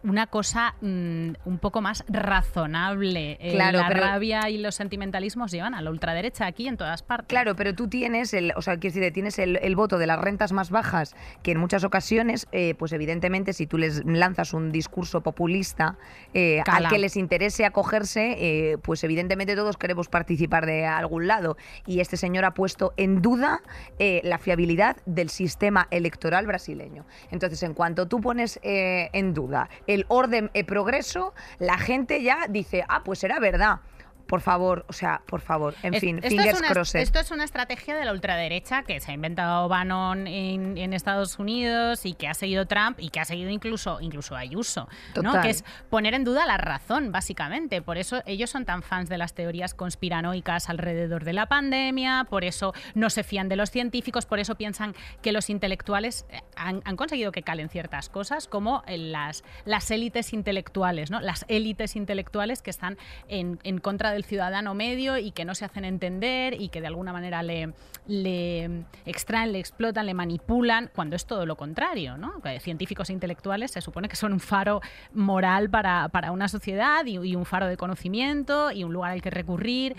una 0.07 0.29
cosa 0.29 0.77
mm, 0.81 1.31
un 1.45 1.59
poco 1.59 1.81
más 1.83 2.05
razonable. 2.09 3.38
Eh, 3.40 3.57
la 3.57 3.73
pero- 3.88 4.01
rabia 4.01 4.49
y 4.49 4.59
los 4.59 4.77
sentimentalismos 4.77 5.51
llevan 5.51 5.75
a 5.75 5.83
la 5.83 5.90
ultraderecha 5.90 6.47
aquí 6.47 6.69
en 6.69 6.77
todas 6.77 7.03
partes. 7.03 7.29
Claro, 7.29 7.57
pero 7.57 7.75
tú 7.75 7.88
tienes 7.88 8.33
el, 8.33 8.53
o 8.57 8.62
sea, 8.62 8.79
quiero 8.79 8.95
decir, 8.95 9.12
tienes 9.12 9.38
el, 9.38 9.57
el 9.57 9.75
voto 9.75 9.99
de 9.99 10.07
las 10.07 10.21
rentas 10.21 10.53
más 10.53 10.71
bajas, 10.71 11.16
que 11.42 11.53
en 11.53 11.59
muchas 11.59 11.83
ocasiones, 11.83 12.47
eh, 12.53 12.75
pues 12.79 12.92
evidentemente, 12.92 13.53
si 13.53 13.66
tú 13.66 13.79
les 13.79 14.05
lanzas 14.05 14.55
un 14.55 14.71
discurso 14.71 15.23
populista 15.23 15.99
eh, 16.35 16.62
al 16.66 16.88
que 16.88 16.99
les 16.99 17.16
interese 17.16 17.64
acogerse, 17.64 18.79
pues 18.83 19.03
evidentemente 19.03 19.57
todos 19.57 19.77
queremos 19.77 20.09
participar 20.09 20.66
de 20.66 20.87
algún 20.87 21.27
lado. 21.27 21.57
Y 21.87 22.01
este 22.01 22.16
señor 22.16 22.45
ha 22.45 22.55
puesto 22.55 22.95
en 22.97 23.23
duda 23.23 23.62
la 23.99 24.38
fiabilidad 24.38 24.97
del 25.07 25.31
sistema 25.31 25.88
electoral 25.90 26.47
brasileño. 26.47 27.07
Entonces, 27.31 27.62
en 27.62 27.75
cuanto 27.75 28.07
tú 28.07 28.21
pones 28.21 28.61
en 28.62 29.35
duda 29.35 29.69
el 29.87 29.95
orden 30.09 30.50
e 30.52 30.64
progreso, 30.64 31.32
la 31.59 31.78
gente 31.78 32.22
ya 32.22 32.46
dice, 32.48 32.85
ah, 32.88 33.02
pues 33.04 33.20
será 33.20 33.38
verdad. 33.40 33.80
Por 34.27 34.41
favor, 34.41 34.85
o 34.89 34.93
sea, 34.93 35.23
por 35.27 35.41
favor, 35.41 35.75
en 35.83 35.95
Es- 35.95 36.01
fin, 36.01 36.17
esto 36.19 36.29
fingers 36.31 36.55
es 36.55 36.59
una, 36.59 36.69
crossed. 36.71 37.01
Esto 37.01 37.21
es 37.21 37.31
una 37.31 37.45
estrategia 37.45 37.95
de 37.97 38.05
la 38.05 38.12
ultraderecha 38.12 38.83
que 38.83 38.99
se 39.01 39.11
ha 39.11 39.15
inventado 39.15 39.69
Bannon 39.69 40.27
en, 40.27 40.77
en 40.79 40.93
Estados 40.93 41.39
Unidos 41.39 42.05
y 42.07 42.15
que 42.15 42.27
ha 42.29 42.35
seguido 42.35 42.67
Trump 42.67 42.99
y 43.01 43.11
que 43.11 43.21
ha 43.21 43.25
seguido 43.25 43.51
incluso, 43.51 44.01
incluso 44.01 44.35
Ayuso, 44.37 44.89
¿no? 45.23 45.41
Que 45.41 45.51
es 45.51 45.65
poner 45.91 46.15
en 46.15 46.25
duda 46.25 46.45
la 46.47 46.57
razón, 46.57 47.12
básicamente. 47.12 47.83
Por 47.83 47.99
eso 47.99 48.23
ellos 48.27 48.51
son 48.51 48.65
tan 48.65 48.83
fans 48.83 49.09
de 49.09 49.19
las 49.19 49.35
teorías 49.35 49.75
conspiranoicas 49.75 50.69
alrededor 50.69 51.25
de 51.25 51.33
la 51.33 51.47
pandemia, 51.47 52.27
por 52.29 52.45
eso 52.45 52.73
no 52.95 53.11
se 53.11 53.23
fían 53.25 53.49
de 53.49 53.57
los 53.57 53.71
científicos, 53.71 54.27
por 54.27 54.39
eso 54.39 54.57
piensan 54.57 54.95
que 55.23 55.33
los 55.33 55.51
intelectuales 55.51 56.27
eh, 56.31 56.41
han, 56.57 56.83
han 56.85 56.97
conseguido 56.97 57.33
que 57.33 57.43
calen 57.43 57.69
ciertas 57.69 58.09
cosas, 58.09 58.47
como 58.49 58.83
en 58.87 59.12
las, 59.12 59.45
las 59.65 59.91
élites 59.91 60.33
intelectuales, 60.33 61.11
¿no? 61.11 61.21
las 61.21 61.45
élites 61.49 61.97
intelectuales 61.97 62.62
que 62.62 62.71
están 62.71 62.99
en, 63.29 63.59
en 63.62 63.79
contra 63.79 64.12
del 64.16 64.24
ciudadano 64.24 64.74
medio 64.74 65.18
y 65.18 65.31
que 65.31 65.44
no 65.44 65.55
se 65.55 65.64
hacen 65.64 65.85
entender 65.85 66.61
y 66.61 66.68
que 66.68 66.81
de 66.81 66.88
alguna 66.88 67.12
manera 67.12 67.42
le, 67.42 67.72
extraen, 69.05 69.52
le 69.52 69.59
explotan, 69.59 70.07
le 70.07 70.14
manipulan, 70.14 70.90
cuando 70.94 71.16
es 71.16 71.26
todo 71.26 71.46
lo 71.46 71.57
contrario. 71.57 72.16
¿no? 72.16 72.40
Científicos 72.61 73.11
e 73.11 73.12
intelectuales 73.12 73.70
se 73.70 73.81
supone 73.81 74.09
que 74.09 74.16
son 74.16 74.33
un 74.33 74.40
faro 74.40 74.81
moral 75.12 75.70
para, 75.70 76.09
para 76.09 76.33
una 76.33 76.48
sociedad 76.48 77.05
y, 77.07 77.18
y 77.18 77.37
un 77.37 77.44
faro 77.44 77.66
de 77.66 77.76
conocimiento 77.76 78.72
y 78.72 78.85
un 78.85 78.92
lugar 78.92 79.12
al 79.12 79.22
que 79.22 79.31
recurrir. 79.31 79.96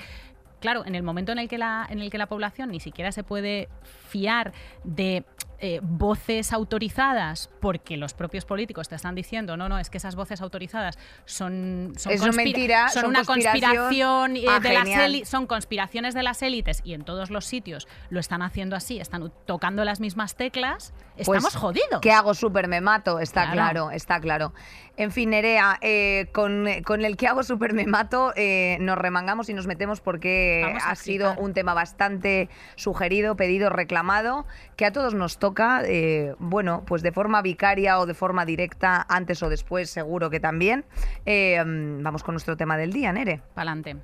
Claro, 0.59 0.85
en 0.85 0.95
el 0.95 1.03
momento 1.03 1.31
en 1.31 1.39
el 1.39 1.47
que 1.47 1.57
la, 1.57 1.85
en 1.89 1.99
el 1.99 2.09
que 2.09 2.17
la 2.17 2.25
población 2.25 2.71
ni 2.71 2.79
siquiera 2.79 3.11
se 3.11 3.23
puede 3.23 3.69
fiar 4.09 4.53
de 4.83 5.23
eh, 5.59 5.79
voces 5.81 6.53
autorizadas 6.53 7.49
porque 7.59 7.97
los 7.97 8.13
propios 8.13 8.45
políticos 8.45 8.89
te 8.89 8.95
están 8.95 9.15
diciendo, 9.15 9.57
no, 9.57 9.67
no, 9.69 9.79
es 9.79 9.89
que 9.89 9.97
esas 9.97 10.15
voces 10.15 10.41
autorizadas 10.41 10.97
son, 11.25 11.93
son, 11.97 12.11
Es 12.11 12.35
mentira, 12.35 12.89
son, 12.89 13.01
son 13.01 13.09
una 13.09 13.23
conspiración. 13.25 13.75
conspiración, 13.75 14.37
eh, 14.37 14.45
Ah, 14.47 14.59
de 14.59 14.73
las 14.73 15.27
son 15.27 15.47
conspiraciones 15.47 16.13
de 16.13 16.23
las 16.23 16.41
élites 16.41 16.81
y 16.83 16.93
en 16.93 17.03
todos 17.03 17.31
los 17.31 17.45
sitios 17.45 17.87
lo 18.09 18.19
están 18.19 18.41
haciendo 18.41 18.75
así, 18.75 18.99
están 18.99 19.31
tocando 19.45 19.83
las 19.83 19.99
mismas 19.99 20.35
teclas, 20.35 20.93
Pues, 21.15 21.27
estamos 21.27 21.55
jodidos. 21.55 22.01
¿Qué 22.01 22.11
hago 22.11 22.33
súper 22.33 22.67
me 22.67 22.81
mato? 22.81 23.19
Está 23.19 23.51
Claro. 23.51 23.53
claro. 23.55 23.91
está 23.91 24.19
claro. 24.19 24.53
En 24.95 25.11
fin, 25.11 25.29
Nerea, 25.29 25.77
eh, 25.81 26.27
con, 26.33 26.65
con 26.83 27.05
el 27.05 27.17
que 27.17 27.27
hago 27.27 27.43
súper 27.43 27.73
me 27.73 27.85
mato 27.85 28.33
nos 28.79 28.97
remangamos 28.97 29.49
y 29.49 29.53
nos 29.53 29.67
metemos 29.67 30.01
porque 30.01 30.75
ha 30.83 30.95
sido 30.95 31.35
un 31.35 31.53
tema 31.53 31.73
bastante 31.73 32.49
sugerido, 32.75 33.35
pedido, 33.35 33.69
reclamado, 33.69 34.45
que 34.75 34.85
a 34.85 34.91
todos 34.91 35.13
nos 35.13 35.37
toca, 35.37 35.46
eh, 35.85 36.35
bueno, 36.39 36.83
pues 36.85 37.01
de 37.01 37.11
forma 37.11 37.41
vicaria 37.41 37.99
o 37.99 38.05
de 38.05 38.13
forma 38.13 38.45
directa, 38.45 39.05
antes 39.09 39.41
o 39.43 39.49
después, 39.49 39.89
seguro 39.89 40.29
que 40.29 40.39
también. 40.39 40.85
Eh, 41.25 41.61
vamos 41.65 42.23
con 42.23 42.33
nuestro 42.33 42.57
tema 42.57 42.77
del 42.77 42.93
día, 42.93 43.11
Nere. 43.13 43.41
Pa'lante. 43.53 43.97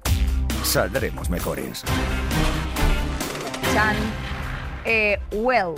Saldremos 0.63 1.29
mejores. 1.29 1.83
Chan. 3.73 3.95
Eh, 4.85 5.19
well. 5.31 5.75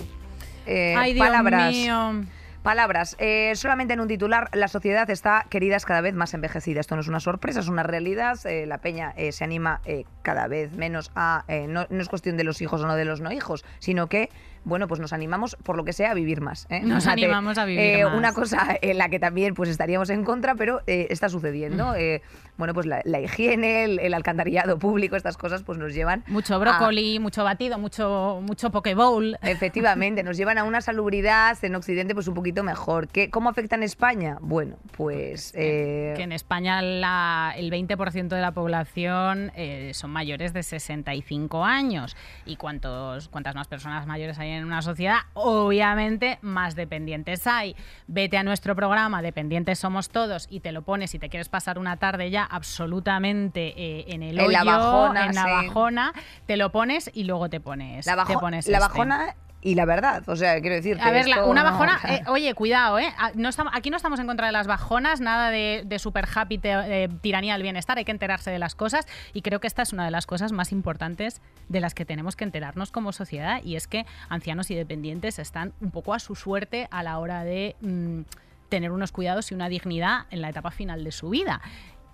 Eh, 0.65 0.95
Ay, 0.97 1.13
Dios 1.13 1.27
palabras. 1.27 1.71
mío. 1.71 2.25
Palabras. 2.63 3.15
Eh, 3.19 3.51
solamente 3.53 3.93
en 3.93 3.99
un 3.99 4.07
titular, 4.07 4.49
la 4.53 4.67
sociedad 4.67 5.07
está, 5.11 5.45
queridas, 5.51 5.85
cada 5.85 6.01
vez 6.01 6.15
más 6.15 6.33
envejecida. 6.33 6.79
Esto 6.79 6.95
no 6.95 7.01
es 7.01 7.07
una 7.07 7.19
sorpresa, 7.19 7.59
es 7.59 7.67
una 7.67 7.83
realidad. 7.83 8.39
Eh, 8.45 8.65
la 8.65 8.79
peña 8.79 9.13
eh, 9.17 9.31
se 9.33 9.43
anima 9.43 9.81
eh, 9.85 10.05
cada 10.23 10.47
vez 10.47 10.71
menos 10.71 11.11
a... 11.15 11.45
eh, 11.47 11.67
no, 11.67 11.85
no 11.91 12.01
es 12.01 12.09
cuestión 12.09 12.37
de 12.37 12.43
los 12.43 12.63
hijos 12.63 12.81
o 12.81 12.87
no 12.87 12.95
de 12.95 13.05
los 13.05 13.21
no 13.21 13.31
hijos, 13.31 13.63
sino 13.77 14.07
que, 14.07 14.31
bueno, 14.65 14.87
pues 14.87 14.99
nos 14.99 15.13
animamos, 15.13 15.55
por 15.63 15.77
lo 15.77 15.85
que 15.85 15.93
sea, 15.93 16.11
a 16.11 16.13
vivir 16.13 16.41
más. 16.41 16.67
¿eh? 16.69 16.81
Nos 16.81 17.07
animamos 17.07 17.57
a 17.57 17.65
vivir 17.65 17.79
eh, 17.81 18.03
más. 18.05 18.15
Una 18.15 18.33
cosa 18.33 18.77
en 18.81 18.97
la 18.97 19.07
que 19.09 19.19
también 19.19 19.53
pues 19.53 19.69
estaríamos 19.69 20.09
en 20.09 20.23
contra, 20.25 20.55
pero 20.55 20.81
eh, 20.87 21.07
está 21.09 21.29
sucediendo. 21.29 21.93
Mm. 21.93 22.21
Bueno, 22.57 22.73
pues 22.73 22.85
la, 22.85 23.01
la 23.03 23.19
higiene, 23.19 23.83
el, 23.83 23.99
el 23.99 24.13
alcantarillado 24.13 24.79
público, 24.79 25.15
estas 25.17 25.35
cosas 25.37 25.63
pues 25.63 25.77
nos 25.77 25.93
llevan... 25.93 26.23
Mucho 26.27 26.55
a- 26.55 26.57
brócoli, 26.57 27.19
mucho 27.19 27.43
batido, 27.43 27.77
mucho, 27.77 28.39
mucho 28.41 28.71
poke 28.71 28.95
bowl. 28.95 29.37
Efectivamente, 29.43 30.23
nos 30.23 30.37
llevan 30.37 30.57
a 30.57 30.63
una 30.63 30.79
salubridad 30.81 31.57
en 31.63 31.75
Occidente 31.75 32.13
pues 32.15 32.27
un 32.29 32.33
poquito 32.33 32.63
mejor. 32.63 33.07
¿Qué, 33.09 33.29
¿Cómo 33.29 33.49
afecta 33.49 33.75
en 33.75 33.83
España? 33.83 34.37
Bueno, 34.41 34.77
pues... 34.95 35.51
que 35.51 36.15
en 36.17 36.31
España 36.31 36.81
la- 36.81 37.53
el 37.57 37.69
20% 37.71 38.29
de 38.29 38.41
la 38.41 38.51
población 38.53 39.51
son 39.91 40.11
mayores 40.11 40.53
de 40.53 40.63
65 40.63 41.65
años. 41.65 42.15
¿Y 42.45 42.55
cuántos, 42.55 43.27
cuántas 43.27 43.53
más 43.55 43.67
personas 43.67 44.07
mayores 44.07 44.39
hay 44.39 44.51
en 44.51 44.54
una 44.63 44.81
sociedad? 44.81 45.17
Obviamente 45.33 46.39
más 46.41 46.75
dependientes 46.75 47.45
hay. 47.47 47.75
Vete 48.07 48.37
a 48.37 48.43
nuestro 48.43 48.75
programa, 48.75 49.21
Dependientes 49.21 49.79
Somos 49.79 50.09
Todos, 50.09 50.47
y 50.49 50.61
te 50.61 50.71
lo 50.71 50.83
pones 50.83 51.13
y 51.15 51.19
te 51.19 51.29
quieres 51.29 51.49
pasar 51.49 51.79
una 51.79 51.97
tarde 51.97 52.29
ya 52.29 52.43
absolutamente 52.43 53.73
eh, 53.75 54.05
en 54.09 54.23
el 54.23 54.39
En 54.39 54.51
la 54.51 54.61
hoyo, 54.61 54.71
bajona, 54.71 55.25
en 55.25 55.35
la 55.35 55.43
sí. 55.43 55.49
bajona, 55.49 56.13
te 56.45 56.55
lo 56.55 56.71
pones 56.71 57.11
y 57.13 57.23
luego 57.23 57.49
te 57.49 57.59
pones, 57.59 58.05
la, 58.05 58.23
te 58.25 58.37
pones 58.37 58.67
la 58.67 58.77
este. 58.77 58.89
bajona 58.89 59.35
y 59.65 59.73
la 59.75 59.85
verdad. 59.85 60.23
O 60.29 60.35
sea, 60.35 60.61
quiero 60.61 60.75
decir... 60.75 60.97
A 61.01 61.09
ver, 61.11 61.27
esto 61.27 61.47
una 61.47 61.63
no- 61.63 61.71
bajona. 61.71 61.95
o 61.97 61.99
sea, 62.07 62.15
eh, 62.17 62.23
oye, 62.27 62.53
cuidado, 62.53 62.99
¿eh? 62.99 63.11
No 63.33 63.49
estamos, 63.49 63.73
aquí 63.75 63.89
no 63.89 63.97
estamos 63.97 64.19
en 64.19 64.27
contra 64.27 64.45
de 64.45 64.51
las 64.53 64.67
bajonas, 64.67 65.21
nada 65.21 65.49
de, 65.49 65.81
de 65.85 65.99
super 65.99 66.27
happy, 66.33 66.59
te- 66.59 67.03
eh, 67.03 67.09
tiranía 67.21 67.53
del 67.53 67.63
bienestar. 67.63 67.97
Hay 67.97 68.05
que 68.05 68.11
enterarse 68.11 68.51
de 68.51 68.59
las 68.59 68.75
cosas 68.75 69.07
y 69.33 69.41
creo 69.41 69.59
que 69.59 69.65
esta 69.67 69.81
es 69.81 69.91
una 69.91 70.05
de 70.05 70.11
las 70.11 70.27
cosas 70.27 70.51
más 70.51 70.71
importantes 70.71 71.41
de 71.67 71.79
las 71.81 71.95
que 71.95 72.05
tenemos 72.05 72.35
que 72.35 72.43
enterarnos 72.43 72.91
como 72.91 73.11
sociedad 73.11 73.61
y 73.63 73.75
es 73.75 73.87
que 73.87 74.05
ancianos 74.29 74.69
y 74.69 74.75
dependientes 74.75 75.39
están 75.39 75.73
un 75.81 75.89
poco 75.89 76.13
a 76.13 76.19
su 76.19 76.35
suerte 76.35 76.87
a 76.91 77.01
la 77.01 77.17
hora 77.17 77.43
de 77.43 77.75
mm, 77.81 78.21
tener 78.69 78.91
unos 78.91 79.11
cuidados 79.11 79.51
y 79.51 79.55
una 79.55 79.67
dignidad 79.67 80.25
en 80.29 80.41
la 80.41 80.49
etapa 80.49 80.69
final 80.71 81.03
de 81.03 81.11
su 81.11 81.29
vida. 81.29 81.61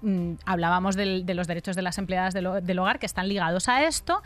Mm, 0.03 0.33
hablábamos 0.45 0.95
del- 0.95 1.25
de 1.27 1.33
los 1.35 1.47
derechos 1.47 1.75
de 1.75 1.81
las 1.83 1.97
empleadas 1.99 2.33
del, 2.33 2.47
del 2.63 2.79
hogar 2.79 2.97
que 2.97 3.05
están 3.05 3.27
ligados 3.27 3.67
a 3.69 3.83
esto 3.83 4.23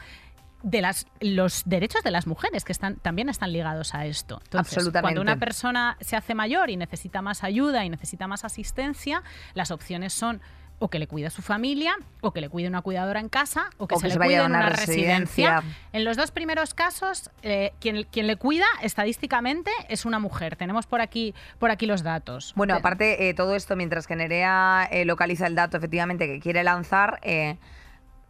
de 0.68 0.82
las, 0.82 1.06
los 1.20 1.62
derechos 1.66 2.02
de 2.02 2.10
las 2.10 2.26
mujeres 2.26 2.66
que 2.66 2.72
están, 2.72 2.96
también 2.96 3.30
están 3.30 3.54
ligados 3.54 3.94
a 3.94 4.08
esto. 4.08 4.40
Entonces, 4.46 4.74
Absolutamente. 4.78 5.02
Cuando 5.14 5.22
una 5.22 5.40
persona 5.40 5.96
se 6.02 6.16
hace 6.16 6.34
mayor 6.34 6.72
y 6.72 6.76
necesita 6.76 7.22
más 7.22 7.44
ayuda 7.44 7.86
y 7.86 7.90
necesita 7.90 8.26
más 8.26 8.44
asistencia, 8.44 9.22
las 9.54 9.70
opciones 9.70 10.12
son 10.14 10.42
o 10.80 10.90
que 10.90 10.98
le 11.00 11.08
cuide 11.08 11.28
a 11.28 11.30
su 11.30 11.42
familia, 11.42 11.96
o 12.20 12.34
que 12.34 12.42
le 12.42 12.50
cuide 12.50 12.68
una 12.68 12.82
cuidadora 12.82 13.20
en 13.22 13.30
casa, 13.30 13.70
o 13.78 13.88
que 13.88 13.96
O 13.96 14.00
se 14.00 14.04
que 14.04 14.08
le 14.10 14.14
se 14.16 14.20
cuide 14.20 14.38
a 14.38 14.40
en 14.42 14.46
una 14.48 14.58
una 14.60 14.70
residencia. 14.70 15.18
residencia. 15.62 15.78
En 15.94 16.04
los 16.04 16.18
dos 16.18 16.32
primeros 16.32 16.74
casos, 16.74 17.30
eh, 17.44 17.72
quien, 17.80 18.04
quien 18.12 18.26
le 18.28 18.36
cuida 18.36 18.66
estadísticamente 18.82 19.72
es 19.88 20.04
una 20.06 20.20
mujer. 20.20 20.56
Tenemos 20.56 20.88
por 20.88 21.00
aquí, 21.00 21.34
por 21.60 21.70
aquí 21.72 21.86
los 21.86 22.02
datos. 22.04 22.54
Bueno, 22.58 22.74
Te- 22.74 22.80
aparte, 22.80 23.30
eh, 23.30 23.34
todo 23.34 23.56
esto, 23.56 23.76
mientras 23.76 24.08
que 24.08 24.16
Nerea 24.18 24.90
eh, 24.92 25.06
localiza 25.06 25.48
el 25.48 25.56
dato 25.56 25.78
efectivamente 25.78 26.28
que 26.28 26.40
quiere 26.40 26.64
lanzar, 26.64 27.20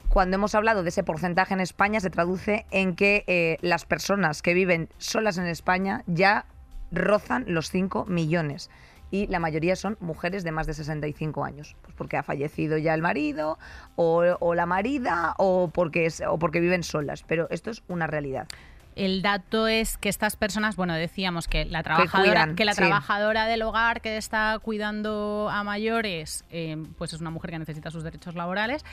cuando 0.10 0.36
hemos 0.36 0.56
hablado 0.56 0.84
de 0.84 0.90
ese 0.90 1.04
porcentaje 1.04 1.54
en 1.54 1.60
España, 1.60 2.00
se 2.00 2.10
traduce 2.10 2.66
en 2.72 2.96
que 2.96 3.24
eh, 3.28 3.58
las 3.62 3.86
personas 3.86 4.42
que 4.42 4.54
viven 4.54 4.90
solas 4.98 5.38
en 5.38 5.46
España 5.46 6.04
ya 6.08 6.46
rozan 6.92 7.46
los 7.48 7.70
5 7.70 8.06
millones. 8.06 8.70
Y 9.12 9.28
la 9.28 9.40
mayoría 9.40 9.76
son 9.76 9.98
mujeres 10.00 10.44
de 10.44 10.52
más 10.52 10.68
de 10.68 10.74
65 10.74 11.46
años. 11.46 11.76
Pues 11.84 11.94
porque 11.96 12.18
ha 12.18 12.24
fallecido 12.24 12.78
ya 12.78 12.94
el 12.94 13.02
marido, 13.02 13.58
o, 13.96 14.24
o 14.40 14.56
la 14.56 14.66
marida, 14.66 15.36
o 15.38 15.70
porque, 15.74 16.06
es- 16.08 16.22
o 16.28 16.38
porque 16.40 16.60
viven 16.60 16.84
solas. 16.84 17.24
Pero 17.24 17.48
esto 17.52 17.70
es 17.70 17.84
una 17.88 18.08
realidad. 18.08 18.48
El 18.96 19.22
dato 19.22 19.68
es 19.68 19.98
que 19.98 20.08
estas 20.08 20.38
personas, 20.38 20.78
bueno, 20.78 20.94
decíamos 20.96 21.50
que 21.50 21.66
la 21.66 21.84
trabajadora, 21.84 22.32
cuidan, 22.44 22.56
que 22.56 22.64
la 22.64 22.72
sí. 22.74 22.78
trabajadora 22.78 23.46
del 23.46 23.62
hogar 23.62 24.00
que 24.00 24.16
está 24.16 24.58
cuidando 24.62 25.50
a 25.52 25.64
mayores, 25.66 26.46
eh, 26.50 26.78
pues 26.98 27.12
es 27.12 27.20
una 27.20 27.30
mujer 27.30 27.52
que 27.52 27.60
necesita 27.60 27.92
sus 27.92 28.04
derechos 28.06 28.36
laborales. 28.36 28.86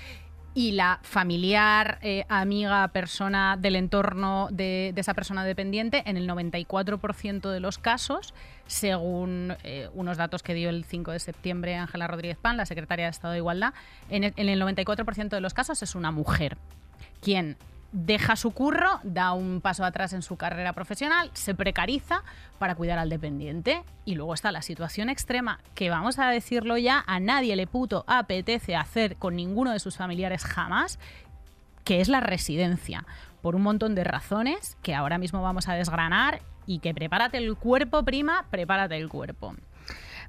Y 0.55 0.73
la 0.73 1.01
familiar, 1.03 1.99
eh, 2.03 2.27
amiga, 2.29 2.87
persona 2.89 3.57
del 3.59 3.75
entorno 3.75 4.49
de, 4.51 4.93
esa 4.97 5.15
persona 5.15 5.45
dependiente, 5.45 6.03
en 6.05 6.19
el 6.19 6.29
94% 6.29 7.51
de 7.51 7.61
los 7.61 7.79
casos, 7.79 8.35
según 8.67 9.57
eh, 9.65 9.89
unos 9.95 10.19
datos 10.19 10.43
que 10.43 10.53
dio 10.53 10.69
el 10.69 10.85
5 10.85 11.13
de 11.13 11.21
septiembre 11.21 11.77
Ángela 11.77 12.07
Rodríguez 12.07 12.37
Pan, 12.37 12.59
la 12.59 12.67
secretaria 12.67 13.07
de 13.07 13.11
Estado 13.13 13.33
de 13.33 13.39
Igualdad, 13.39 13.73
en 14.11 14.25
el, 14.25 14.35
en 14.37 14.51
el 14.51 14.61
94% 14.61 15.31
de 15.31 15.41
los 15.41 15.55
casos 15.55 15.83
es 15.83 15.95
una 15.95 16.11
mujer 16.11 16.59
quien 17.23 17.57
deja 17.93 18.37
su 18.37 18.53
curro, 18.53 19.01
da 19.03 19.33
un 19.33 19.61
paso 19.61 19.85
atrás 19.85 20.13
en 20.15 20.23
su 20.23 20.37
carrera 20.37 20.73
profesional, 20.73 21.31
se 21.35 21.55
precariza 21.55 22.23
para 22.59 22.75
cuidar 22.75 22.99
al 22.99 23.11
dependiente 23.11 23.85
y 24.05 24.15
luego 24.15 24.35
está 24.35 24.51
la 24.51 24.63
situación 24.63 25.11
extrema 25.11 25.61
que 25.75 25.91
vamos 25.91 26.19
a 26.19 26.29
decirlo 26.29 26.79
ya, 26.79 27.05
a 27.07 27.21
nadie 27.21 27.55
le 27.55 27.67
puto 27.67 28.05
apetece 28.07 28.77
hacer 28.77 29.17
con 29.17 29.37
ninguno 29.37 29.73
de 29.73 29.79
sus 29.79 29.97
familiares 29.97 30.45
jamás, 30.45 30.99
que 31.85 32.01
es 32.01 32.09
la 32.09 32.21
residencia, 32.21 33.05
por 33.43 33.57
un 33.57 33.63
montón 33.63 33.95
de 33.95 34.05
razones 34.05 34.77
que 34.83 34.95
ahora 34.95 35.19
mismo 35.19 35.43
vamos 35.43 35.69
a 35.69 35.75
desgranar 35.75 36.41
y 36.67 36.79
que 36.79 36.95
prepárate 36.95 37.39
el 37.39 37.57
cuerpo, 37.57 38.05
prima, 38.05 38.47
prepárate 38.51 38.97
el 38.97 39.09
cuerpo. 39.09 39.55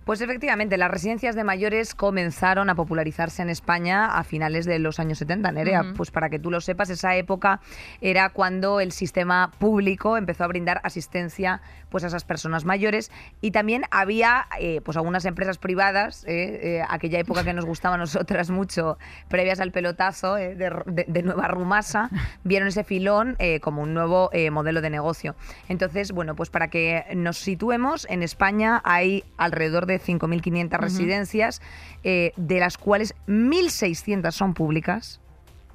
Pues 0.06 0.20
efectivamente, 0.20 0.76
las 0.78 0.92
residencias 0.92 1.34
de 1.36 1.46
mayores 1.46 1.96
comenzaron 1.96 2.70
a 2.70 2.76
popularizarse 2.76 3.42
en 3.42 3.50
España 3.50 4.18
a 4.18 4.24
finales 4.26 4.66
de 4.66 4.78
los 4.80 5.00
años 5.00 5.18
70, 5.20 5.52
Nerea. 5.54 5.82
Pues 5.96 6.12
para 6.12 6.30
que 6.30 6.40
tú 6.40 6.52
lo 6.52 6.60
sepas, 6.60 6.90
esa 6.90 7.16
época 7.16 7.62
era 8.02 8.28
cuando 8.30 8.82
el 8.82 8.92
sistema 8.92 9.52
público 9.60 10.18
empezó 10.18 10.44
a 10.44 10.48
brindar 10.48 10.82
asistencia 10.84 11.62
pues, 11.90 12.04
a 12.04 12.08
esas 12.08 12.26
personas 12.26 12.66
mayores 12.66 13.12
y 13.40 13.52
también 13.52 13.84
había 13.92 14.48
eh, 14.60 14.82
pues 14.84 14.98
algunas 14.98 15.24
empresas 15.24 15.58
privadas, 15.58 16.26
eh, 16.26 16.80
eh, 16.80 16.84
aquella 16.90 17.20
época 17.20 17.46
que 17.46 17.54
nos 17.54 17.66
gustaba 17.66 17.96
a 17.96 17.98
nosotras 17.98 18.50
mucho, 18.50 18.98
previas 19.30 19.62
al 19.62 19.72
pelotazo 19.72 20.36
de, 20.36 20.56
de- 20.56 21.06
de 21.08 21.24
Nueva 21.24 21.48
Rumasa, 21.48 22.10
vieron 22.44 22.68
ese 22.68 22.84
filón 22.84 23.38
como 23.62 23.82
un 23.84 23.94
nuevo 23.94 24.30
modelo 24.52 24.82
de 24.82 24.90
negocio. 24.90 25.36
Entonces, 25.70 26.12
bueno, 26.12 26.36
pues 26.36 26.50
para 26.50 26.68
que 26.70 27.06
nos 27.16 27.38
situemos, 27.38 28.06
en 28.10 28.22
España 28.24 28.82
hay 28.84 29.24
alrededor 29.38 29.86
de 29.86 29.93
5.500 30.00 30.80
residencias, 30.80 31.62
eh, 32.04 32.34
de 32.36 32.60
las 32.60 32.78
cuales 32.78 33.16
1.600 33.28 34.32
son 34.32 34.54
públicas 34.54 35.20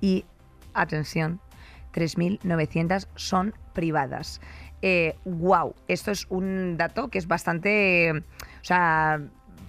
y, 0.01 0.25
atención, 0.75 1.41
3.900 1.93 3.09
son 3.15 3.55
privadas. 3.73 4.41
Eh, 4.81 5.17
wow, 5.25 5.75
esto 5.89 6.11
es 6.11 6.27
un 6.29 6.77
dato 6.77 7.09
que 7.09 7.19
es 7.19 7.27
bastante, 7.27 8.13
o 8.13 8.65
sea, 8.65 9.21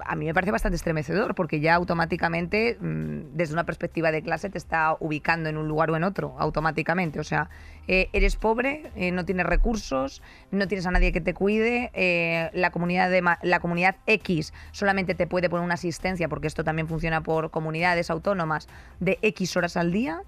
a 0.06 0.16
mí 0.16 0.26
me 0.26 0.34
parece 0.34 0.52
bastante 0.52 0.76
estremecedor 0.76 1.36
porque 1.36 1.60
ya 1.60 1.76
automáticamente, 1.76 2.78
mm, 2.80 3.36
desde 3.36 3.54
una 3.54 3.66
perspectiva 3.66 4.12
de 4.12 4.22
clase, 4.22 4.50
te 4.50 4.58
está 4.58 4.96
ubicando 5.00 5.50
en 5.50 5.58
un 5.58 5.68
lugar 5.68 5.92
o 5.92 5.96
en 5.96 6.04
otro, 6.04 6.36
automáticamente. 6.40 7.20
O 7.20 7.24
sea, 7.24 7.50
eh, 7.88 8.10
eres 8.14 8.36
pobre, 8.36 8.92
eh, 8.96 9.12
no 9.12 9.26
tienes 9.26 9.46
recursos, 9.46 10.22
no 10.52 10.68
tienes 10.68 10.86
a 10.86 10.92
nadie 10.92 11.12
que 11.12 11.22
te 11.22 11.34
cuide, 11.34 11.92
eh, 11.94 12.50
la, 12.54 12.72
comunidad 12.72 13.10
de 13.10 13.24
la 13.42 13.60
comunidad 13.60 13.96
X 14.06 14.54
solamente 14.72 15.16
te 15.16 15.28
puede 15.28 15.50
poner 15.50 15.66
una 15.66 15.74
asistencia, 15.76 16.30
porque 16.30 16.48
esto 16.48 16.64
también 16.64 16.88
funciona 16.88 17.22
por 17.22 17.52
comunidades 17.52 18.10
autónomas, 18.10 18.68
de 19.00 19.18
X 19.22 19.58
horas 19.58 19.78
al 19.78 19.92
día. 19.92 20.22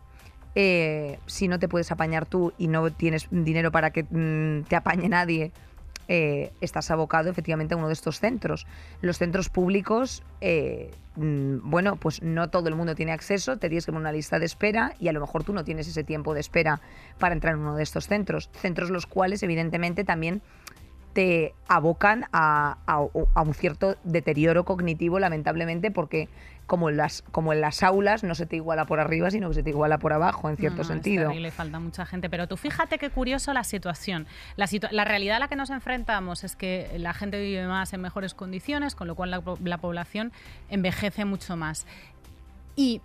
Si 0.53 1.47
no 1.47 1.59
te 1.59 1.69
puedes 1.69 1.91
apañar 1.91 2.25
tú 2.25 2.53
y 2.57 2.67
no 2.67 2.91
tienes 2.91 3.27
dinero 3.31 3.71
para 3.71 3.91
que 3.91 4.03
mm, 4.03 4.63
te 4.63 4.75
apañe 4.75 5.07
nadie, 5.07 5.53
eh, 6.13 6.51
estás 6.59 6.91
abocado 6.91 7.29
efectivamente 7.29 7.73
a 7.73 7.77
uno 7.77 7.87
de 7.87 7.93
estos 7.93 8.19
centros. 8.19 8.67
Los 8.99 9.17
centros 9.17 9.47
públicos, 9.47 10.23
eh, 10.41 10.91
mm, 11.15 11.69
bueno, 11.69 11.95
pues 11.95 12.21
no 12.21 12.49
todo 12.49 12.67
el 12.67 12.75
mundo 12.75 12.95
tiene 12.95 13.13
acceso, 13.13 13.55
te 13.55 13.69
tienes 13.69 13.85
que 13.85 13.93
poner 13.93 14.01
una 14.01 14.11
lista 14.11 14.37
de 14.37 14.45
espera 14.45 14.93
y 14.99 15.07
a 15.07 15.13
lo 15.13 15.21
mejor 15.21 15.45
tú 15.45 15.53
no 15.53 15.63
tienes 15.63 15.87
ese 15.87 16.03
tiempo 16.03 16.33
de 16.33 16.41
espera 16.41 16.81
para 17.17 17.33
entrar 17.33 17.53
en 17.53 17.61
uno 17.61 17.77
de 17.77 17.83
estos 17.83 18.07
centros. 18.07 18.49
Centros 18.51 18.89
los 18.89 19.05
cuales 19.05 19.41
evidentemente 19.41 20.03
también 20.03 20.41
te 21.13 21.53
abocan 21.67 22.25
a, 22.31 22.77
a- 22.87 23.05
a 23.33 23.41
un 23.41 23.53
cierto 23.53 23.95
deterioro 24.03 24.63
cognitivo, 24.65 25.19
lamentablemente, 25.19 25.91
porque 25.91 26.29
como 26.67 26.89
en, 26.89 26.95
las, 26.95 27.21
como 27.33 27.51
en 27.51 27.59
las 27.59 27.83
aulas 27.83 28.23
no 28.23 28.33
se 28.33 28.45
te 28.45 28.55
iguala 28.55 28.85
por 28.85 29.01
arriba, 29.01 29.29
sino 29.29 29.49
que 29.49 29.55
se 29.55 29.63
te 29.63 29.71
iguala 29.71 29.97
por 29.97 30.13
abajo, 30.13 30.49
en 30.49 30.55
cierto 30.55 30.77
No, 30.77 30.83
no, 30.83 30.87
sentido. 30.87 31.27
Terrible, 31.27 31.51
falta 31.51 31.79
mucha 31.79 32.05
gente. 32.05 32.29
Pero 32.29 32.47
tú 32.47 32.55
fíjate 32.55 32.97
qué 32.97 33.09
curioso 33.09 33.51
la 33.51 33.65
situación. 33.65 34.25
La, 34.55 34.67
situa- 34.67 34.91
la 34.91 35.03
realidad 35.03 35.35
a 35.35 35.39
la 35.39 35.47
que 35.49 35.57
nos 35.57 35.69
enfrentamos 35.69 36.45
es 36.45 36.55
que 36.55 36.89
la 36.97 37.13
gente 37.13 37.41
vive 37.41 37.67
más 37.67 37.91
en 37.91 37.99
mejores 37.99 38.33
condiciones, 38.33 38.95
con 38.95 39.07
lo 39.09 39.15
cual 39.15 39.31
la, 39.31 39.41
la 39.65 39.77
población 39.79 40.31
envejece 40.69 41.25
mucho 41.25 41.57
más. 41.57 41.85
Y 42.77 43.01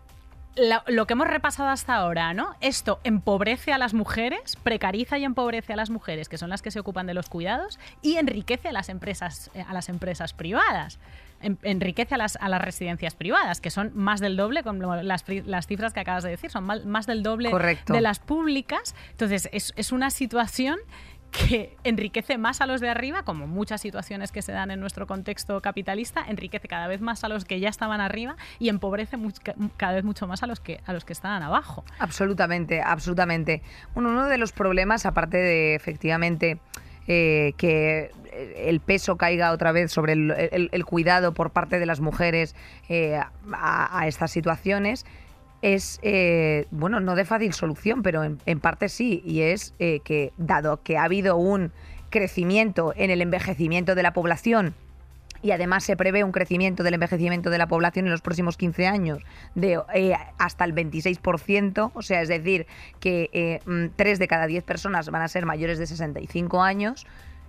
la- 0.57 0.82
lo 0.86 1.07
que 1.07 1.12
hemos 1.12 1.26
repasado 1.28 1.68
hasta 1.68 1.94
ahora, 1.94 2.34
¿no? 2.34 2.54
Esto 2.61 2.98
empobrece 3.04 3.72
a 3.72 3.78
las 3.78 3.94
mujeres, 3.94 4.57
precariza 4.62 5.18
y 5.18 5.24
empobrece 5.24 5.72
a 5.72 5.76
las 5.76 5.90
mujeres, 5.90 6.28
que 6.28 6.38
son 6.38 6.50
las 6.50 6.62
que 6.62 6.70
se 6.70 6.80
ocupan 6.80 7.07
de 7.07 7.14
los 7.14 7.28
cuidados, 7.28 7.78
y 8.02 8.16
enriquece 8.16 8.68
a 8.68 8.72
las 8.72 8.88
empresas, 8.88 9.50
eh, 9.54 9.64
a 9.68 9.72
las 9.74 9.88
empresas 9.88 10.32
privadas. 10.32 10.98
En- 11.42 11.59
enriquece 11.62 12.14
a 12.14 12.18
las, 12.18 12.36
a 12.36 12.48
las 12.48 12.62
residencias 12.62 13.14
privadas, 13.14 13.61
que 13.61 13.70
son 13.70 13.92
más 13.94 14.20
del 14.20 14.36
doble, 14.38 14.62
con 14.62 14.78
lo- 14.78 15.02
las, 15.02 15.24
las 15.44 15.66
cifras 15.66 15.92
que 15.92 16.00
acabas 16.00 16.24
de 16.24 16.30
decir, 16.30 16.50
son 16.50 16.64
más 16.64 17.07
del 17.07 17.22
doble 17.22 17.50
Correcto. 17.50 17.92
de 17.92 18.00
las 18.00 18.18
públicas. 18.20 18.94
Entonces, 19.11 19.50
es, 19.52 19.74
es 19.76 19.92
una 19.92 20.09
situación 20.11 20.78
que 21.37 21.76
enriquece 21.84 22.39
más 22.39 22.61
a 22.61 22.66
los 22.66 22.80
de 22.80 22.89
arriba, 22.89 23.22
como 23.22 23.47
muchas 23.47 23.80
situaciones 23.80 24.32
que 24.32 24.43
se 24.43 24.53
dan 24.53 24.70
en 24.70 24.80
nuestro 24.80 25.07
contexto 25.07 25.61
capitalista, 25.61 26.24
enriquece 26.26 26.68
cada 26.68 26.87
vez 26.89 27.01
más 27.01 27.24
a 27.24 27.28
los 27.28 27.45
que 27.45 27.61
ya 27.61 27.68
estaban 27.68 28.01
arriba 28.01 28.37
y 28.59 28.68
empobrece 28.68 29.16
cada 29.76 29.95
vez 29.95 30.05
mucho 30.05 30.26
más 30.26 30.43
a 30.43 30.47
los 30.47 30.61
que 30.61 30.80
a 30.87 30.93
los 30.93 31.05
que 31.05 31.12
estaban 31.12 31.43
abajo. 31.43 31.84
Absolutamente, 31.99 32.80
absolutamente. 32.80 33.62
Bueno, 33.95 34.11
uno 34.11 34.26
de 34.26 34.39
los 34.39 34.53
problemas, 34.53 35.07
aparte 35.07 35.37
de 35.37 35.74
efectivamente 35.74 36.59
eh, 37.07 37.53
que 37.57 38.11
el 38.57 38.80
peso 38.80 39.16
caiga 39.16 39.53
otra 39.53 39.72
vez 39.72 39.93
sobre 39.93 40.12
el, 40.12 40.84
cuidado 40.84 41.32
por 41.32 41.51
parte 41.51 41.78
de 41.78 41.87
las 41.87 42.01
mujeres 42.01 42.55
eh, 42.89 43.20
a 43.53 44.07
estas 44.07 44.30
situaciones, 44.30 45.07
es, 45.75 45.99
eh, 46.03 46.67
bueno, 46.71 47.01
no 47.01 47.17
de 47.17 47.25
fácil 47.25 47.53
solución, 47.53 48.03
pero 48.03 48.23
en, 48.23 48.39
en 48.47 48.61
parte 48.61 48.89
sí, 48.89 49.23
y 49.25 49.41
es 49.41 49.75
eh, 49.79 50.01
que 50.05 50.33
dado 50.37 50.83
que 50.83 50.97
ha 50.97 51.05
habido 51.05 51.37
un 51.37 51.73
crecimiento 52.11 52.93
en 52.97 53.11
el 53.11 53.21
envejecimiento 53.21 53.95
de 53.95 54.03
la 54.03 54.12
población, 54.12 54.75
y 55.43 55.51
además 55.51 55.85
se 55.85 55.97
prevé 55.97 56.25
un 56.25 56.33
crecimiento 56.33 56.83
del 56.83 56.95
envejecimiento 56.95 57.51
de 57.51 57.59
la 57.59 57.67
población 57.67 58.07
en 58.07 58.12
los 58.12 58.23
próximos 58.23 58.57
15 58.57 58.87
años 58.87 59.23
de 59.55 59.81
eh, 59.93 60.14
hasta 60.39 60.64
el 60.64 60.75
26%, 60.75 61.91
o 61.93 62.03
sea, 62.03 62.23
es 62.23 62.29
decir, 62.29 62.67
que 63.01 63.61
3 63.97 64.19
de 64.19 64.29
cada 64.29 64.47
10 64.47 64.64
personas 64.64 65.11
van 65.11 65.23
a 65.23 65.29
ser 65.29 65.47
mayores 65.47 65.79
de 65.79 65.87
65 65.87 66.62
años. 66.62 67.07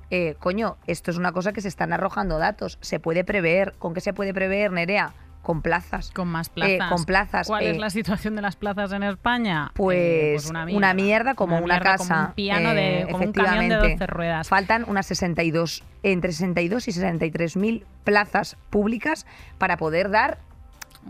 Eh, 0.09 0.35
coño, 0.39 0.77
esto 0.87 1.11
es 1.11 1.17
una 1.17 1.33
cosa 1.33 1.53
que 1.53 1.61
se 1.61 1.67
están 1.67 1.93
arrojando 1.93 2.37
datos. 2.37 2.77
Se 2.81 2.99
puede 2.99 3.23
prever. 3.23 3.73
¿Con 3.77 3.93
qué 3.93 4.01
se 4.01 4.13
puede 4.13 4.33
prever, 4.33 4.71
Nerea? 4.71 5.13
Con 5.47 5.61
plazas. 5.61 6.11
Con 6.11 6.27
más 6.27 6.47
Eh, 6.49 6.51
plazas. 6.55 6.89
con 6.91 7.05
plazas. 7.05 7.47
¿Cuál 7.47 7.63
eh, 7.63 7.69
es 7.71 7.77
la 7.77 7.89
situación 7.89 8.35
de 8.35 8.41
las 8.41 8.57
plazas 8.57 8.91
en 8.91 9.01
España? 9.03 9.71
Pues, 9.75 10.45
Eh, 10.45 10.49
una, 10.49 10.65
mierda. 10.65 11.35
como 11.35 11.55
Una 11.55 11.63
una, 11.63 11.73
mierda, 11.75 11.95
como 11.95 12.09
casa. 12.09 12.25
un 12.27 12.33
piano 12.33 12.73
de- 12.73 12.99
eh, 13.03 13.07
como 13.09 13.23
un 13.23 13.31
camión 13.31 13.59
de 13.59 13.65
efectivamente. 13.67 13.89
12 13.93 14.07
ruedas. 14.07 14.49
Faltan 14.49 14.83
unas 14.89 15.05
62, 15.05 15.85
entre 16.03 16.33
62 16.33 16.89
y 16.89 16.91
63 16.91 17.55
mil 17.55 17.85
plazas 18.03 18.57
públicas 18.69 19.25
para 19.57 19.77
poder 19.77 20.09
dar 20.09 20.39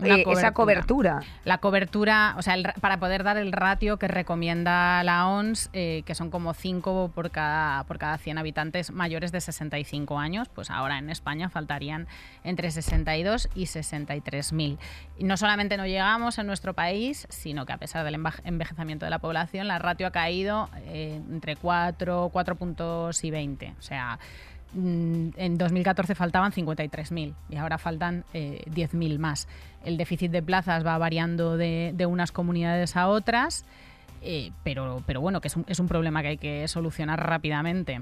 Eh, 0.02 0.24
esa 0.38 0.52
cobertura. 0.52 1.20
La 1.44 1.58
cobertura, 1.58 2.34
o 2.38 2.42
sea, 2.42 2.54
el 2.54 2.64
ra- 2.64 2.74
para 2.80 2.98
poder 2.98 3.24
dar 3.24 3.36
el 3.36 3.52
ratio 3.52 3.98
que 3.98 4.08
recomienda 4.08 5.02
la 5.04 5.26
ONS, 5.28 5.70
eh, 5.72 6.02
que 6.06 6.14
son 6.14 6.30
como 6.30 6.54
5 6.54 7.10
por 7.14 7.30
cada, 7.30 7.84
por 7.84 7.98
cada 7.98 8.18
100 8.18 8.38
habitantes 8.38 8.90
mayores 8.90 9.32
de 9.32 9.40
65 9.40 10.18
años, 10.18 10.48
pues 10.48 10.70
ahora 10.70 10.98
en 10.98 11.10
España 11.10 11.48
faltarían 11.48 12.06
entre 12.44 12.70
62 12.70 13.48
y 13.54 13.66
63 13.66 14.52
mil. 14.52 14.78
Y 15.16 15.24
no 15.24 15.36
solamente 15.36 15.76
no 15.76 15.86
llegamos 15.86 16.38
en 16.38 16.46
nuestro 16.46 16.74
país, 16.74 17.26
sino 17.30 17.66
que 17.66 17.72
a 17.72 17.78
pesar 17.78 18.04
del 18.04 18.20
envejecimiento 18.44 19.04
de 19.06 19.10
la 19.10 19.18
población, 19.18 19.68
la 19.68 19.78
ratio 19.78 20.06
ha 20.06 20.12
caído 20.12 20.68
eh, 20.86 21.20
entre 21.30 21.56
4, 21.56 22.30
4 22.32 22.56
puntos 22.56 23.24
y 23.24 23.30
20. 23.30 23.74
O 23.78 23.82
sea, 23.82 24.18
en 24.74 25.58
2014 25.58 26.14
faltaban 26.14 26.52
53.000 26.52 27.34
y 27.48 27.56
ahora 27.56 27.78
faltan 27.78 28.24
eh, 28.34 28.62
10.000 28.70 29.18
más. 29.18 29.48
El 29.84 29.96
déficit 29.96 30.30
de 30.30 30.42
plazas 30.42 30.84
va 30.84 30.98
variando 30.98 31.56
de, 31.56 32.06
unas 32.08 32.32
comunidades 32.32 32.96
a 32.96 33.08
otras, 33.08 33.64
eh, 34.22 34.50
pero, 34.64 35.02
bueno, 35.20 35.40
que 35.40 35.48
es 35.48 35.78
un 35.80 35.88
problema 35.88 36.22
que 36.22 36.28
hay 36.28 36.38
que 36.38 36.68
solucionar 36.68 37.24
rápidamente. 37.26 38.00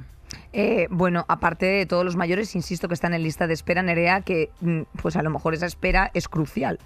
Eh, 0.52 0.86
bueno, 0.90 1.24
aparte 1.28 1.66
de 1.66 1.86
todos 1.86 2.04
los 2.04 2.16
mayores, 2.16 2.54
insisto 2.54 2.88
que 2.88 2.94
están 2.94 3.14
en 3.14 3.22
lista 3.22 3.46
de 3.46 3.54
espera, 3.54 3.82
Nerea, 3.82 4.22
que 4.22 4.50
mm, 4.60 4.82
pues 5.02 5.16
a 5.16 5.22
lo 5.22 5.30
mejor 5.30 5.54
esa 5.54 5.66
espera 5.66 6.10
es 6.14 6.28
crucial 6.28 6.78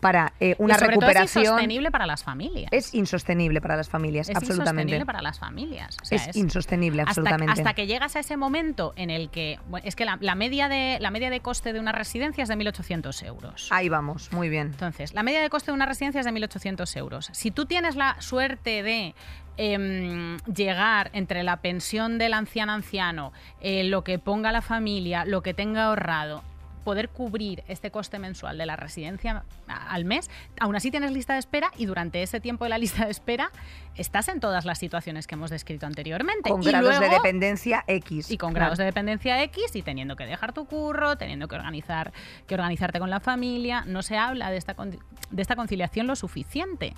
para 0.00 0.32
eh, 0.38 0.54
una 0.58 0.74
y 0.74 0.78
sobre 0.78 0.94
todo 0.94 1.00
es 1.00 1.08
recuperación. 1.08 1.44
insostenible 1.44 1.90
para 1.90 2.06
las 2.06 2.22
familias. 2.22 2.68
es 2.72 2.94
insostenible 2.94 3.60
para 3.60 3.76
las 3.76 3.88
familias, 3.88 4.28
Es 4.28 4.36
absolutamente. 4.36 4.82
insostenible 4.82 5.06
para 5.06 5.22
las 5.22 5.38
familias. 5.38 5.96
O 6.00 6.04
sea, 6.04 6.18
es, 6.18 6.36
insostenible, 6.36 7.02
hasta, 7.02 7.10
absolutamente. 7.10 7.52
hasta 7.52 7.74
que 7.74 7.86
llegas 7.86 8.16
a 8.16 8.20
ese 8.20 8.36
momento 8.36 8.92
en 8.96 9.10
el 9.10 9.30
que 9.30 9.58
bueno, 9.68 9.86
es 9.86 9.96
que 9.96 10.04
la, 10.04 10.16
la 10.20 10.34
media 10.34 10.68
de 10.68 10.98
la 11.00 11.10
media 11.10 11.30
de 11.30 11.40
coste 11.40 11.72
de 11.72 11.80
una 11.80 11.92
residencia 11.92 12.42
es 12.42 12.48
de 12.48 12.56
1.800 12.56 13.26
euros. 13.26 13.68
Ahí 13.70 13.88
vamos, 13.88 14.32
muy 14.32 14.48
bien. 14.48 14.68
Entonces, 14.68 15.14
la 15.14 15.22
media 15.22 15.40
de 15.40 15.50
coste 15.50 15.70
de 15.70 15.74
una 15.74 15.86
residencia 15.86 16.20
es 16.20 16.26
de 16.26 16.32
1.800 16.32 16.96
euros. 16.96 17.30
Si 17.32 17.50
tú 17.50 17.66
tienes 17.66 17.96
la 17.96 18.20
suerte 18.20 18.82
de 18.82 19.14
em, 19.58 20.38
llegar 20.46 21.10
entre 21.12 21.42
la 21.42 21.58
pensión 21.58 22.16
del 22.16 22.32
anciano 22.32 22.72
anciano, 22.72 23.32
eh, 23.60 23.84
lo 23.84 24.04
que 24.04 24.18
ponga 24.18 24.52
la 24.52 24.62
familia, 24.62 25.24
lo 25.24 25.42
que 25.42 25.52
tenga 25.52 25.86
ahorrado, 25.86 26.42
poder 26.88 27.10
cubrir 27.10 27.64
este 27.68 27.90
coste 27.90 28.18
mensual 28.18 28.56
de 28.56 28.64
la 28.64 28.74
residencia 28.74 29.44
al 29.66 30.06
mes, 30.06 30.30
aún 30.58 30.74
así 30.74 30.90
tienes 30.90 31.12
lista 31.12 31.34
de 31.34 31.38
espera 31.38 31.70
y 31.76 31.84
durante 31.84 32.22
ese 32.22 32.40
tiempo 32.40 32.64
de 32.64 32.70
la 32.70 32.78
lista 32.78 33.04
de 33.04 33.10
espera 33.10 33.50
estás 33.94 34.28
en 34.28 34.40
todas 34.40 34.64
las 34.64 34.78
situaciones 34.78 35.26
que 35.26 35.34
hemos 35.34 35.50
descrito 35.50 35.84
anteriormente. 35.84 36.48
Con 36.48 36.62
Y 36.62 36.66
grados 36.66 36.98
de 36.98 37.10
dependencia 37.10 37.84
X. 37.88 38.30
y 38.30 38.38
con 38.38 38.52
Claro. 38.52 38.60
grados 38.60 38.78
de 38.78 38.84
dependencia 38.86 39.42
X 39.42 39.76
y 39.76 39.82
teniendo 39.82 40.16
que 40.16 40.24
dejar 40.24 40.54
tu 40.54 40.64
curro, 40.64 41.16
teniendo 41.16 41.46
que 41.46 41.56
organizar, 41.56 42.14
que 42.46 42.54
organizarte 42.54 42.98
con 43.00 43.10
la 43.10 43.20
familia, 43.20 43.84
no 43.86 44.00
se 44.00 44.16
habla 44.16 44.50
de 44.50 44.56
esta, 44.56 44.74
de 44.74 45.42
esta 45.42 45.56
conciliación 45.56 46.06
lo 46.06 46.16
suficiente. 46.16 46.94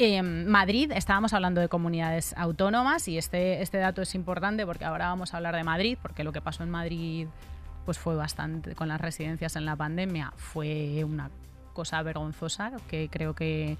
En 0.00 0.48
Madrid, 0.48 0.92
estábamos 0.94 1.32
hablando 1.32 1.60
de 1.60 1.68
comunidades 1.68 2.32
autónomas 2.36 3.08
y 3.08 3.18
este, 3.18 3.62
este 3.62 3.78
dato 3.78 4.00
es 4.00 4.14
importante 4.14 4.64
porque 4.64 4.84
ahora 4.84 5.08
vamos 5.08 5.34
a 5.34 5.38
hablar 5.38 5.56
de 5.56 5.64
Madrid, 5.64 5.98
porque 6.00 6.22
lo 6.22 6.30
que 6.30 6.40
pasó 6.40 6.62
en 6.62 6.70
Madrid 6.70 7.26
pues 7.84 7.98
fue 7.98 8.14
bastante, 8.14 8.76
con 8.76 8.86
las 8.86 9.00
residencias 9.00 9.56
en 9.56 9.64
la 9.64 9.74
pandemia, 9.74 10.32
fue 10.36 11.02
una 11.02 11.30
cosa 11.72 12.00
vergonzosa 12.02 12.72
que 12.88 13.08
creo 13.10 13.34
que... 13.34 13.76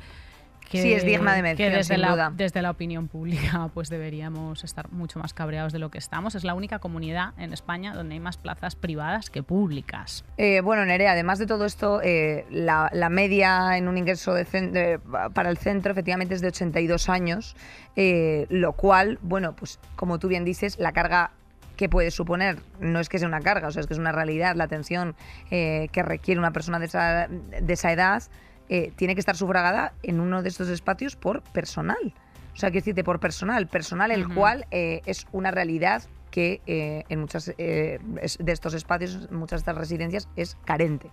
que- 0.70 0.82
Sí, 0.82 0.92
es 0.92 1.04
digna 1.04 1.34
de 1.34 1.42
mención, 1.42 1.70
que 1.70 1.76
desde 1.76 1.94
sin 1.94 2.00
la, 2.02 2.10
duda. 2.10 2.32
desde 2.34 2.62
la 2.62 2.70
opinión 2.70 3.08
pública 3.08 3.68
pues 3.74 3.88
deberíamos 3.88 4.64
estar 4.64 4.90
mucho 4.92 5.18
más 5.18 5.32
cabreados 5.34 5.72
de 5.72 5.78
lo 5.78 5.90
que 5.90 5.98
estamos. 5.98 6.34
Es 6.34 6.44
la 6.44 6.54
única 6.54 6.78
comunidad 6.78 7.32
en 7.38 7.52
España 7.52 7.94
donde 7.94 8.14
hay 8.14 8.20
más 8.20 8.36
plazas 8.36 8.76
privadas 8.76 9.30
que 9.30 9.42
públicas. 9.42 10.24
Eh, 10.36 10.60
bueno, 10.60 10.84
Nerea, 10.84 11.12
además 11.12 11.38
de 11.38 11.46
todo 11.46 11.64
esto, 11.64 12.00
eh, 12.02 12.46
la, 12.50 12.90
la 12.92 13.08
media 13.08 13.76
en 13.76 13.88
un 13.88 13.96
ingreso 13.98 14.34
de 14.34 14.44
de- 14.48 14.98
para 15.34 15.50
el 15.50 15.58
centro 15.58 15.92
efectivamente 15.92 16.34
es 16.34 16.40
de 16.40 16.48
82 16.48 17.08
años, 17.08 17.54
eh, 17.96 18.46
lo 18.50 18.72
cual, 18.72 19.18
bueno, 19.22 19.54
pues 19.54 19.78
como 19.96 20.18
tú 20.18 20.28
bien 20.28 20.44
dices, 20.44 20.78
la 20.78 20.92
carga 20.92 21.32
que 21.76 21.88
puede 21.88 22.10
suponer 22.10 22.58
no 22.80 22.98
es 22.98 23.08
que 23.08 23.18
sea 23.18 23.28
una 23.28 23.40
carga, 23.40 23.68
o 23.68 23.70
sea, 23.70 23.80
es 23.80 23.86
que 23.86 23.94
es 23.94 24.00
una 24.00 24.10
realidad, 24.10 24.56
la 24.56 24.64
atención 24.64 25.14
eh, 25.50 25.88
que 25.92 26.02
requiere 26.02 26.38
una 26.40 26.50
persona 26.52 26.78
de 26.80 26.86
esa, 26.86 27.28
de 27.28 27.72
esa 27.72 27.92
edad 27.92 28.22
eh, 28.68 28.92
tiene 28.96 29.14
que 29.14 29.20
estar 29.20 29.36
sufragada 29.36 29.92
en 30.02 30.20
uno 30.20 30.42
de 30.42 30.48
estos 30.48 30.68
espacios 30.68 31.16
por 31.16 31.42
personal. 31.42 32.14
O 32.54 32.60
sea, 32.60 32.70
quiero 32.70 32.82
decirte, 32.82 33.04
por 33.04 33.20
personal, 33.20 33.68
personal 33.68 34.10
el 34.10 34.26
Ujú. 34.26 34.34
cual 34.34 34.66
eh, 34.70 35.00
es 35.06 35.26
una 35.30 35.52
realidad 35.52 36.02
que 36.30 36.60
eh, 36.66 37.04
en 37.08 37.20
muchas 37.20 37.54
eh, 37.56 38.00
de 38.38 38.52
estos 38.52 38.74
espacios, 38.74 39.28
en 39.30 39.36
muchas 39.36 39.60
de 39.60 39.70
estas 39.70 39.76
residencias, 39.76 40.28
es 40.36 40.56
carente. 40.64 41.10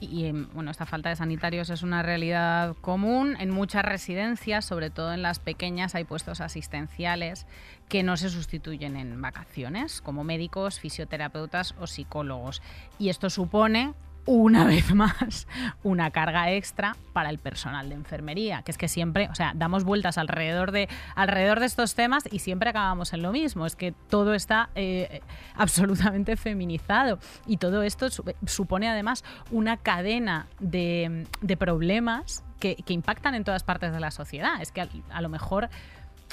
Y 0.00 0.24
em, 0.24 0.48
bueno, 0.52 0.70
esta 0.70 0.86
falta 0.86 1.10
de 1.10 1.16
sanitarios 1.16 1.70
es 1.70 1.82
una 1.82 2.02
realidad 2.02 2.74
común 2.80 3.36
en 3.38 3.50
muchas 3.50 3.84
residencias, 3.84 4.64
sobre 4.64 4.90
todo 4.90 5.12
en 5.12 5.22
las 5.22 5.38
pequeñas 5.38 5.94
hay 5.94 6.04
puestos 6.04 6.40
asistenciales 6.40 7.46
que 7.88 8.02
no 8.02 8.16
se 8.16 8.28
sustituyen 8.28 8.96
en 8.96 9.20
vacaciones, 9.22 10.00
como 10.00 10.24
médicos, 10.24 10.80
fisioterapeutas 10.80 11.76
o 11.78 11.86
psicólogos. 11.86 12.62
Y 12.98 13.10
esto 13.10 13.30
supone 13.30 13.94
una 14.26 14.64
vez 14.66 14.94
más 14.94 15.46
una 15.82 16.10
carga 16.10 16.50
extra 16.50 16.96
para 17.12 17.30
el 17.30 17.38
personal 17.38 17.88
de 17.88 17.94
enfermería, 17.94 18.62
que 18.62 18.70
es 18.70 18.78
que 18.78 18.88
siempre, 18.88 19.28
o 19.30 19.34
sea, 19.34 19.52
damos 19.54 19.84
vueltas 19.84 20.18
alrededor 20.18 20.72
de, 20.72 20.88
alrededor 21.14 21.60
de 21.60 21.66
estos 21.66 21.94
temas 21.94 22.24
y 22.30 22.38
siempre 22.38 22.70
acabamos 22.70 23.12
en 23.12 23.22
lo 23.22 23.32
mismo, 23.32 23.66
es 23.66 23.76
que 23.76 23.92
todo 24.08 24.34
está 24.34 24.70
eh, 24.74 25.20
absolutamente 25.54 26.36
feminizado 26.36 27.18
y 27.46 27.58
todo 27.58 27.82
esto 27.82 28.08
supone 28.46 28.88
además 28.88 29.24
una 29.50 29.76
cadena 29.76 30.46
de, 30.60 31.26
problemas 31.58 32.42
que, 32.58 32.82
impactan 32.88 33.34
en 33.34 33.44
todas 33.44 33.62
partes 33.64 33.92
de 33.92 34.00
la 34.00 34.10
sociedad. 34.10 34.60
Es 34.60 34.72
que 34.72 34.86
a 35.10 35.22
lo 35.22 35.28
mejor 35.28 35.70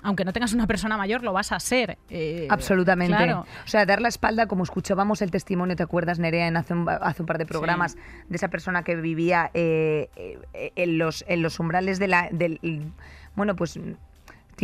aunque 0.04 0.26
no 0.26 0.34
tengas 0.34 0.54
una 0.54 0.68
persona 0.68 0.98
mayor, 0.98 1.24
lo 1.24 1.34
vas 1.34 1.52
a 1.52 1.60
ser. 1.60 1.98
Eh, 2.10 2.48
Absolutamente. 2.50 3.34
O 3.34 3.46
sea, 3.66 3.86
dar 3.86 4.02
la 4.02 4.08
espalda, 4.08 4.48
como 4.48 4.64
escuchábamos 4.64 5.22
el 5.22 5.32
testimonio, 5.32 5.76
¿te 5.76 5.84
acuerdas, 5.84 6.20
Nerea, 6.20 6.48
en 6.48 6.58
hace, 6.58 6.74
un, 6.74 6.88
hace 6.90 7.22
un 7.22 7.26
par 7.26 7.38
de 7.38 7.46
programas, 7.46 7.98
de 8.28 8.36
esa 8.36 8.50
persona 8.50 8.84
que 8.84 8.96
vivía 8.96 9.52
eh, 9.54 10.10
eh, 10.16 10.72
en, 10.76 10.98
los, 10.98 11.26
en 11.28 11.42
los 11.42 11.60
umbrales 11.60 12.00
de 12.00 12.08
la, 12.08 12.30
del... 12.32 12.60
Bueno, 13.36 13.56
pues 13.56 13.80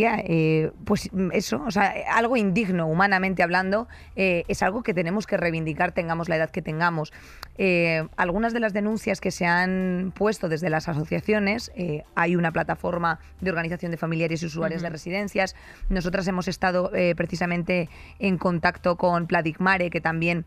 eh, 0.03 0.71
pues 0.83 1.09
mm, 1.11 1.29
eso, 1.31 1.63
o 1.65 1.71
sea, 1.71 1.93
algo 2.11 2.37
indigno 2.37 2.87
humanamente 2.87 3.43
hablando, 3.43 3.87
eh, 4.15 4.43
es 4.47 4.61
algo 4.63 4.83
que 4.83 4.93
tenemos 4.93 5.25
que 5.25 5.37
reivindicar, 5.37 5.91
tengamos 5.91 6.29
la 6.29 6.35
edad 6.35 6.49
que 6.49 6.61
tengamos. 6.61 7.13
Eh, 7.57 8.07
algunas 8.17 8.53
de 8.53 8.59
las 8.59 8.73
denuncias 8.73 9.21
que 9.21 9.31
se 9.31 9.45
han 9.45 10.11
puesto 10.15 10.49
desde 10.49 10.69
las 10.69 10.89
asociaciones, 10.89 11.71
hay 12.15 12.35
una 12.35 12.51
plataforma 12.51 13.19
de 13.39 13.49
organización 13.49 13.91
de 13.91 13.97
familiares 13.97 14.43
y 14.43 14.47
usuarios 14.47 14.81
de 14.81 14.89
residencias. 14.89 15.55
Nosotras 15.89 16.27
hemos 16.27 16.47
estado 16.47 16.91
precisamente 17.15 17.89
en 18.19 18.37
contacto 18.37 18.97
con 18.97 19.27
Pladigmare, 19.27 19.89
que 19.89 20.01
también, 20.01 20.45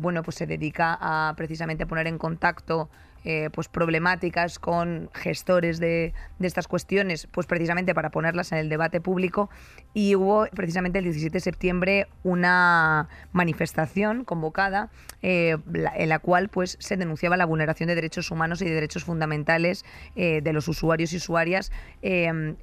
bueno, 0.00 0.22
pues 0.22 0.36
se 0.36 0.46
dedica 0.46 0.98
a 1.00 1.32
precisamente 1.36 1.86
poner 1.86 2.06
en 2.06 2.18
contacto 2.18 2.90
eh, 3.28 3.50
pues 3.52 3.66
problemáticas 3.66 4.60
con 4.60 5.10
gestores 5.12 5.80
de, 5.80 6.14
estas 6.38 6.68
cuestiones, 6.68 7.26
pues 7.32 7.48
precisamente 7.48 7.92
para 7.92 8.10
ponerlas 8.10 8.52
en 8.52 8.58
el 8.58 8.68
debate 8.68 9.00
público. 9.00 9.50
Y 9.94 10.14
hubo 10.14 10.46
precisamente 10.54 11.00
el 11.00 11.04
17 11.06 11.32
de 11.32 11.40
septiembre 11.40 12.06
una 12.22 13.08
manifestación 13.32 14.22
convocada 14.22 14.90
eh, 15.22 15.56
en 15.96 16.08
la 16.08 16.20
cual 16.20 16.48
pues 16.50 16.76
se 16.78 16.96
denunciaba 16.96 17.36
la 17.36 17.46
vulneración 17.46 17.88
de 17.88 17.96
derechos 17.96 18.30
humanos 18.30 18.62
y 18.62 18.66
de 18.66 18.74
derechos 18.74 19.02
fundamentales 19.02 19.84
eh, 20.14 20.40
de 20.40 20.52
los 20.52 20.68
usuarios 20.68 21.12
y 21.12 21.16
usuarias, 21.16 21.72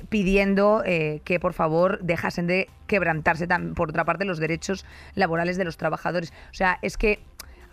pidiendo 0.08 0.82
que 0.86 1.40
por 1.42 1.52
favor 1.52 2.00
dejasen 2.02 2.48
de 2.48 2.70
quebrantarse 2.88 3.48
por 3.76 3.90
otra 3.90 4.06
parte 4.06 4.24
los 4.24 4.40
derechos 4.40 4.86
laborales 5.16 5.58
de 5.58 5.66
los 5.66 5.76
trabajadores. 5.76 6.32
O 6.52 6.54
sea, 6.54 6.80
es 6.82 6.96
que 6.96 7.20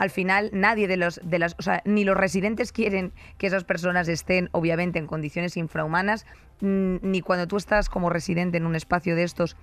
al 0.01 0.09
final 0.09 0.49
nadie 0.55 0.89
de 0.89 0.97
los 0.97 1.21
de 1.23 1.39
las, 1.39 1.55
o 1.59 1.63
sea, 1.63 1.83
ni 1.85 2.05
los 2.05 2.17
residentes 2.17 2.73
quieren 2.73 3.13
que 3.37 3.47
esas 3.47 3.65
personas 3.65 4.09
estén 4.09 4.49
obviamente 4.53 4.99
en 4.99 5.07
condiciones 5.07 5.59
infrahumanas, 5.59 6.25
ni 6.63 7.21
cuando 7.21 7.47
tú 7.47 7.59
estás 7.59 7.91
como 7.91 8.09
residente 8.09 8.57
en 8.57 8.65
un 8.65 8.75
espacio 8.75 9.15
de 9.15 9.25
estos 9.25 9.59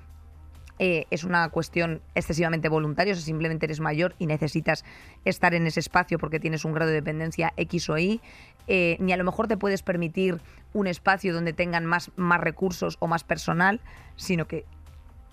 eh, 0.77 1.07
es 1.09 1.23
una 1.23 1.49
cuestión 1.49 2.01
excesivamente 2.13 2.69
voluntaria, 2.69 3.13
o 3.13 3.15
sea, 3.15 3.25
simplemente 3.25 3.65
eres 3.65 3.79
mayor 3.79 4.13
y 4.19 4.27
necesitas 4.27 4.85
estar 5.25 5.55
en 5.55 5.65
ese 5.65 5.79
espacio 5.79 6.19
porque 6.19 6.39
tienes 6.39 6.65
un 6.65 6.73
grado 6.73 6.91
de 6.91 6.97
dependencia 6.97 7.51
X 7.57 7.89
o 7.89 7.97
Y, 7.97 8.21
eh, 8.67 8.95
ni 8.99 9.13
a 9.13 9.17
lo 9.17 9.23
mejor 9.23 9.47
te 9.47 9.57
puedes 9.57 9.81
permitir 9.81 10.39
un 10.73 10.85
espacio 10.85 11.33
donde 11.33 11.53
tengan 11.53 11.87
más, 11.87 12.11
más 12.15 12.39
recursos 12.39 12.97
o 12.99 13.07
más 13.07 13.23
personal, 13.23 13.81
sino 14.17 14.45
que 14.45 14.65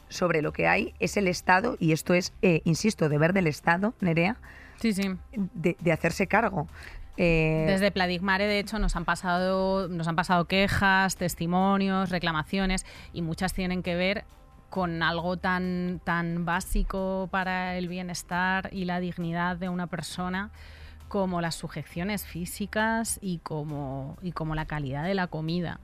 sobre 0.09 0.41
lo 0.41 0.55
que 0.55 0.67
hay 0.67 0.95
es 0.99 1.19
el 1.19 1.29
Estado, 1.29 1.77
y 1.79 1.93
esto 1.93 2.15
es, 2.15 2.33
eh, 2.41 2.63
insisto, 2.65 3.11
deber 3.11 3.35
del 3.35 3.47
Estado, 3.47 3.93
Nerea, 4.01 4.39
sí, 4.81 4.93
sí. 4.93 5.11
De, 5.33 5.93
hacerse 5.93 6.27
cargo. 6.27 6.69
Eh, 7.17 7.65
Desde 7.69 7.91
Pladigmare, 7.91 8.47
de 8.47 8.59
hecho, 8.59 8.79
nos 8.79 8.97
han 8.97 9.05
pasado, 9.05 9.89
nos 9.89 10.09
han 10.09 10.17
pasado 10.17 10.47
quejas, 10.47 11.17
testimonios, 11.17 12.11
reclamaciones 12.11 12.85
y 13.13 13.23
muchas 13.23 13.53
tienen 13.53 13.83
que 13.83 13.95
ver 13.95 14.25
con 14.71 15.03
algo 15.05 15.37
tan, 15.37 16.01
tan 16.03 16.45
básico 16.45 17.29
para 17.31 17.79
el 17.79 17.87
bienestar 17.87 18.71
y 18.73 18.87
la 18.87 18.99
dignidad 18.99 19.57
de 19.57 19.69
una 19.69 19.87
persona 19.87 20.51
como 21.07 21.41
las 21.41 21.55
sujeciones 21.55 22.25
físicas 22.25 23.21
y 23.23 23.39
como, 23.39 24.17
y 24.21 24.33
como 24.33 24.57
la 24.57 24.67
calidad 24.67 25.05
de 25.05 25.15
la 25.15 25.29
comida. 25.29 25.79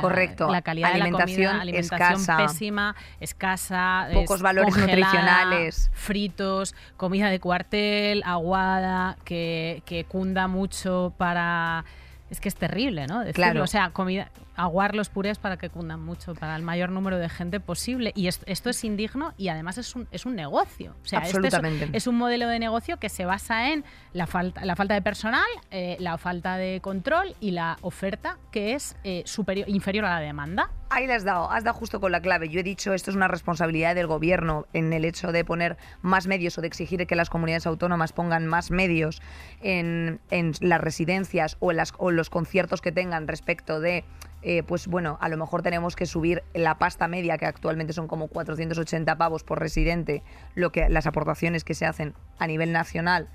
Correcto. 0.00 0.50
La 0.50 0.62
calidad 0.62 0.92
alimentación 0.92 1.36
de 1.36 1.42
la 1.42 1.48
comida, 1.50 1.62
alimentación 1.62 2.20
escasa. 2.20 2.36
pésima, 2.36 2.96
escasa, 3.20 4.08
pocos 4.12 4.42
valores 4.42 4.76
nutricionales, 4.76 5.90
fritos, 5.94 6.74
comida 6.96 7.28
de 7.28 7.40
cuartel, 7.40 8.22
aguada, 8.24 9.16
que, 9.24 9.82
que 9.86 10.04
cunda 10.04 10.48
mucho 10.48 11.12
para 11.16 11.84
es 12.30 12.40
que 12.40 12.48
es 12.48 12.54
terrible, 12.54 13.06
¿no? 13.08 13.24
Decirlo. 13.24 13.64
O 13.64 13.66
sea, 13.66 13.90
comida, 13.90 14.30
aguar 14.62 14.94
los 14.94 15.08
purés 15.08 15.38
para 15.38 15.56
que 15.56 15.70
cundan 15.70 16.00
mucho, 16.00 16.34
para 16.34 16.54
el 16.54 16.62
mayor 16.62 16.90
número 16.90 17.18
de 17.18 17.28
gente 17.28 17.60
posible. 17.60 18.12
Y 18.14 18.26
esto, 18.28 18.70
es 18.70 18.84
indigno 18.84 19.32
y 19.38 19.48
además 19.48 19.78
es 19.78 19.96
un, 19.96 20.06
es 20.10 20.26
un 20.26 20.36
negocio. 20.36 20.94
O 21.02 21.06
sea, 21.06 21.20
Absolutamente. 21.20 21.88
es, 21.92 22.06
un 22.06 22.16
modelo 22.16 22.46
de 22.46 22.58
negocio 22.58 22.98
que 22.98 23.08
se 23.08 23.24
basa 23.24 23.72
en 23.72 23.84
la 24.12 24.26
falta, 24.26 24.64
la 24.64 24.76
falta 24.76 24.94
de 24.94 25.02
personal, 25.02 25.46
eh, 25.70 25.96
la 25.98 26.18
falta 26.18 26.56
de 26.56 26.80
control 26.82 27.34
y 27.40 27.52
la 27.52 27.78
oferta 27.80 28.38
que 28.52 28.74
es 28.74 28.96
eh, 29.04 29.22
superior, 29.24 29.68
inferior 29.68 30.04
a 30.04 30.10
la 30.10 30.20
demanda. 30.20 30.70
Ahí 30.90 31.06
le 31.06 31.14
has 31.14 31.24
dado, 31.24 31.50
has 31.50 31.62
dado 31.64 31.78
justo 31.78 32.00
con 32.00 32.10
la 32.12 32.20
clave. 32.20 32.48
Yo 32.48 32.60
he 32.60 32.64
dicho, 32.64 32.92
esto 32.92 33.10
es 33.10 33.16
una 33.16 33.28
responsabilidad 33.28 33.94
del 33.94 34.08
gobierno 34.08 34.66
en 34.72 34.92
el 34.92 35.04
hecho 35.04 35.32
de 35.32 35.44
poner 35.44 35.78
más 36.02 36.26
medios 36.26 36.58
o 36.58 36.60
de 36.60 36.66
exigir 36.66 37.06
que 37.06 37.14
las 37.14 37.30
comunidades 37.30 37.66
autónomas 37.66 38.12
pongan 38.12 38.46
más 38.46 38.70
medios 38.70 39.22
en, 39.62 40.20
las 40.60 40.80
residencias 40.80 41.56
o, 41.60 41.70
en 41.70 41.76
las, 41.76 41.94
o 41.96 42.10
los 42.10 42.28
conciertos 42.28 42.82
que 42.82 42.92
tengan 42.92 43.28
respecto 43.28 43.80
de 43.80 44.04
eh, 44.42 44.62
pues 44.62 44.86
bueno, 44.86 45.18
a 45.20 45.28
lo 45.28 45.36
mejor 45.36 45.62
tenemos 45.62 45.96
que 45.96 46.06
subir 46.06 46.42
la 46.54 46.78
pasta 46.78 47.08
media, 47.08 47.38
que 47.38 47.46
actualmente 47.46 47.92
son 47.92 48.08
como 48.08 48.28
480 48.28 49.16
pavos 49.16 49.44
por 49.44 49.60
residente, 49.60 50.22
lo 50.54 50.72
que 50.72 50.88
las 50.88 51.06
aportaciones 51.06 51.64
que 51.64 51.74
se 51.74 51.86
hacen 51.86 52.14
a 52.38 52.46
nivel 52.46 52.72
nacional 52.72 53.28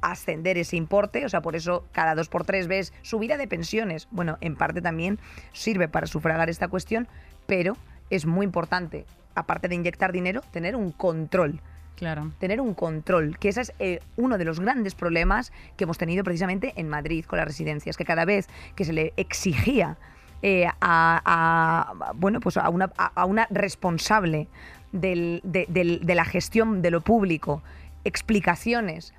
ascender 0.00 0.58
ese 0.58 0.76
importe, 0.76 1.24
o 1.24 1.28
sea, 1.28 1.42
por 1.42 1.56
eso 1.56 1.84
cada 1.92 2.14
dos 2.14 2.28
por 2.28 2.44
tres 2.44 2.68
ves 2.68 2.92
subida 3.02 3.36
de 3.36 3.48
pensiones. 3.48 4.08
Bueno, 4.10 4.38
en 4.40 4.56
parte 4.56 4.80
también 4.80 5.18
sirve 5.52 5.88
para 5.88 6.06
sufragar 6.06 6.48
esta 6.48 6.68
cuestión, 6.68 7.08
pero 7.46 7.76
es 8.10 8.26
muy 8.26 8.44
importante, 8.44 9.06
aparte 9.34 9.68
de 9.68 9.74
inyectar 9.74 10.12
dinero, 10.12 10.42
tener 10.52 10.76
un 10.76 10.92
control. 10.92 11.60
Claro. 11.96 12.30
Tener 12.38 12.60
un 12.60 12.74
control, 12.74 13.38
que 13.38 13.48
ese 13.48 13.62
es 13.62 13.72
eh, 13.80 13.98
uno 14.16 14.38
de 14.38 14.44
los 14.44 14.60
grandes 14.60 14.94
problemas 14.94 15.52
que 15.76 15.82
hemos 15.82 15.98
tenido 15.98 16.22
precisamente 16.22 16.72
en 16.76 16.88
Madrid 16.88 17.24
con 17.24 17.38
las 17.38 17.48
residencias, 17.48 17.96
que 17.96 18.04
cada 18.04 18.24
vez 18.24 18.46
que 18.76 18.84
se 18.84 18.92
le 18.92 19.12
exigía 19.16 19.98
eh, 20.42 20.66
a, 20.80 22.12
bueno, 22.14 22.40
pues 22.40 22.56
a, 22.56 22.68
una, 22.68 22.90
a 22.96 23.24
una 23.24 23.46
responsable 23.50 24.48
de, 24.92 25.40
de 25.44 26.14
la 26.14 26.24
gestión 26.24 26.82
de 26.82 26.90
lo 26.90 27.00
público 27.00 27.62
explicaciones 28.04 29.12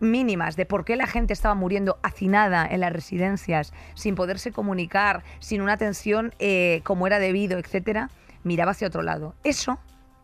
mínimas 0.00 0.56
de 0.56 0.66
por 0.66 0.84
qué 0.84 0.96
la 0.96 1.06
gente 1.06 1.32
estaba 1.32 1.54
muriendo 1.54 1.98
hacinada 2.02 2.66
en 2.66 2.80
las 2.80 2.92
residencias, 2.92 3.72
sin 3.94 4.14
poderse 4.14 4.52
comunicar, 4.52 5.22
sin 5.38 5.62
una 5.62 5.72
atención 5.72 6.34
eh, 6.38 6.80
como 6.84 7.06
era 7.06 7.18
debido, 7.18 7.58
etcétera, 7.58 8.10
miraba 8.44 8.72
hacia 8.72 8.88
otro 8.88 9.02
lado. 9.02 9.34
Eso 9.42 9.78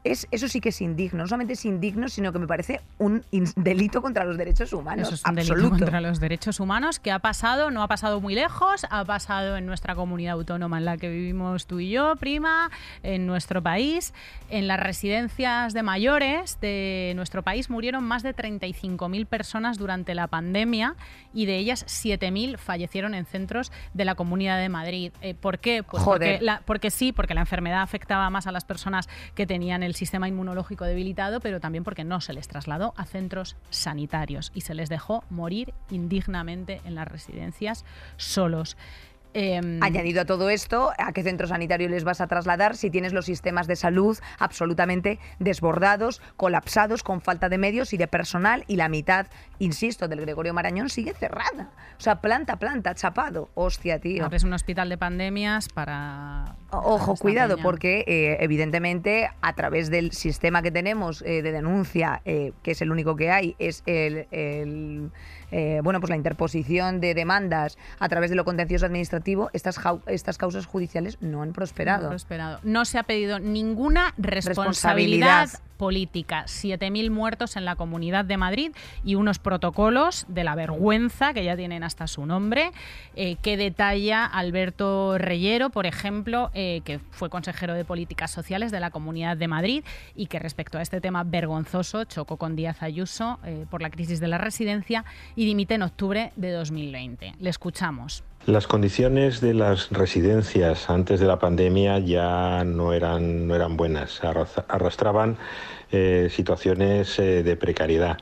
eso 0.05 0.49
sí 0.49 0.61
que 0.61 0.71
es 0.71 0.81
indigno. 0.81 1.23
No 1.23 1.29
solamente 1.29 1.53
es 1.53 1.65
indigno, 1.65 2.09
sino 2.09 2.33
que 2.33 2.39
me 2.39 2.47
parece 2.47 2.81
un 2.99 3.23
delito 3.57 4.03
contra 4.03 4.25
los 4.25 4.37
derechos 4.37 4.73
humanos. 4.73 5.07
Eso 5.07 5.15
es 5.15 5.25
un 5.25 5.35
delito 5.37 5.71
contra 5.71 6.01
los 6.01 6.19
derechos 6.19 6.59
humanos 6.59 6.99
que 6.99 7.13
ha 7.13 7.21
pasado, 7.21 7.71
no 7.71 7.83
ha 7.83 7.89
pasado 7.89 8.21
muy 8.21 8.35
lejos, 8.35 8.87
ha 8.91 9.05
pasado 9.05 9.57
en 9.57 9.67
nuestra 9.67 9.95
comunidad 9.95 10.33
autónoma 10.35 10.79
en 10.79 10.87
la 10.87 10.97
que 10.97 11.09
vivimos 11.09 11.67
tú 11.67 11.79
y 11.79 11.91
yo, 11.91 12.17
prima, 12.17 12.71
en 13.03 13.27
nuestro 13.27 13.63
país. 13.63 14.13
En 14.51 14.67
las 14.67 14.81
residencias 14.81 15.73
de 15.73 15.83
mayores 15.83 16.59
de 16.61 17.13
nuestro 17.15 17.43
país 17.43 17.71
murieron 17.71 18.05
más 18.05 18.23
de 18.23 18.35
35.000 18.35 19.27
personas 19.27 19.79
durante 19.79 20.15
la 20.15 20.27
pandemia 20.27 20.97
y 21.33 21.47
de 21.47 21.57
ellas 21.59 21.87
7.000 21.87 22.59
fallecieron 22.59 23.15
en 23.15 23.25
centros 23.25 23.73
de 23.95 24.05
la 24.05 24.15
Comunidad 24.15 24.59
de 24.59 24.69
Madrid. 24.69 25.13
Eh, 25.23 25.35
¿Por 25.35 25.59
qué? 25.59 25.83
Pues 25.83 26.03
Porque, 26.03 26.41
porque 26.65 26.91
sí, 26.91 27.13
porque 27.13 27.35
la 27.35 27.41
enfermedad 27.41 27.83
afectaba 27.83 28.29
más 28.31 28.47
a 28.47 28.53
las 28.53 28.65
personas 28.65 29.09
que 29.35 29.47
tenían 29.47 29.83
el 29.83 29.92
sistema 29.95 30.29
inmunológico 30.29 30.85
debilitado, 30.85 31.41
pero 31.41 31.61
también 31.61 31.85
porque 31.85 32.05
no 32.05 32.21
se 32.21 32.33
les 32.33 32.49
trasladó 32.49 32.95
a 32.97 33.05
centros 33.05 33.57
sanitarios 33.71 34.53
y 34.55 34.63
se 34.63 34.75
les 34.75 34.89
dejó 34.89 35.25
morir 35.31 35.75
indignamente 35.91 36.81
en 36.85 36.95
las 36.95 37.09
residencias 37.09 37.85
solos. 38.17 38.77
Em, 39.35 39.83
Añadido 39.83 40.21
a 40.21 40.25
todo 40.25 40.51
esto, 40.51 40.93
¿a 40.99 41.13
qué 41.13 41.23
centro 41.23 41.47
sanitario 41.47 41.89
les 41.89 42.05
vas 42.05 42.21
a 42.21 42.27
trasladar 42.27 42.77
si 42.77 42.91
tienes 42.91 43.13
los 43.13 43.25
sistemas 43.25 43.67
de 43.67 43.77
salud 43.77 44.19
absolutamente 44.39 45.19
desbordados, 45.39 46.21
colapsados, 46.37 47.03
con 47.03 47.21
falta 47.21 47.49
de 47.49 47.59
medios 47.59 47.93
y 47.93 47.97
de 47.97 48.09
personal 48.09 48.65
y 48.67 48.77
la 48.77 48.89
mitad, 48.89 49.27
insisto, 49.59 50.09
del 50.09 50.21
Gregorio 50.21 50.53
Marañón 50.55 50.89
sigue 50.89 51.15
cerrada? 51.15 51.71
O 51.99 52.01
sea, 52.01 52.21
planta, 52.21 52.59
planta, 52.59 52.95
chapado. 52.95 53.51
Hostia, 53.55 53.99
tío. 54.01 54.29
Es 54.31 54.45
un 54.45 54.53
hospital 54.53 54.89
de 54.89 54.99
pandemias 54.99 55.69
para 55.69 56.57
Ojo, 56.71 57.17
cuidado, 57.17 57.57
peña. 57.57 57.63
porque 57.63 58.05
eh, 58.07 58.39
evidentemente 58.41 59.31
a 59.41 59.53
través 59.55 59.91
del 59.91 60.13
sistema 60.13 60.63
que 60.63 60.71
tenemos 60.71 61.23
eh, 61.23 61.43
de 61.43 61.53
denuncia, 61.53 62.23
eh, 62.25 62.53
que 62.63 62.73
es 62.73 62.83
el 62.83 62.91
único 62.91 63.17
que 63.17 63.31
hay, 63.31 63.57
es 63.59 63.83
el, 63.87 64.27
el, 64.31 65.11
eh, 65.53 65.81
bueno, 65.85 66.01
pues 66.01 66.11
la 66.11 66.17
interposición 66.17 67.01
de 67.01 67.15
demandas 67.15 67.79
a 67.99 68.09
través 68.09 68.31
de 68.31 68.37
lo 68.37 68.45
contencioso 68.45 68.87
administrativo, 68.87 69.51
estas, 69.53 69.79
estas 70.07 70.39
causas 70.39 70.67
judiciales 70.67 71.19
no 71.21 71.43
han 71.43 71.53
prosperado. 71.53 72.05
No, 72.05 72.09
prosperado. 72.09 72.59
No 72.63 72.85
se 72.85 72.99
ha 72.99 73.03
pedido 73.05 73.39
ninguna 73.39 74.15
Responsabilidad. 74.17 75.43
responsabilidad 75.43 75.72
política. 75.77 76.45
7.000 76.47 77.11
muertos 77.11 77.57
en 77.57 77.65
la 77.65 77.77
Comunidad 77.77 78.25
de 78.25 78.37
Madrid 78.37 78.73
y 79.05 79.15
unos 79.15 79.39
protocolos 79.39 80.27
de 80.29 80.45
la 80.45 80.55
vergüenza, 80.55 81.35
que 81.35 81.45
ya 81.45 81.57
tienen 81.57 81.85
hasta 81.85 82.07
su 82.07 82.27
nombre, 82.27 82.73
eh, 83.17 83.37
que 83.43 83.57
detalla 83.57 84.25
Alberto 84.25 85.19
Reyero, 85.19 85.71
por 85.71 85.87
ejemplo, 85.87 86.51
eh, 86.55 86.83
que 86.85 86.99
fue 87.11 87.31
consejero 87.31 87.75
de 87.75 87.85
Políticas 87.85 88.31
Sociales 88.31 88.71
de 88.71 88.81
la 88.81 88.91
Comunidad 88.91 89.37
de 89.37 89.49
Madrid 89.49 89.85
y 90.15 90.27
que 90.27 90.39
respecto 90.39 90.79
a 90.79 90.83
este 90.83 91.01
tema 91.01 91.25
vergonzoso 91.25 92.05
chocó 92.05 92.37
con 92.37 92.57
Díaz 92.57 92.83
Ayuso 92.83 93.39
eh, 93.45 93.67
por 93.71 93.83
la 93.83 93.91
crisis 93.91 94.21
de 94.21 94.29
la 94.29 94.39
residencia 94.39 95.05
y 95.37 95.45
dimite 95.45 95.75
en 95.75 95.83
octubre 95.83 96.33
de 96.37 96.51
2020. 96.53 97.35
Le 97.39 97.51
escuchamos. 97.51 98.25
Las 98.47 98.67
condiciones 98.67 99.41
de 99.41 99.55
las 99.55 99.91
residencias 99.91 100.91
antes 100.91 101.21
de 101.21 101.27
la 101.27 101.39
pandemia 101.39 102.01
ya 102.01 102.65
no 102.65 102.93
eran, 102.93 103.47
no 103.47 103.55
eran 103.55 103.77
buenas, 103.77 104.21
Arrastra- 104.25 104.65
arrastraban 104.69 105.37
eh, 105.93 106.29
situaciones 106.31 107.19
eh, 107.21 107.45
de 107.45 107.57
precariedad. 107.57 108.19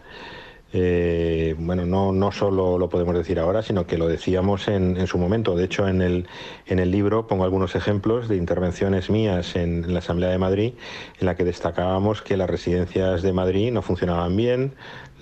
Eh, 0.72 1.56
bueno, 1.58 1.84
no, 1.86 2.12
no 2.12 2.30
solo 2.32 2.78
lo 2.78 2.88
podemos 2.90 3.14
decir 3.16 3.40
ahora, 3.40 3.62
sino 3.62 3.86
que 3.86 3.96
lo 3.98 4.06
decíamos 4.08 4.68
en, 4.68 4.98
en 4.98 5.06
su 5.06 5.16
momento. 5.16 5.56
De 5.56 5.64
hecho, 5.64 5.88
en 5.88 6.02
el, 6.02 6.28
en 6.66 6.78
el 6.78 6.90
libro 6.90 7.26
pongo 7.26 7.44
algunos 7.44 7.74
ejemplos 7.74 8.28
de 8.28 8.36
intervenciones 8.36 9.08
mías 9.08 9.56
en, 9.56 9.84
en 9.84 9.94
la 9.94 10.00
Asamblea 10.00 10.28
de 10.28 10.38
Madrid, 10.38 10.74
en 11.18 11.26
la 11.26 11.34
que 11.34 11.44
destacábamos 11.44 12.20
que 12.20 12.36
las 12.36 12.48
residencias 12.50 13.22
de 13.22 13.32
Madrid 13.32 13.72
no 13.72 13.80
funcionaban 13.82 14.36
bien. 14.36 14.74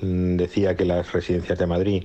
Mm, 0.02 0.36
Decía 0.36 0.76
que 0.76 0.84
las 0.84 1.12
residencias 1.12 1.58
de 1.58 1.66
Madrid 1.66 2.04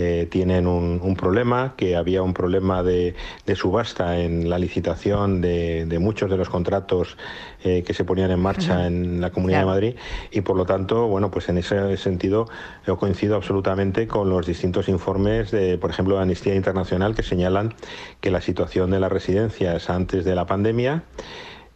eh, 0.00 0.28
tienen 0.30 0.68
un, 0.68 1.00
un 1.02 1.16
problema, 1.16 1.74
que 1.76 1.96
había 1.96 2.22
un 2.22 2.32
problema 2.32 2.84
de, 2.84 3.16
de 3.44 3.56
subasta 3.56 4.20
en 4.20 4.48
la 4.48 4.56
licitación 4.58 5.40
de, 5.40 5.86
de 5.86 5.98
muchos 5.98 6.30
de 6.30 6.36
los 6.36 6.48
contratos 6.48 7.16
eh, 7.64 7.82
que 7.84 7.92
se 7.94 8.04
ponían 8.04 8.30
en 8.30 8.38
marcha 8.38 8.86
en 8.86 9.20
la 9.20 9.30
Comunidad 9.30 9.62
Claro. 9.64 9.74
de 9.74 9.86
Madrid 9.88 10.00
y 10.30 10.42
por 10.42 10.56
lo 10.56 10.64
tanto, 10.66 11.08
bueno, 11.08 11.32
pues 11.32 11.48
en 11.48 11.58
ese 11.58 11.96
sentido 11.96 12.48
yo 12.86 12.96
coincido 12.96 13.34
absolutamente 13.34 14.06
con 14.06 14.30
los 14.30 14.46
distintos 14.46 14.88
informes 14.88 15.50
de, 15.50 15.78
por 15.78 15.90
ejemplo, 15.90 16.14
de 16.14 16.22
Amnistía 16.22 16.54
Internacional 16.54 17.16
que 17.16 17.24
señalan 17.24 17.74
que 18.20 18.30
la 18.30 18.40
situación 18.40 18.92
de 18.92 19.00
las 19.00 19.10
residencias 19.10 19.90
antes 19.90 20.24
de 20.24 20.36
la 20.36 20.46
pandemia 20.46 21.02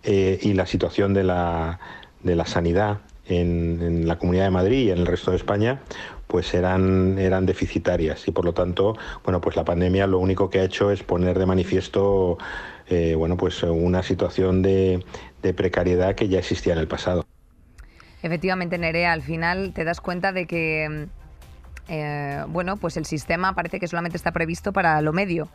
eh, 0.04 0.38
y 0.40 0.54
la 0.54 0.66
situación 0.66 1.12
de 1.12 1.24
la, 1.24 1.80
de 2.22 2.36
la 2.36 2.46
sanidad 2.46 2.98
en, 3.26 3.80
en 3.82 4.06
la 4.08 4.18
Comunidad 4.18 4.44
de 4.44 4.50
Madrid 4.50 4.86
y 4.86 4.90
en 4.90 4.98
el 4.98 5.06
resto 5.06 5.30
de 5.30 5.36
España 5.36 5.80
pues 6.26 6.54
eran, 6.54 7.18
eran 7.18 7.46
deficitarias 7.46 8.26
y 8.26 8.30
por 8.30 8.44
lo 8.44 8.54
tanto, 8.54 8.96
bueno, 9.24 9.40
pues 9.40 9.56
la 9.56 9.64
pandemia 9.64 10.06
lo 10.06 10.18
único 10.18 10.48
que 10.50 10.60
ha 10.60 10.64
hecho 10.64 10.90
es 10.90 11.02
poner 11.02 11.38
de 11.38 11.46
manifiesto 11.46 12.38
eh, 12.88 13.14
bueno, 13.14 13.36
pues 13.36 13.62
una 13.62 14.02
situación 14.02 14.62
de, 14.62 15.04
de 15.42 15.54
precariedad 15.54 16.14
que 16.14 16.28
ya 16.28 16.38
existía 16.38 16.72
en 16.72 16.78
el 16.78 16.88
pasado. 16.88 17.24
Efectivamente, 18.22 18.78
Nerea, 18.78 19.12
al 19.12 19.22
final 19.22 19.72
te 19.72 19.84
das 19.84 20.00
cuenta 20.00 20.32
de 20.32 20.46
que, 20.46 20.88
mm, 20.88 21.90
eh, 21.92 22.44
bueno, 22.48 22.76
pues 22.76 22.96
el 22.96 23.04
sistema 23.04 23.54
parece 23.54 23.80
que 23.80 23.88
solamente 23.88 24.16
está 24.16 24.32
previsto 24.32 24.72
para 24.72 25.00
lo 25.00 25.12
medio. 25.12 25.48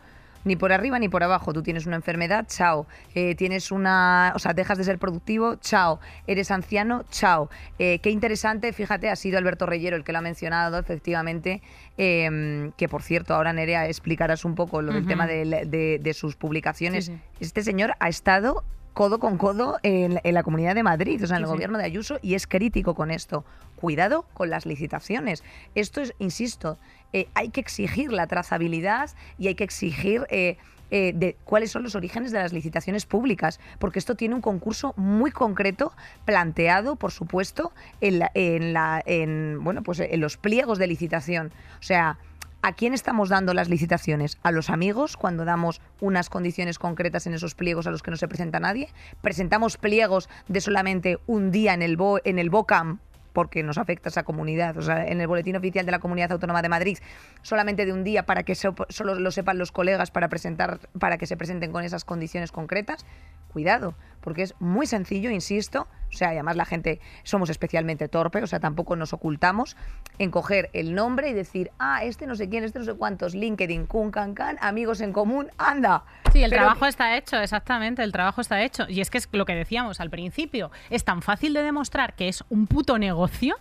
Ni 0.44 0.56
por 0.56 0.72
arriba 0.72 0.98
ni 0.98 1.08
por 1.08 1.22
abajo. 1.22 1.52
Tú 1.52 1.62
tienes 1.62 1.86
una 1.86 1.96
enfermedad, 1.96 2.46
chao. 2.48 2.86
Eh, 3.14 3.34
tienes 3.34 3.70
una. 3.70 4.32
O 4.34 4.38
sea, 4.38 4.54
dejas 4.54 4.78
de 4.78 4.84
ser 4.84 4.98
productivo, 4.98 5.56
chao. 5.56 6.00
Eres 6.26 6.50
anciano, 6.50 7.04
chao. 7.10 7.50
Eh, 7.78 7.98
qué 7.98 8.10
interesante, 8.10 8.72
fíjate, 8.72 9.10
ha 9.10 9.16
sido 9.16 9.38
Alberto 9.38 9.66
Reyero 9.66 9.96
el 9.96 10.04
que 10.04 10.12
lo 10.12 10.18
ha 10.18 10.22
mencionado, 10.22 10.78
efectivamente. 10.78 11.60
eh, 11.98 12.70
que 12.76 12.88
por 12.88 13.02
cierto, 13.02 13.34
ahora 13.34 13.52
Nerea 13.52 13.86
explicarás 13.86 14.44
un 14.44 14.54
poco 14.54 14.82
lo 14.82 14.92
del 14.92 15.06
tema 15.06 15.26
de, 15.26 15.98
de 16.00 16.14
sus 16.14 16.36
publicaciones. 16.36 17.06
Sí, 17.06 17.12
sí. 17.12 17.20
Este 17.40 17.62
señor 17.62 17.94
ha 17.98 18.08
estado 18.08 18.64
codo 18.94 19.18
con 19.18 19.38
codo 19.38 19.78
en, 19.82 20.20
en 20.24 20.34
la 20.34 20.42
Comunidad 20.42 20.74
de 20.74 20.82
Madrid, 20.82 21.22
o 21.22 21.26
sea, 21.26 21.36
en 21.36 21.42
el 21.42 21.48
sí. 21.48 21.52
gobierno 21.52 21.78
de 21.78 21.84
Ayuso, 21.84 22.18
y 22.20 22.34
es 22.34 22.46
crítico 22.46 22.94
con 22.94 23.10
esto. 23.10 23.44
Cuidado 23.80 24.24
con 24.34 24.50
las 24.50 24.66
licitaciones. 24.66 25.44
Esto 25.76 26.00
es, 26.00 26.12
insisto, 26.18 26.78
eh, 27.12 27.28
hay 27.34 27.50
que 27.50 27.60
exigir 27.60 28.12
la 28.12 28.26
trazabilidad 28.26 29.10
y 29.38 29.46
hay 29.46 29.54
que 29.54 29.62
exigir 29.62 30.26
eh, 30.30 30.56
eh, 30.90 31.12
de 31.14 31.36
cuáles 31.44 31.70
son 31.70 31.84
los 31.84 31.94
orígenes 31.94 32.32
de 32.32 32.38
las 32.40 32.52
licitaciones 32.52 33.06
públicas, 33.06 33.60
porque 33.78 33.98
esto 34.00 34.16
tiene 34.16 34.34
un 34.34 34.40
concurso 34.40 34.94
muy 34.96 35.30
concreto 35.30 35.92
planteado, 36.24 36.96
por 36.96 37.12
supuesto, 37.12 37.72
en, 38.00 38.18
la- 38.18 38.30
en, 38.34 38.72
la, 38.72 39.00
en, 39.06 39.62
bueno, 39.62 39.82
pues 39.84 40.00
en 40.00 40.20
los 40.20 40.36
pliegos 40.36 40.78
de 40.78 40.86
licitación. 40.88 41.52
O 41.78 41.82
sea, 41.82 42.18
¿A 42.60 42.72
quién 42.72 42.92
estamos 42.92 43.28
dando 43.28 43.54
las 43.54 43.68
licitaciones? 43.68 44.36
¿A 44.42 44.50
los 44.50 44.68
amigos 44.68 45.16
cuando 45.16 45.44
damos 45.44 45.80
unas 46.00 46.28
condiciones 46.28 46.80
concretas 46.80 47.28
en 47.28 47.34
esos 47.34 47.54
pliegos 47.54 47.86
a 47.86 47.92
los 47.92 48.02
que 48.02 48.10
no 48.10 48.16
se 48.16 48.26
presenta 48.26 48.58
nadie? 48.58 48.88
¿Presentamos 49.20 49.76
pliegos 49.76 50.28
de 50.48 50.60
solamente 50.60 51.18
un 51.28 51.52
día 51.52 51.72
en 51.72 51.82
el, 51.82 51.96
Bo- 51.96 52.18
en 52.24 52.40
el 52.40 52.50
BOCAM? 52.50 52.98
Porque 53.38 53.62
nos 53.62 53.78
afecta 53.78 54.08
esa 54.08 54.24
comunidad, 54.24 54.76
o 54.78 54.82
sea, 54.82 55.06
en 55.06 55.20
el 55.20 55.28
boletín 55.28 55.54
oficial 55.54 55.86
de 55.86 55.92
la 55.92 56.00
Comunidad 56.00 56.32
Autónoma 56.32 56.60
de 56.60 56.68
Madrid, 56.68 56.98
solamente 57.42 57.86
de 57.86 57.92
un 57.92 58.02
día 58.02 58.26
para 58.26 58.42
que 58.42 58.56
so- 58.56 58.74
solo 58.88 59.14
lo 59.14 59.30
sepan 59.30 59.58
los 59.58 59.70
colegas 59.70 60.10
para 60.10 60.26
presentar, 60.28 60.80
para 60.98 61.18
que 61.18 61.26
se 61.28 61.36
presenten 61.36 61.70
con 61.70 61.84
esas 61.84 62.04
condiciones 62.04 62.50
concretas. 62.50 63.06
Cuidado, 63.52 63.94
porque 64.22 64.42
es 64.42 64.56
muy 64.58 64.86
sencillo, 64.88 65.30
insisto, 65.30 65.86
o 66.12 66.16
sea, 66.16 66.30
y 66.32 66.36
además 66.36 66.56
la 66.56 66.64
gente 66.64 67.00
somos 67.22 67.50
especialmente 67.50 68.08
torpe, 68.08 68.42
o 68.42 68.46
sea, 68.46 68.60
tampoco 68.60 68.96
nos 68.96 69.12
ocultamos 69.12 69.76
en 70.18 70.30
coger 70.30 70.70
el 70.72 70.94
nombre 70.94 71.30
y 71.30 71.32
decir, 71.34 71.70
ah, 71.78 72.02
este 72.04 72.26
no 72.26 72.34
sé 72.34 72.48
quién, 72.48 72.64
este 72.64 72.78
no 72.78 72.84
sé 72.84 72.94
cuántos, 72.94 73.34
LinkedIn, 73.34 73.86
Kun, 73.86 74.10
Can, 74.10 74.34
Can, 74.34 74.56
amigos 74.60 75.00
en 75.00 75.12
común, 75.12 75.50
anda. 75.58 76.04
Sí, 76.32 76.42
el 76.42 76.50
Pero- 76.50 76.62
trabajo 76.62 76.86
está 76.86 77.16
hecho, 77.16 77.36
exactamente, 77.38 78.02
el 78.02 78.12
trabajo 78.12 78.40
está 78.40 78.62
hecho. 78.62 78.84
Y 78.88 79.00
es 79.00 79.10
que 79.10 79.18
es 79.18 79.28
lo 79.32 79.44
que 79.44 79.54
decíamos 79.54 80.00
al 80.00 80.10
principio, 80.10 80.70
es 80.90 81.04
tan 81.04 81.22
fácil 81.22 81.52
de 81.54 81.62
demostrar 81.62 82.14
que 82.14 82.28
es 82.28 82.42
un 82.48 82.66
puto 82.66 82.98
negocio, 82.98 83.56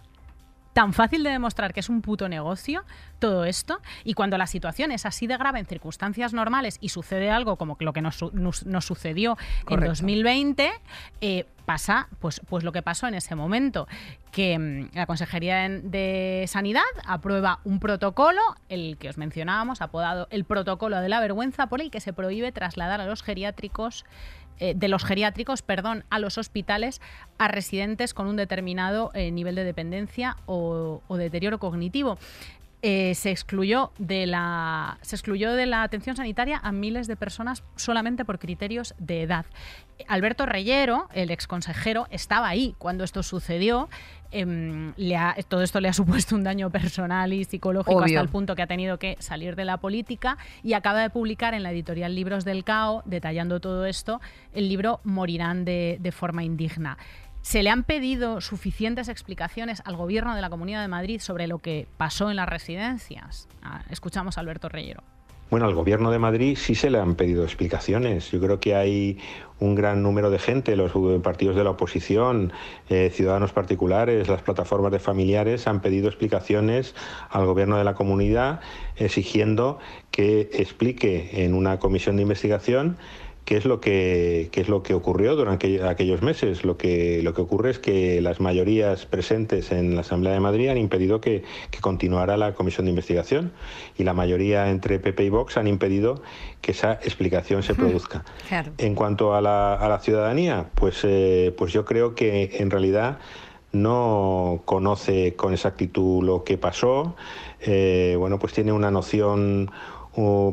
tan 0.77 0.93
fácil 0.93 1.23
de 1.23 1.31
demostrar 1.31 1.73
que 1.73 1.79
es 1.79 1.89
un 1.89 2.03
puto 2.03 2.29
negocio 2.29 2.83
todo 3.17 3.45
esto, 3.45 3.79
y 4.03 4.13
cuando 4.13 4.37
la 4.37 4.45
situación 4.45 4.91
es 4.91 5.07
así 5.07 5.25
de 5.25 5.35
grave 5.35 5.57
en 5.57 5.65
circunstancias 5.65 6.33
normales 6.33 6.77
y 6.81 6.89
sucede 6.89 7.31
algo 7.31 7.55
como 7.55 7.77
lo 7.79 7.93
que 7.93 8.01
nos, 8.03 8.21
nos- 8.31 8.63
nos 8.67 8.85
sucedió 8.85 9.37
en 9.61 9.65
Correcto. 9.65 9.89
2020, 9.89 10.69
eh, 11.21 11.47
pasa 11.65 12.09
pues, 12.19 12.41
pues 12.47 12.63
lo 12.63 12.71
que 12.71 12.83
pasó 12.83 13.07
en 13.07 13.15
ese 13.15 13.33
momento, 13.33 13.87
que 14.31 14.59
mm, 14.59 14.95
la 14.95 15.07
Consejería 15.07 15.67
de 15.67 16.45
Sanidad 16.47 16.83
aprueba 17.07 17.59
un 17.63 17.79
protocolo, 17.79 18.39
el 18.69 18.97
que 18.99 19.09
os 19.09 19.17
mencionábamos, 19.17 19.81
apodado 19.81 20.27
el 20.29 20.45
protocolo 20.45 21.01
de 21.01 21.09
la 21.09 21.19
vergüenza, 21.19 21.65
por 21.65 21.81
el 21.81 21.89
que 21.89 22.01
se 22.01 22.13
prohíbe 22.13 22.51
trasladar 22.51 23.01
a 23.01 23.07
los 23.07 23.23
geriátricos 23.23 24.05
eh, 24.59 24.73
de 24.75 24.87
los 24.87 25.03
geriátricos, 25.03 25.61
perdón, 25.61 26.03
a 26.09 26.19
los 26.19 26.37
hospitales 26.37 27.01
a 27.37 27.47
residentes 27.47 28.13
con 28.13 28.27
un 28.27 28.35
determinado 28.35 29.11
eh, 29.13 29.31
nivel 29.31 29.55
de 29.55 29.63
dependencia 29.63 30.37
o, 30.45 31.01
deterioro 31.09 31.59
cognitivo. 31.59 32.17
Eh, 32.83 33.15
se 33.15 33.31
excluyó 33.31 33.91
de 33.97 34.27
la 34.27 34.99
se 35.01 35.15
excluyó 35.15 35.53
de 35.53 35.65
la 35.65 35.81
atención 35.81 36.15
sanitaria 36.15 36.59
a 36.61 36.71
miles 36.71 37.07
de 37.07 37.15
personas 37.15 37.63
solamente 37.75 38.23
por 38.23 38.37
criterios 38.37 38.93
de 38.99 39.23
edad. 39.23 39.47
Alberto 40.07 40.45
Reyero, 40.45 41.07
el 41.13 41.31
exconsejero, 41.31 42.07
estaba 42.11 42.47
ahí 42.47 42.75
cuando 42.77 43.03
esto 43.03 43.23
sucedió. 43.23 43.89
Em, 44.31 44.93
le 44.97 45.15
ha- 45.15 45.35
todo 45.47 45.61
esto 45.63 45.79
le 45.79 45.87
ha 45.89 45.93
supuesto 46.25 46.35
un 46.35 46.43
daño 46.43 46.69
personal 46.69 47.31
y 47.33 47.43
psicológico 47.45 47.95
Obvio. 47.97 48.05
hasta 48.05 48.21
el 48.21 48.29
punto 48.29 48.55
que 48.55 48.61
ha 48.61 48.67
tenido 48.67 48.99
que 48.99 49.15
salir 49.19 49.55
de 49.55 49.65
la 49.65 49.77
política 49.77 50.37
y 50.63 50.73
acaba 50.73 50.99
de 51.01 51.09
publicar 51.09 51.53
en 51.53 51.63
la 51.63 51.71
editorial 51.71 52.13
Libros 52.15 52.45
del 52.45 52.63
Cao, 52.63 53.03
detallando 53.05 53.59
todo 53.59 53.85
esto, 53.85 54.19
el 54.53 54.67
libro 54.69 54.99
Morirán 55.03 55.65
de, 55.65 55.97
de 55.99 56.11
forma 56.11 56.43
indigna. 56.43 56.97
¿Se 57.41 57.63
le 57.63 57.69
han 57.69 57.83
pedido 57.83 58.41
suficientes 58.41 59.07
explicaciones 59.07 59.81
al 59.85 59.95
gobierno 59.95 60.35
de 60.35 60.41
la 60.41 60.49
Comunidad 60.49 60.81
de 60.81 60.89
Madrid 60.89 61.21
sobre 61.21 61.47
lo 61.47 61.59
que 61.59 61.87
pasó 61.95 62.29
en 62.29 62.35
las 62.35 62.49
residencias? 62.49 63.47
Ah, 63.61 63.83
escuchamos 63.89 64.37
a 64.37 64.41
Alberto 64.41 64.67
Reyero. 64.67 65.01
Bueno, 65.49 65.65
al 65.65 65.75
gobierno 65.75 66.11
de 66.11 66.19
Madrid 66.19 66.57
sí 66.59 66.75
se 66.75 66.89
le 66.89 66.99
han 66.99 67.15
pedido 67.15 67.45
explicaciones. 67.45 68.31
Yo 68.31 68.41
creo 68.41 68.59
que 68.59 68.75
hay 68.75 69.17
un 69.59 69.75
gran 69.75 70.03
número 70.03 70.29
de 70.29 70.39
gente, 70.39 70.75
los 70.75 70.91
partidos 71.21 71.55
de 71.55 71.63
la 71.63 71.69
oposición, 71.69 72.51
eh, 72.89 73.09
ciudadanos 73.13 73.53
particulares, 73.53 74.27
las 74.27 74.41
plataformas 74.41 74.91
de 74.91 74.99
familiares 74.99 75.65
han 75.67 75.81
pedido 75.81 76.09
explicaciones 76.09 76.95
al 77.29 77.45
gobierno 77.45 77.77
de 77.77 77.85
la 77.85 77.95
comunidad 77.95 78.59
exigiendo 78.97 79.79
que 80.11 80.49
explique 80.51 81.45
en 81.45 81.53
una 81.53 81.79
comisión 81.79 82.17
de 82.17 82.23
investigación 82.23 82.97
¿Qué 83.47 83.55
es 83.55 83.63
lo 83.63 83.79
que, 83.79 84.49
qué 84.51 84.59
es 84.59 84.67
lo 84.67 84.83
que 84.83 84.93
ocurrió 84.93 85.37
durante 85.37 85.81
aquellos 85.81 86.21
meses? 86.21 86.65
Lo 86.65 86.75
que, 86.75 87.21
lo 87.23 87.33
que 87.33 87.39
ocurre 87.39 87.69
es 87.69 87.79
que 87.79 88.19
las 88.19 88.41
mayorías 88.41 89.05
presentes 89.05 89.71
en 89.71 89.95
la 89.95 90.01
Asamblea 90.01 90.33
de 90.33 90.41
Madrid 90.41 90.67
han 90.67 90.77
impedido 90.77 91.21
que, 91.21 91.45
que 91.71 91.79
continuara 91.79 92.35
la 92.35 92.55
comisión 92.55 92.87
de 92.87 92.89
investigación 92.89 93.53
y 93.97 94.03
la 94.03 94.13
mayoría 94.13 94.69
entre 94.69 94.99
PP 94.99 95.23
y 95.23 95.29
Vox 95.29 95.55
han 95.55 95.67
impedido 95.67 96.21
que 96.59 96.71
esa 96.71 96.95
explicación 96.95 97.63
se 97.63 97.73
produzca. 97.73 98.25
Claro. 98.49 98.73
En 98.79 98.95
cuanto 98.95 99.33
a 99.33 99.39
la, 99.39 99.75
a 99.75 99.87
la 99.87 99.99
ciudadanía, 99.99 100.69
pues, 100.75 101.05
eh, 101.05 101.55
pues 101.57 101.71
yo 101.71 101.85
creo 101.85 102.15
que 102.15 102.57
en 102.59 102.69
realidad 102.69 103.19
no 103.71 104.63
conoce 104.65 105.35
con 105.35 105.53
exactitud 105.53 106.21
lo 106.21 106.43
que 106.43 106.57
pasó, 106.57 107.15
eh, 107.61 108.15
bueno, 108.19 108.39
pues 108.39 108.51
tiene 108.51 108.73
una 108.73 108.91
noción 108.91 109.71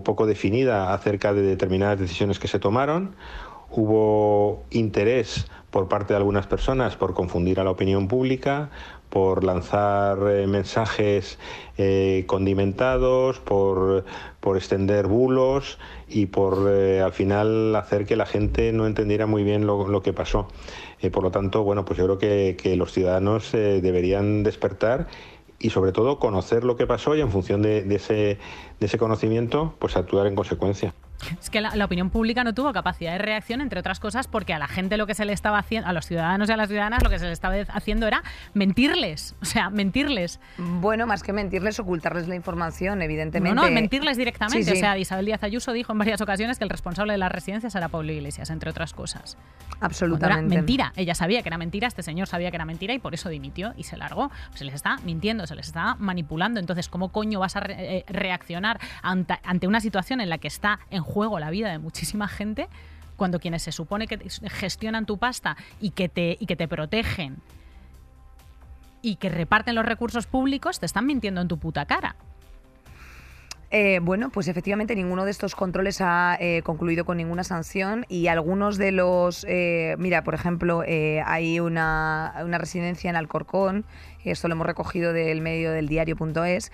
poco 0.04 0.26
definida 0.26 0.92
acerca 0.92 1.32
de 1.32 1.42
determinadas 1.42 1.98
decisiones 1.98 2.38
que 2.38 2.48
se 2.48 2.58
tomaron. 2.58 3.16
Hubo 3.70 4.62
interés 4.70 5.46
por 5.70 5.88
parte 5.88 6.12
de 6.12 6.18
algunas 6.18 6.46
personas 6.46 6.96
por 6.96 7.14
confundir 7.14 7.58
a 7.58 7.64
la 7.64 7.70
opinión 7.70 8.06
pública, 8.06 8.70
por 9.08 9.42
lanzar 9.42 10.18
eh, 10.28 10.46
mensajes 10.46 11.38
eh, 11.78 12.24
condimentados, 12.26 13.40
por, 13.40 14.04
por, 14.40 14.56
extender 14.56 15.06
bulos 15.06 15.78
y 16.08 16.26
por 16.26 16.68
eh, 16.68 17.00
al 17.00 17.12
final 17.12 17.74
hacer 17.76 18.06
que 18.06 18.16
la 18.16 18.26
gente 18.26 18.72
no 18.72 18.86
entendiera 18.86 19.26
muy 19.26 19.44
bien 19.44 19.66
lo, 19.66 20.02
que 20.02 20.12
pasó. 20.12 20.48
Por 21.12 21.22
lo 21.22 21.30
tanto, 21.30 21.64
bueno, 21.64 21.84
pues 21.84 21.98
yo 21.98 22.04
creo 22.06 22.18
que 22.18 22.76
los 22.76 22.92
ciudadanos 22.92 23.52
deberían 23.52 24.42
despertar 24.42 25.06
y 25.64 25.70
sobre 25.70 25.92
todo 25.92 26.18
conocer 26.18 26.62
lo 26.62 26.76
que 26.76 26.86
pasó 26.86 27.16
y 27.16 27.22
en 27.22 27.30
función 27.30 27.62
de, 27.62 27.86
ese, 27.94 28.38
ese 28.80 28.98
conocimiento, 28.98 29.74
pues 29.78 29.96
actuar 29.96 30.26
en 30.26 30.34
consecuencia. 30.34 30.94
Es 31.40 31.50
que 31.50 31.60
la, 31.60 31.74
la, 31.74 31.84
opinión 31.84 32.10
pública 32.10 32.44
no 32.44 32.54
tuvo 32.54 32.72
capacidad 32.72 33.12
de 33.12 33.18
reacción, 33.18 33.60
entre 33.60 33.80
otras 33.80 34.00
cosas, 34.00 34.28
porque 34.28 34.52
a 34.52 34.58
la 34.58 34.68
gente 34.68 34.96
lo 34.96 35.06
que 35.06 35.14
se 35.14 35.24
le 35.24 35.32
estaba 35.32 35.58
haciendo, 35.58 35.88
a 35.88 35.92
los 35.92 36.06
ciudadanos 36.06 36.48
y 36.48 36.52
a 36.52 36.56
las 36.56 36.68
ciudadanas, 36.68 37.02
lo 37.02 37.10
que 37.10 37.18
se 37.18 37.26
le 37.26 37.32
estaba 37.32 37.54
haciendo 37.68 38.06
era 38.06 38.22
mentirles. 38.52 39.34
O 39.40 39.46
sea, 39.46 39.70
mentirles. 39.70 40.40
Bueno, 40.56 41.06
más 41.06 41.22
que 41.22 41.32
mentirles, 41.32 41.78
ocultarles 41.78 42.28
la 42.28 42.34
información, 42.34 43.02
evidentemente. 43.02 43.54
No, 43.54 43.66
no, 43.66 43.70
mentirles 43.70 44.16
directamente. 44.16 44.64
Sí, 44.64 44.70
sí. 44.70 44.76
O 44.76 44.80
sea, 44.80 44.98
Isabel 44.98 45.26
Díaz 45.26 45.42
Ayuso 45.42 45.72
dijo 45.72 45.92
en 45.92 45.98
varias 45.98 46.20
ocasiones 46.20 46.58
que 46.58 46.64
el 46.64 46.70
responsable 46.70 47.12
de 47.12 47.18
las 47.18 47.30
residencias 47.30 47.74
era 47.74 47.88
Pablo 47.88 48.10
Iglesias, 48.12 48.50
entre 48.50 48.70
otras 48.70 48.94
cosas. 48.94 49.36
Absolutamente. 49.80 50.54
Era 50.54 50.60
mentira. 50.60 50.92
Ella 50.96 51.14
sabía 51.14 51.42
que 51.42 51.48
era 51.48 51.58
mentira, 51.58 51.86
este 51.86 52.02
señor 52.02 52.26
sabía 52.26 52.50
que 52.50 52.56
era 52.56 52.64
mentira 52.64 52.94
y 52.94 52.98
por 52.98 53.14
eso 53.14 53.28
dimitió 53.28 53.74
y 53.76 53.84
se 53.84 53.96
largó. 53.96 54.30
Se 54.54 54.64
les 54.64 54.74
está 54.74 54.96
mintiendo, 55.04 55.46
se 55.46 55.54
les 55.54 55.66
está 55.66 55.94
manipulando. 55.96 56.58
Entonces, 56.60 56.88
¿cómo 56.88 57.10
coño 57.10 57.40
vas 57.40 57.56
a 57.56 57.60
re 57.60 57.74
eh, 57.78 58.04
reaccionar 58.08 58.80
ante, 59.02 59.38
ante 59.44 59.66
una 59.66 59.80
situación 59.80 60.20
en 60.20 60.30
la 60.30 60.38
que 60.38 60.48
está 60.48 60.80
en 60.90 61.02
juego 61.02 61.13
la 61.38 61.50
vida 61.50 61.70
de 61.70 61.78
muchísima 61.78 62.28
gente 62.28 62.68
cuando 63.16 63.38
quienes 63.38 63.62
se 63.62 63.72
supone 63.72 64.06
que 64.06 64.18
gestionan 64.50 65.06
tu 65.06 65.18
pasta 65.18 65.56
y 65.80 65.90
que 65.90 66.08
te, 66.08 66.36
y 66.40 66.46
que 66.46 66.56
te 66.56 66.68
protegen 66.68 67.36
y 69.02 69.16
que 69.16 69.28
reparten 69.28 69.74
los 69.74 69.84
recursos 69.84 70.26
públicos 70.26 70.80
te 70.80 70.86
están 70.86 71.06
mintiendo 71.06 71.40
en 71.40 71.48
tu 71.48 71.58
puta 71.58 71.84
cara? 71.84 72.16
Eh, 73.70 73.98
bueno, 74.00 74.30
pues 74.30 74.46
efectivamente 74.46 74.94
ninguno 74.94 75.24
de 75.24 75.32
estos 75.32 75.56
controles 75.56 76.00
ha 76.00 76.36
eh, 76.38 76.62
concluido 76.62 77.04
con 77.04 77.16
ninguna 77.16 77.42
sanción 77.42 78.06
y 78.08 78.28
algunos 78.28 78.78
de 78.78 78.92
los, 78.92 79.44
eh, 79.48 79.96
mira, 79.98 80.22
por 80.22 80.34
ejemplo, 80.34 80.84
hay 81.24 81.58
una, 81.58 82.34
una, 82.44 82.58
residencia 82.58 83.10
en 83.10 83.16
Alcorcón, 83.16 83.84
esto 84.24 84.46
lo 84.46 84.54
hemos 84.54 84.66
recogido 84.66 85.12
del 85.12 85.40
medio 85.40 85.72
del 85.72 85.88
diario.es, 85.88 86.70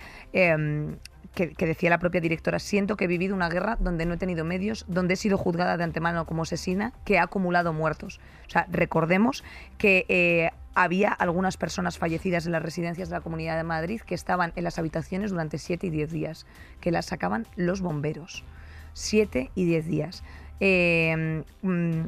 que, 1.35 1.53
decía 1.65 1.89
la 1.89 1.99
propia 1.99 2.21
directora, 2.21 2.59
siento 2.59 2.97
que 2.97 3.05
he 3.05 3.07
vivido 3.07 3.35
una 3.35 3.49
guerra 3.49 3.77
donde 3.79 4.05
no 4.05 4.15
he 4.15 4.17
tenido 4.17 4.43
medios, 4.43 4.85
donde 4.87 5.13
he 5.13 5.17
sido 5.17 5.37
juzgada 5.37 5.77
de 5.77 5.83
antemano 5.83 6.25
como 6.25 6.43
asesina, 6.43 6.93
que 7.05 7.19
ha 7.19 7.23
acumulado 7.23 7.73
muertos. 7.73 8.19
O 8.47 8.49
sea, 8.49 8.67
recordemos 8.69 9.43
que 9.77 10.05
eh, 10.09 10.49
había 10.75 11.11
algunas 11.11 11.57
personas 11.57 11.97
fallecidas 11.97 12.45
en 12.45 12.51
las 12.51 12.61
residencias 12.61 13.09
de 13.09 13.15
la 13.15 13.21
Comunidad 13.21 13.57
de 13.57 13.63
Madrid 13.63 14.01
que 14.01 14.15
estaban 14.15 14.53
en 14.55 14.63
las 14.63 14.77
habitaciones 14.77 15.31
durante 15.31 15.57
7 15.57 15.87
y 15.87 15.89
10 15.89 16.11
días, 16.11 16.45
que 16.79 16.91
las 16.91 17.05
sacaban 17.05 17.47
los 17.55 17.81
bomberos. 17.81 18.43
7 18.93 19.51
y 19.55 19.65
10 19.65 19.87
días. 19.87 20.23
Eh, 20.59 21.43
mmm, 21.61 22.03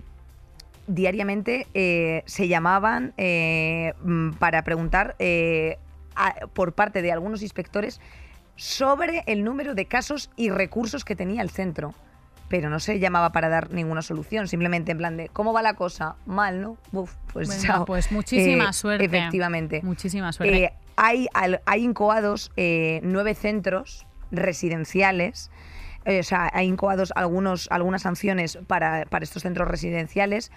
diariamente 0.88 1.68
eh, 1.74 2.24
se 2.26 2.48
llamaban 2.48 3.14
eh, 3.18 3.94
para 4.38 4.64
preguntar 4.64 5.16
por 6.54 6.74
parte 6.74 7.02
de 7.02 7.12
algunos 7.12 7.42
inspectores 7.42 8.00
sobre 8.56 9.24
el 9.28 9.44
número 9.44 9.76
de 9.76 9.86
casos 9.86 10.30
y 10.36 10.50
recursos 10.50 11.06
que 11.06 11.16
tenía 11.16 11.42
el 11.42 11.50
centro. 11.50 11.94
Pero 12.50 12.70
no 12.70 12.80
se 12.80 13.00
llamaba 13.00 13.32
para 13.32 13.50
dar 13.50 13.72
ninguna 13.72 14.02
solución, 14.02 14.48
simplemente 14.48 14.92
en 14.92 14.98
plan 15.00 15.18
de 15.18 15.30
¿cómo 15.30 15.54
va 15.54 15.62
la 15.62 15.74
cosa? 15.74 16.18
Mal, 16.26 16.62
¿no? 16.62 16.78
Uf, 16.92 17.16
pues 17.32 17.48
bueno, 17.48 17.64
chao. 17.64 17.86
Pues 17.86 18.12
muchísima 18.12 18.70
eh, 18.70 18.74
suerte. 18.74 19.06
Efectivamente. 19.06 19.82
Muchísima 19.82 20.32
suerte. 20.34 20.66
Eh, 20.66 20.74
hay, 20.96 21.28
hay 21.34 21.84
incoados 21.84 22.52
eh, 22.56 23.00
nueve 23.04 23.34
centros 23.34 24.06
residenciales. 24.30 25.50
O 26.06 26.24
sea, 26.24 26.50
hay 26.54 26.68
incoados 26.68 27.14
algunos, 27.16 27.68
algunas 27.72 28.02
sanciones 28.02 28.60
para, 28.68 29.06
para 29.06 29.24
estos 29.24 29.44
centros 29.44 29.68
residenciales. 29.68 30.52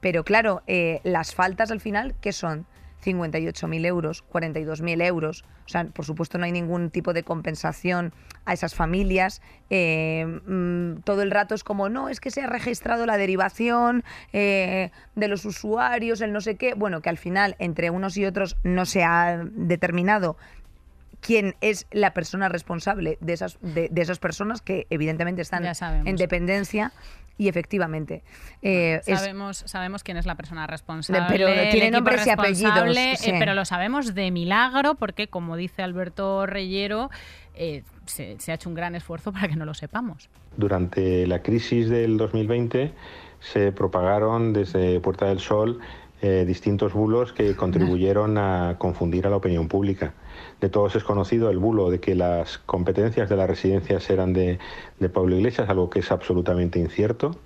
Pero 0.00 0.22
claro, 0.22 0.62
eh, 0.66 1.00
las 1.02 1.34
faltas 1.34 1.70
al 1.70 1.80
final, 1.80 2.14
¿qué 2.20 2.32
son? 2.32 2.66
58.000 3.04 3.86
euros, 3.86 4.24
42.000 4.32 5.04
euros. 5.04 5.44
O 5.66 5.68
sea, 5.68 5.84
por 5.84 6.04
supuesto 6.04 6.38
no 6.38 6.44
hay 6.44 6.52
ningún 6.52 6.90
tipo 6.90 7.12
de 7.12 7.22
compensación 7.22 8.12
a 8.44 8.52
esas 8.52 8.74
familias. 8.74 9.42
Eh, 9.70 10.40
mmm, 10.46 11.02
todo 11.04 11.22
el 11.22 11.30
rato 11.30 11.54
es 11.54 11.64
como, 11.64 11.88
no, 11.88 12.08
es 12.08 12.20
que 12.20 12.30
se 12.30 12.42
ha 12.42 12.46
registrado 12.46 13.06
la 13.06 13.16
derivación 13.16 14.04
eh, 14.32 14.90
de 15.14 15.28
los 15.28 15.44
usuarios, 15.44 16.20
el 16.20 16.32
no 16.32 16.40
sé 16.40 16.56
qué. 16.56 16.74
Bueno, 16.74 17.00
que 17.00 17.10
al 17.10 17.18
final 17.18 17.56
entre 17.58 17.90
unos 17.90 18.16
y 18.16 18.24
otros 18.24 18.56
no 18.62 18.86
se 18.86 19.04
ha 19.04 19.44
determinado 19.52 20.36
quién 21.20 21.56
es 21.62 21.86
la 21.90 22.12
persona 22.12 22.50
responsable 22.50 23.16
de 23.20 23.32
esas, 23.32 23.58
de, 23.62 23.88
de 23.90 24.02
esas 24.02 24.18
personas 24.18 24.60
que 24.60 24.86
evidentemente 24.90 25.40
están 25.40 25.64
en 26.04 26.16
dependencia. 26.16 26.92
Y 27.36 27.48
efectivamente. 27.48 28.22
Eh, 28.62 29.00
sabemos, 29.04 29.62
es, 29.64 29.70
sabemos 29.70 30.02
quién 30.02 30.16
es 30.16 30.26
la 30.26 30.36
persona 30.36 30.66
responsable. 30.66 31.24
Pero 31.28 31.48
tiene 31.70 31.90
nombres 31.90 32.26
y 32.26 32.30
apellidos. 32.30 32.96
Sí. 33.18 33.30
Eh, 33.30 33.36
pero 33.38 33.54
lo 33.54 33.64
sabemos 33.64 34.14
de 34.14 34.30
milagro 34.30 34.94
porque, 34.94 35.28
como 35.28 35.56
dice 35.56 35.82
Alberto 35.82 36.46
Reyero, 36.46 37.10
eh, 37.54 37.82
se, 38.06 38.36
se, 38.38 38.52
ha 38.52 38.54
hecho 38.54 38.68
un 38.68 38.74
gran 38.74 38.94
esfuerzo 38.94 39.32
para 39.32 39.48
que 39.48 39.56
no 39.56 39.64
lo 39.64 39.74
sepamos. 39.74 40.28
Durante 40.56 41.26
la 41.26 41.42
crisis 41.42 41.88
del 41.88 42.16
2020 42.16 42.92
se 43.40 43.72
propagaron 43.72 44.52
desde 44.52 45.00
Puerta 45.00 45.26
del 45.26 45.40
Sol 45.40 45.80
eh, 46.26 46.46
distintos 46.46 46.94
bulos 46.94 47.34
que 47.34 47.54
contribuyeron 47.54 48.38
a 48.38 48.76
confundir 48.78 49.26
a 49.26 49.30
la 49.30 49.36
opinión 49.36 49.68
pública. 49.68 50.14
De 50.64 50.70
todos 50.70 50.96
es 50.96 51.04
conocido 51.04 51.50
el 51.50 51.58
bulo 51.58 51.90
de 51.90 52.00
que 52.00 52.14
las 52.14 52.56
competencias 52.56 53.28
de 53.28 53.36
las 53.36 53.46
residencias 53.46 54.08
eran 54.08 54.32
de, 54.32 54.58
de 54.98 55.08
Pablo 55.10 55.36
Iglesias, 55.36 55.68
algo 55.68 55.90
que 55.90 55.98
es 55.98 56.10
absolutamente 56.10 56.78
incierto. 56.78 57.36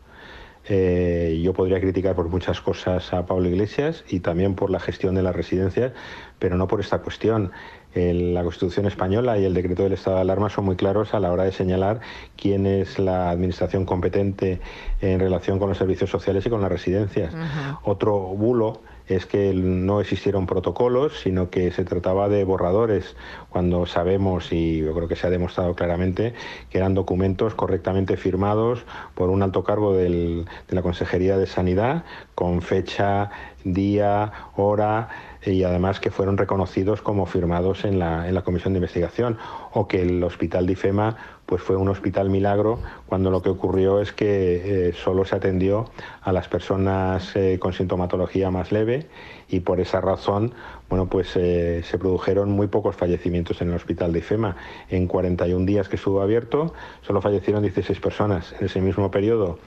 Eh, 0.68 1.40
yo 1.42 1.52
podría 1.52 1.80
criticar 1.80 2.14
por 2.14 2.28
muchas 2.28 2.60
cosas 2.60 3.12
a 3.12 3.26
Pablo 3.26 3.48
Iglesias 3.48 4.04
y 4.08 4.20
también 4.20 4.54
por 4.54 4.70
la 4.70 4.78
gestión 4.78 5.16
de 5.16 5.24
las 5.24 5.34
residencias, 5.34 5.94
pero 6.38 6.56
no 6.56 6.68
por 6.68 6.78
esta 6.78 7.00
cuestión. 7.00 7.50
El, 7.92 8.34
la 8.34 8.44
Constitución 8.44 8.86
española 8.86 9.36
y 9.36 9.44
el 9.44 9.52
decreto 9.52 9.82
del 9.82 9.94
estado 9.94 10.14
de 10.14 10.22
alarma 10.22 10.48
son 10.48 10.66
muy 10.66 10.76
claros 10.76 11.12
a 11.12 11.18
la 11.18 11.32
hora 11.32 11.42
de 11.42 11.50
señalar 11.50 11.98
quién 12.36 12.66
es 12.66 13.00
la 13.00 13.30
administración 13.30 13.84
competente 13.84 14.60
en 15.00 15.18
relación 15.18 15.58
con 15.58 15.70
los 15.70 15.78
servicios 15.78 16.08
sociales 16.08 16.46
y 16.46 16.50
con 16.50 16.60
las 16.60 16.70
residencias. 16.70 17.34
Uh 17.34 17.36
-huh. 17.36 17.78
Otro 17.82 18.16
bulo 18.16 18.82
es 19.08 19.26
que 19.26 19.52
no 19.54 20.00
existieron 20.00 20.46
protocolos, 20.46 21.20
sino 21.20 21.50
que 21.50 21.70
se 21.70 21.84
trataba 21.84 22.28
de 22.28 22.44
borradores, 22.44 23.16
cuando 23.48 23.86
sabemos, 23.86 24.52
y 24.52 24.78
yo 24.78 24.94
creo 24.94 25.08
que 25.08 25.16
se 25.16 25.26
ha 25.26 25.30
demostrado 25.30 25.74
claramente, 25.74 26.34
que 26.70 26.78
eran 26.78 26.94
documentos 26.94 27.54
correctamente 27.54 28.16
firmados 28.16 28.84
por 29.14 29.30
un 29.30 29.42
alto 29.42 29.64
cargo 29.64 29.94
de 29.94 30.44
la 30.68 30.82
Consejería 30.82 31.38
de 31.38 31.46
Sanidad, 31.46 32.04
con 32.34 32.62
fecha, 32.62 33.30
día, 33.64 34.32
hora, 34.56 35.08
y 35.48 35.64
además 35.64 36.00
que 36.00 36.10
fueron 36.10 36.36
reconocidos 36.36 37.02
como 37.02 37.26
firmados 37.26 37.84
en 37.84 37.98
la, 37.98 38.28
en 38.28 38.34
la 38.34 38.42
comisión 38.42 38.74
de 38.74 38.78
investigación, 38.78 39.38
o 39.72 39.88
que 39.88 40.02
el 40.02 40.22
hospital 40.22 40.66
de 40.66 40.72
IFEMA 40.72 41.16
pues 41.48 41.62
fue 41.62 41.76
un 41.76 41.88
hospital 41.88 42.28
milagro 42.28 42.78
cuando 43.06 43.30
lo 43.30 43.40
que 43.40 43.48
ocurrió 43.48 44.02
es 44.02 44.12
que 44.12 44.88
eh, 44.88 44.92
solo 44.92 45.24
se 45.24 45.34
atendió 45.34 45.86
a 46.20 46.30
las 46.30 46.46
personas 46.46 47.34
eh, 47.36 47.58
con 47.58 47.72
sintomatología 47.72 48.50
más 48.50 48.70
leve 48.70 49.06
y 49.48 49.60
por 49.60 49.80
esa 49.80 50.02
razón 50.02 50.52
bueno 50.90 51.06
pues 51.06 51.34
eh, 51.36 51.82
se 51.84 51.96
produjeron 51.96 52.50
muy 52.50 52.66
pocos 52.66 52.96
fallecimientos 52.96 53.62
en 53.62 53.70
el 53.70 53.76
hospital 53.76 54.12
de 54.12 54.18
IFEMA. 54.18 54.56
En 54.90 55.06
41 55.06 55.64
días 55.64 55.88
que 55.88 55.96
estuvo 55.96 56.20
abierto 56.20 56.74
solo 57.00 57.22
fallecieron 57.22 57.62
16 57.62 57.98
personas. 57.98 58.54
En 58.60 58.66
ese 58.66 58.82
mismo 58.82 59.10
periodo 59.10 59.58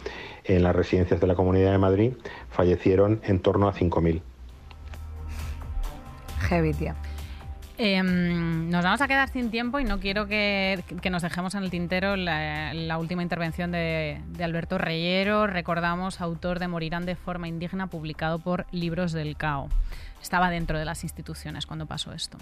en 0.44 0.62
las 0.62 0.76
residencias 0.76 1.20
de 1.20 1.26
la 1.26 1.34
Comunidad 1.34 1.72
de 1.72 1.80
Madrid 1.80 2.14
fallecieron 2.52 3.22
en 3.24 3.40
torno 3.40 3.68
a 3.68 3.74
5.000 3.74 4.22
Heavy, 6.42 6.74
tía. 6.74 6.96
Em, 7.78 8.70
nos 8.70 8.84
vamos 8.84 9.02
a 9.02 9.08
quedar 9.08 9.30
sin 9.30 9.50
tiempo 9.50 9.80
y 9.80 9.86
no 9.86 10.00
quiero 10.00 10.28
que, 10.28 10.84
que 11.02 11.10
nos 11.10 11.24
dejemos 11.24 11.56
en 11.56 11.64
el 11.64 11.72
tintero 11.72 12.16
la, 12.16 12.76
la 12.76 13.00
última 13.00 13.24
intervención 13.24 13.72
de, 13.72 14.22
de, 14.28 14.44
Alberto 14.44 14.78
Reyero. 14.78 15.48
Recordamos, 15.48 16.22
autor 16.22 16.60
de 16.60 16.68
Morirán 16.68 17.06
de 17.06 17.16
forma 17.16 17.48
indigna, 17.48 17.88
publicado 17.88 18.38
por 18.38 18.68
Libros 18.72 19.14
del 19.14 19.36
CAO. 19.36 19.70
Estaba 20.22 20.52
dentro 20.52 20.78
de 20.78 20.86
las 20.86 21.04
instituciones 21.04 21.66
cuando 21.66 21.88
pasó 21.88 22.14
esto. 22.14 22.38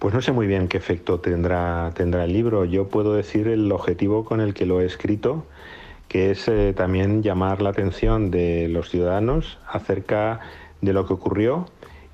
Pues 0.00 0.12
no 0.12 0.20
sé 0.20 0.32
muy 0.32 0.46
bien 0.46 0.66
qué 0.66 0.76
efecto 0.76 1.20
tendrá, 1.20 1.92
tendrá 1.94 2.24
el 2.24 2.32
libro. 2.32 2.64
Yo 2.64 2.88
puedo 2.88 3.14
decir 3.14 3.46
el 3.46 3.70
objetivo 3.70 4.24
con 4.24 4.40
el 4.40 4.54
que 4.54 4.66
lo 4.66 4.80
he 4.80 4.86
escrito, 4.86 5.46
que 6.08 6.32
es 6.32 6.48
eh, 6.48 6.74
también 6.76 7.22
llamar 7.22 7.62
la 7.62 7.70
atención 7.70 8.30
de 8.30 8.68
los 8.68 8.90
ciudadanos 8.90 9.58
acerca 9.68 10.40
de 10.80 10.92
lo 10.92 11.06
que 11.06 11.12
ocurrió 11.12 11.66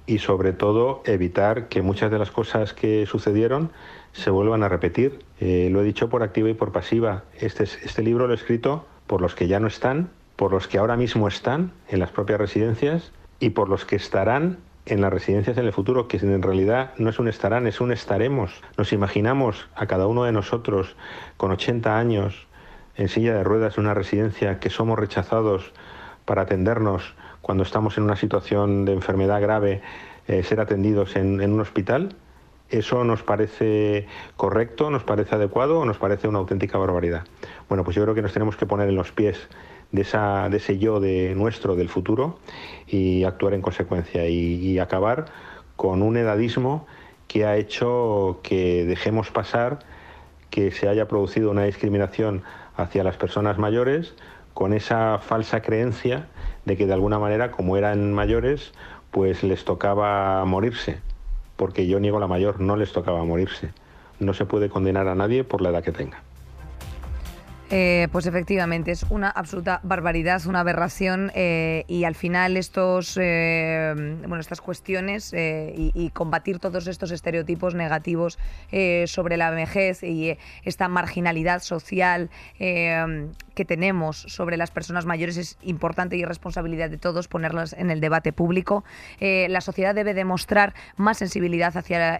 y 0.07 0.18
sobre 0.18 0.53
todo 0.53 1.03
evitar 1.05 1.68
que 1.68 1.82
muchas 1.82 2.11
de 2.11 2.18
las 2.18 2.30
cosas 2.30 2.72
que 2.72 3.07
sucedieron 3.07 3.70
se 4.12 4.30
vuelvan 4.30 4.62
a 4.62 4.68
repetir. 4.68 5.24
Eh, 5.40 5.68
lo 5.70 5.80
he 5.80 5.84
dicho 5.84 6.09
por 6.09 6.22
activa 6.22 6.48
y 6.48 6.55
por 6.55 6.72
pasiva. 6.72 7.24
Este, 7.38 7.64
este 7.64 8.03
libro 8.03 8.26
lo 8.26 8.32
he 8.32 8.36
escrito 8.36 8.86
por 9.07 9.20
los 9.20 9.34
que 9.34 9.48
ya 9.48 9.61
no 9.61 9.66
están, 9.66 10.11
por 10.36 10.53
los 10.53 10.68
que 10.68 10.78
ahora 10.78 10.96
mismo 10.96 11.28
están 11.28 11.72
en 11.88 12.01
las 12.01 12.11
propias 12.11 12.40
residencias 12.40 13.12
y 13.38 13.51
por 13.51 13.68
los 13.68 13.84
que 13.84 13.96
estarán 13.96 14.59
en 14.86 15.01
las 15.01 15.12
residencias 15.12 15.57
en 15.59 15.66
el 15.66 15.72
futuro, 15.72 16.09
que 16.09 16.16
en 16.16 16.42
realidad 16.42 16.92
no 16.98 17.11
es 17.11 17.18
un 17.18 17.28
estarán, 17.28 17.66
es 17.66 17.80
un 17.80 17.92
estaremos. 17.92 18.62
Nos 18.76 18.92
imaginamos 18.92 19.68
a 19.74 19.86
cada 19.86 20.07
uno 20.07 20.24
de 20.24 20.32
nosotros 20.32 20.96
con 21.36 21.51
80 21.53 21.98
años 21.98 22.46
en 22.96 23.09
silla 23.09 23.34
de 23.34 23.44
ruedas 23.44 23.78
en 23.78 23.84
una 23.84 23.94
residencia 23.94 24.59
que 24.59 24.70
somos 24.70 24.98
rechazados 24.98 25.72
para 26.24 26.42
atendernos 26.42 27.14
cuando 27.43 27.62
estamos 27.64 27.97
en 27.99 28.05
una 28.05 28.16
situación 28.16 28.84
de 28.84 28.93
enfermedad 28.93 29.41
grave, 29.41 29.82
eh, 30.28 30.43
ser 30.43 30.61
atendidos 30.61 31.16
en, 31.16 31.41
un 31.41 31.61
hospital? 31.61 32.16
¿Eso 32.68 33.03
nos 33.05 33.22
parece 33.22 34.07
correcto, 34.36 34.91
nos 34.91 35.03
parece 35.03 35.34
adecuado 35.34 35.80
o 35.80 35.84
nos 35.84 35.99
parece 35.99 36.28
una 36.28 36.38
auténtica 36.38 36.78
barbaridad? 36.78 37.24
Bueno, 37.68 37.82
pues 37.82 37.97
yo 37.97 38.03
creo 38.03 38.14
que 38.14 38.22
nos 38.22 38.32
tenemos 38.32 38.57
que 38.57 38.66
poner 38.66 38.88
en 38.88 38.95
los 38.95 39.11
pies 39.11 39.49
de, 39.91 40.03
ese 40.03 40.78
yo 40.78 41.01
de 41.01 41.34
nuestro, 41.34 41.74
del 41.74 41.88
futuro, 41.88 42.38
y 42.86 43.24
actuar 43.24 43.55
en 43.55 43.62
consecuencia 43.62 44.28
y 44.28 44.78
acabar 44.78 45.26
con 45.74 46.03
un 46.03 46.16
edadismo 46.16 46.86
que 47.26 47.47
ha 47.47 47.57
hecho 47.57 48.41
que 48.43 48.84
dejemos 48.84 49.30
pasar 49.30 49.78
que 50.51 50.72
se 50.72 50.88
haya 50.88 51.09
producido 51.09 51.51
una 51.51 51.64
discriminación 51.64 52.43
hacia 52.76 53.05
las 53.05 53.16
personas 53.16 53.57
mayores 53.57 54.14
con 54.53 54.72
esa 54.72 55.18
falsa 55.18 55.62
creencia 55.62 56.26
de 56.71 56.77
que 56.77 56.87
de 56.87 56.93
alguna 56.93 57.18
manera, 57.18 57.51
como 57.51 57.77
eran 57.77 58.12
mayores, 58.12 58.73
pues 59.11 59.43
les 59.43 59.64
tocaba 59.64 60.45
morirse, 60.45 61.01
porque 61.57 61.89
yo 61.89 61.99
niego 61.99 62.21
la 62.21 62.29
mayor, 62.29 62.61
no 62.61 62.77
les 62.77 62.93
tocaba 62.93 63.25
morirse. 63.25 63.71
No 64.21 64.35
se 64.35 64.47
puede 64.47 64.68
condenar 64.68 65.09
a 65.09 65.16
nadie 65.16 65.43
por 65.43 65.62
la 65.62 65.71
edad 65.71 65.83
que 65.83 65.91
tenga. 65.91 66.23
Eh, 67.73 68.09
pues 68.11 68.27
efectivamente, 68.27 68.91
es 68.91 69.05
una 69.11 69.31
absoluta 69.31 69.79
barbaridad, 69.85 70.45
una 70.47 70.59
aberración 70.59 71.31
eh, 71.37 71.85
y 71.87 72.03
al 72.03 72.16
final 72.16 72.57
estos, 72.57 73.16
eh, 73.21 73.95
bueno, 74.27 74.41
estas 74.41 74.61
cuestiones 74.61 75.33
eh, 75.33 75.73
y, 75.77 75.93
y, 75.95 76.11
combatir 76.11 76.59
todos 76.59 76.89
estos 76.89 77.12
estereotipos 77.12 77.77
negativos 77.77 78.39
sobre 79.07 79.37
la 79.37 79.51
vejez 79.51 80.03
y 80.03 80.37
esta 80.64 80.89
marginalidad 80.89 81.62
social 81.62 82.31
que 82.59 83.64
tenemos 83.66 84.16
sobre 84.29 84.57
las 84.57 84.71
personas 84.71 85.07
mayores 85.07 85.37
es 85.37 85.59
importante 85.62 86.16
y 86.16 86.25
responsabilidad 86.25 86.91
de 86.91 86.99
todos 86.99 87.29
ponerlas 87.29 87.73
en 87.73 87.91
el 87.91 88.01
debate 88.01 88.33
público. 88.33 88.85
la 89.21 89.61
sociedad 89.61 89.95
debe 89.95 90.14
demostrar 90.14 90.75
más 90.97 91.18
sensibilidad 91.18 91.77
hacia 91.77 92.18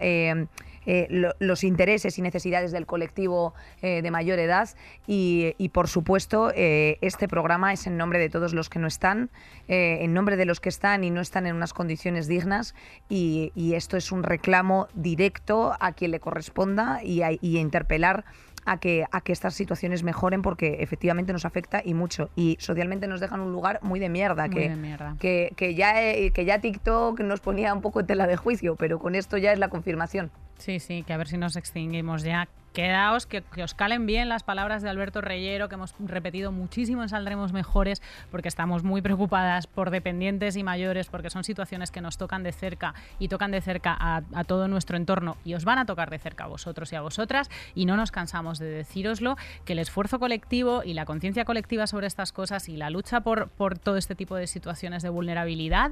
eh, 0.85 1.07
lo, 1.09 1.33
los 1.39 1.63
intereses 1.63 2.17
y 2.17 2.21
necesidades 2.21 2.71
del 2.71 2.85
colectivo 2.85 3.53
eh, 3.81 4.01
de 4.01 4.11
mayor 4.11 4.39
edad 4.39 4.69
y, 5.05 5.53
y 5.57 5.69
por 5.69 5.87
supuesto 5.87 6.51
eh, 6.55 6.97
este 7.01 7.27
programa 7.27 7.71
es 7.71 7.85
en 7.85 7.97
nombre 7.97 8.17
de 8.17 8.29
todos 8.29 8.53
los 8.53 8.69
que 8.69 8.79
no 8.79 8.87
están, 8.87 9.29
en 9.67 10.13
nombre 10.13 10.37
de 10.37 10.45
los 10.45 10.59
que 10.59 10.69
están 10.69 11.03
y 11.03 11.11
no 11.11 11.21
están 11.21 11.45
en 11.45 11.55
unas 11.55 11.73
condiciones 11.73 12.27
dignas 12.27 12.75
y, 13.09 13.51
y 13.55 13.75
esto 13.75 13.95
es 13.95 14.11
un 14.11 14.23
reclamo 14.23 14.87
directo 14.93 15.73
a 15.79 15.93
quien 15.93 16.11
le 16.11 16.19
corresponda 16.19 17.03
y 17.03 17.21
a, 17.21 17.31
y 17.31 17.57
a 17.57 17.59
interpelar 17.61 18.25
a 18.65 18.77
que, 18.77 19.05
a 19.11 19.21
que 19.21 19.31
estas 19.31 19.53
situaciones 19.53 20.03
mejoren 20.03 20.41
porque 20.41 20.77
efectivamente 20.81 21.33
nos 21.33 21.45
afecta 21.45 21.81
y 21.83 21.93
mucho. 21.93 22.29
Y 22.35 22.57
socialmente 22.59 23.07
nos 23.07 23.19
dejan 23.19 23.39
un 23.39 23.51
lugar 23.51 23.79
muy 23.81 23.99
de 23.99 24.09
mierda. 24.09 24.47
Muy 24.47 24.55
que, 24.55 24.69
de 24.69 24.75
mierda. 24.75 25.15
Que, 25.19 25.53
que, 25.55 25.73
ya, 25.73 25.93
que 25.93 26.45
ya 26.45 26.59
TikTok 26.59 27.19
nos 27.21 27.39
ponía 27.39 27.73
un 27.73 27.81
poco 27.81 28.01
en 28.01 28.07
tela 28.07 28.27
de 28.27 28.35
juicio, 28.35 28.75
pero 28.75 28.99
con 28.99 29.15
esto 29.15 29.37
ya 29.37 29.51
es 29.51 29.59
la 29.59 29.69
confirmación. 29.69 30.31
Sí, 30.61 30.79
sí, 30.79 31.01
que 31.01 31.11
a 31.13 31.17
ver 31.17 31.27
si 31.27 31.37
nos 31.37 31.55
extinguimos 31.55 32.21
ya. 32.21 32.47
Quedaos, 32.71 33.25
que, 33.25 33.43
os 33.61 33.73
calen 33.73 34.05
bien 34.05 34.29
las 34.29 34.43
palabras 34.43 34.83
de 34.83 34.89
Alberto 34.89 35.19
Reyero, 35.19 35.67
que 35.67 35.75
hemos 35.75 35.95
repetido 35.99 36.51
muchísimo 36.51 37.01
en 37.01 37.09
Saldremos 37.09 37.51
Mejores, 37.51 38.01
porque 38.29 38.47
estamos 38.47 38.83
muy 38.83 39.01
preocupadas 39.01 39.65
por 39.65 39.89
dependientes 39.89 40.55
y 40.55 40.63
mayores, 40.63 41.07
porque 41.07 41.31
son 41.31 41.43
situaciones 41.43 41.89
que 41.89 41.99
nos 41.99 42.17
tocan 42.17 42.43
de 42.43 42.51
cerca 42.51 42.93
y 43.17 43.27
tocan 43.27 43.49
de 43.49 43.59
cerca 43.59 43.97
a, 43.99 44.21
a 44.35 44.43
todo 44.43 44.67
nuestro 44.67 44.97
entorno 44.97 45.35
y 45.43 45.55
os 45.55 45.65
van 45.65 45.79
a 45.79 45.85
tocar 45.85 46.11
de 46.11 46.19
cerca 46.19 46.43
a 46.43 46.47
vosotros 46.47 46.93
y 46.93 46.95
a 46.95 47.01
vosotras. 47.01 47.49
Y 47.73 47.85
no 47.85 47.97
nos 47.97 48.11
cansamos 48.11 48.59
de 48.59 48.69
decíroslo, 48.69 49.37
que 49.65 49.73
el 49.73 49.79
esfuerzo 49.79 50.19
colectivo 50.19 50.83
y 50.85 50.93
la 50.93 51.05
conciencia 51.05 51.43
colectiva 51.43 51.87
sobre 51.87 52.05
estas 52.05 52.31
cosas 52.31 52.69
y 52.69 52.77
la 52.77 52.91
lucha 52.91 53.21
por, 53.21 53.49
por 53.49 53.79
todo 53.79 53.97
este 53.97 54.13
tipo 54.13 54.35
de 54.35 54.45
situaciones 54.45 55.01
de 55.01 55.09
vulnerabilidad 55.09 55.91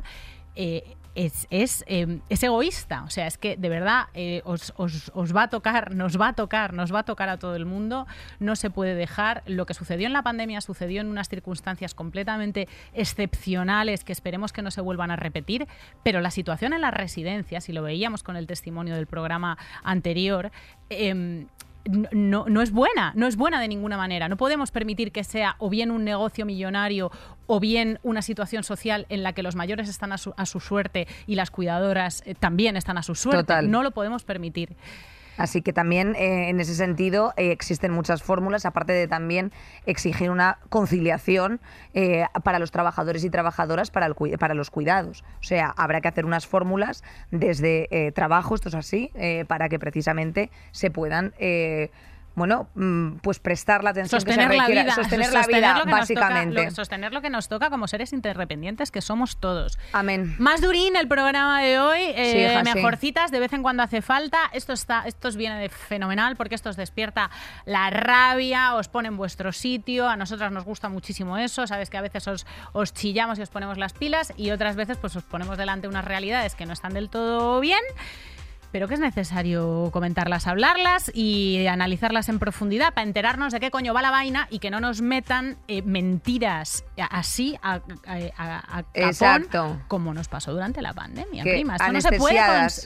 eh, 0.62 0.98
es, 1.16 1.48
es, 1.50 1.86
eh, 1.88 2.20
es, 2.28 2.44
egoísta. 2.44 3.04
O 3.04 3.10
sea, 3.10 3.28
es 3.28 3.38
que 3.38 3.56
de 3.56 3.70
verdad 3.70 4.08
eh, 4.14 4.42
os, 4.44 4.74
os, 4.78 5.36
va 5.36 5.44
a 5.44 5.50
tocar, 5.50 5.96
nos 5.96 6.20
va 6.20 6.30
a 6.30 6.34
tocar, 6.34 6.74
nos 6.74 6.94
va 6.94 7.00
a 7.00 7.04
tocar 7.04 7.30
a 7.30 7.38
todo 7.38 7.56
el 7.56 7.66
mundo. 7.66 8.08
No 8.40 8.58
se 8.58 8.70
puede 8.70 8.94
dejar. 8.94 9.42
Lo 9.46 9.66
que 9.66 9.74
sucedió 9.74 10.06
en 10.06 10.14
la 10.14 10.22
pandemia 10.22 10.60
sucedió 10.60 11.00
en 11.00 11.08
unas 11.08 11.30
circunstancias 11.30 11.94
completamente 11.94 12.68
excepcionales 12.94 14.04
que 14.04 14.12
esperemos 14.12 14.52
que 14.52 14.62
no 14.62 14.70
se 14.70 14.82
vuelvan 14.82 15.12
a 15.12 15.16
repetir. 15.16 15.66
Pero 16.04 16.20
la 16.20 16.32
situación 16.32 16.74
en 16.74 16.82
las 16.82 16.94
residencias, 16.94 17.70
y 17.70 17.74
lo 17.74 17.84
veíamos 17.84 18.22
con 18.22 18.36
el 18.36 18.48
testimonio 18.48 18.96
del 18.96 19.08
programa 19.08 19.58
anterior, 19.84 20.52
eh, 20.90 21.46
no, 21.86 22.46
no, 22.48 22.62
es 22.62 22.72
buena, 22.72 23.14
no 23.16 23.28
es 23.28 23.36
buena 23.36 23.60
de 23.60 23.68
ninguna 23.68 23.98
manera. 23.98 24.28
No 24.30 24.38
podemos 24.38 24.72
permitir 24.72 25.12
que 25.12 25.24
sea 25.24 25.56
o 25.60 25.70
bien 25.70 25.92
un 25.92 26.04
negocio 26.04 26.46
millonario 26.46 27.12
o 27.48 27.60
bien 27.60 28.00
una 28.04 28.22
situación 28.22 28.64
social 28.64 29.06
en 29.10 29.24
la 29.24 29.34
que 29.34 29.44
los 29.44 29.56
mayores 29.56 29.90
están 29.90 30.12
a 30.12 30.18
su, 30.18 30.34
a 30.38 30.46
su 30.46 30.60
suerte 30.60 31.08
y 31.26 31.36
las 31.36 31.52
cuidadoras 31.52 32.22
eh, 32.26 32.36
también 32.36 32.78
están 32.78 32.98
a 32.98 33.04
su 33.04 33.16
suerte. 33.16 33.44
Total. 33.44 33.72
No 33.72 33.84
lo 33.84 33.92
podemos 33.92 34.24
permitir. 34.24 34.76
Así 35.40 35.62
que 35.62 35.72
también 35.72 36.16
eh, 36.16 36.50
en 36.50 36.60
ese 36.60 36.76
sentido 36.76 37.34
eh, 37.38 37.52
existen 37.52 37.94
muchas 37.94 38.22
fórmulas, 38.22 38.66
aparte 38.66 38.92
de 38.92 39.08
también 39.08 39.54
exigir 39.86 40.30
una 40.30 40.60
conciliación 40.68 41.62
eh, 41.94 42.26
para 42.44 42.60
los 42.60 42.72
trabajadores 42.72 43.24
y 43.24 43.30
trabajadoras 43.30 43.90
para, 43.90 44.06
el, 44.06 44.16
para, 44.38 44.54
los 44.54 44.70
cuidados. 44.70 45.24
O 45.40 45.44
sea, 45.44 45.74
habrá 45.78 46.02
que 46.02 46.10
hacer 46.10 46.26
unas 46.26 46.46
fórmulas 46.46 47.06
desde 47.32 47.88
eh, 47.90 48.12
trabajo, 48.12 48.54
esto 48.54 48.68
es 48.68 48.76
así, 48.76 49.12
para 49.48 49.70
que 49.70 49.80
precisamente 49.80 50.52
se 50.72 50.92
puedan 50.92 51.34
bueno, 52.40 52.70
pues 53.22 53.38
prestar 53.38 53.84
la 53.84 53.92
atención 53.92 54.20
sostener 54.20 54.50
que 54.50 54.56
se 54.56 54.60
requiera, 54.60 54.82
la 54.82 54.84
vida, 54.84 54.96
sostener, 54.96 55.26
sostener 55.28 55.62
la 55.62 55.84
vida, 55.84 55.92
básicamente. 55.92 56.56
Toca, 56.56 56.70
lo, 56.70 56.76
sostener 56.76 57.14
lo 57.14 57.22
que 57.22 57.30
nos 57.30 57.48
toca 57.48 57.70
como 57.70 57.88
seres 57.88 58.14
interdependientes 58.14 58.90
que 58.90 59.02
somos 59.02 59.38
todos. 59.38 59.78
Amén. 59.94 60.36
Más 60.40 60.62
durín 60.62 60.96
el 60.96 61.08
programa 61.08 61.62
de 61.62 61.80
hoy, 61.80 62.00
eh, 62.02 62.32
sí, 62.32 62.40
hija, 62.40 62.76
mejorcitas, 62.76 63.30
sí. 63.30 63.36
de 63.36 63.40
vez 63.40 63.54
en 63.54 63.62
cuando 63.62 63.84
hace 63.84 64.02
falta. 64.02 64.40
Esto 64.54 64.74
está, 64.74 65.04
esto 65.06 65.30
viene 65.34 65.60
de 65.60 65.70
fenomenal 65.70 66.36
porque 66.36 66.56
esto 66.56 66.70
os 66.70 66.76
despierta 66.76 67.30
la 67.66 67.92
rabia, 67.92 68.74
os 68.74 68.88
pone 68.88 69.10
en 69.10 69.18
vuestro 69.18 69.52
sitio. 69.52 70.08
A 70.08 70.16
nosotras 70.16 70.52
nos 70.52 70.64
gusta 70.64 70.90
muchísimo 70.90 71.38
eso. 71.38 71.68
Sabes 71.68 71.92
que 71.92 71.98
a 71.98 72.02
veces 72.02 72.28
os, 72.28 72.48
os 72.74 72.94
chillamos 72.94 73.38
y 73.38 73.44
os 73.44 73.50
ponemos 73.50 73.78
las 73.78 73.94
pilas 73.94 74.34
y 74.38 74.50
otras 74.52 74.76
veces 74.76 74.98
pues 74.98 75.16
os 75.16 75.24
ponemos 75.24 75.58
delante 75.58 75.88
unas 75.88 76.06
realidades 76.06 76.56
que 76.56 76.66
no 76.66 76.74
están 76.74 76.94
del 76.94 77.10
todo 77.10 77.60
bien 77.60 77.82
pero 78.72 78.88
que 78.88 78.94
es 78.94 79.00
necesario 79.00 79.90
comentarlas, 79.92 80.48
hablarlas 80.48 81.12
y 81.14 81.66
analizarlas 81.68 82.30
en 82.30 82.40
profundidad 82.40 82.94
para 82.94 83.08
enterarnos 83.08 83.54
de 83.54 83.60
qué 83.60 83.72
coño 83.72 83.94
va 83.94 84.02
la 84.02 84.12
vaina 84.12 84.48
y 84.50 84.60
que 84.60 84.70
no 84.70 84.80
nos 84.80 85.02
metan 85.02 85.58
eh, 85.68 85.82
mentiras 85.82 86.84
así 87.10 87.58
a, 87.62 87.82
a, 88.38 88.84
como 89.88 90.14
nos 90.14 90.28
pasó 90.28 90.52
durante 90.52 90.82
la 90.82 90.94
pandemia, 90.94 91.44
que 91.44 91.54
prima. 91.54 91.76
Esto 91.76 91.92
no, 91.92 92.02
se 92.02 92.12
puede 92.18 92.40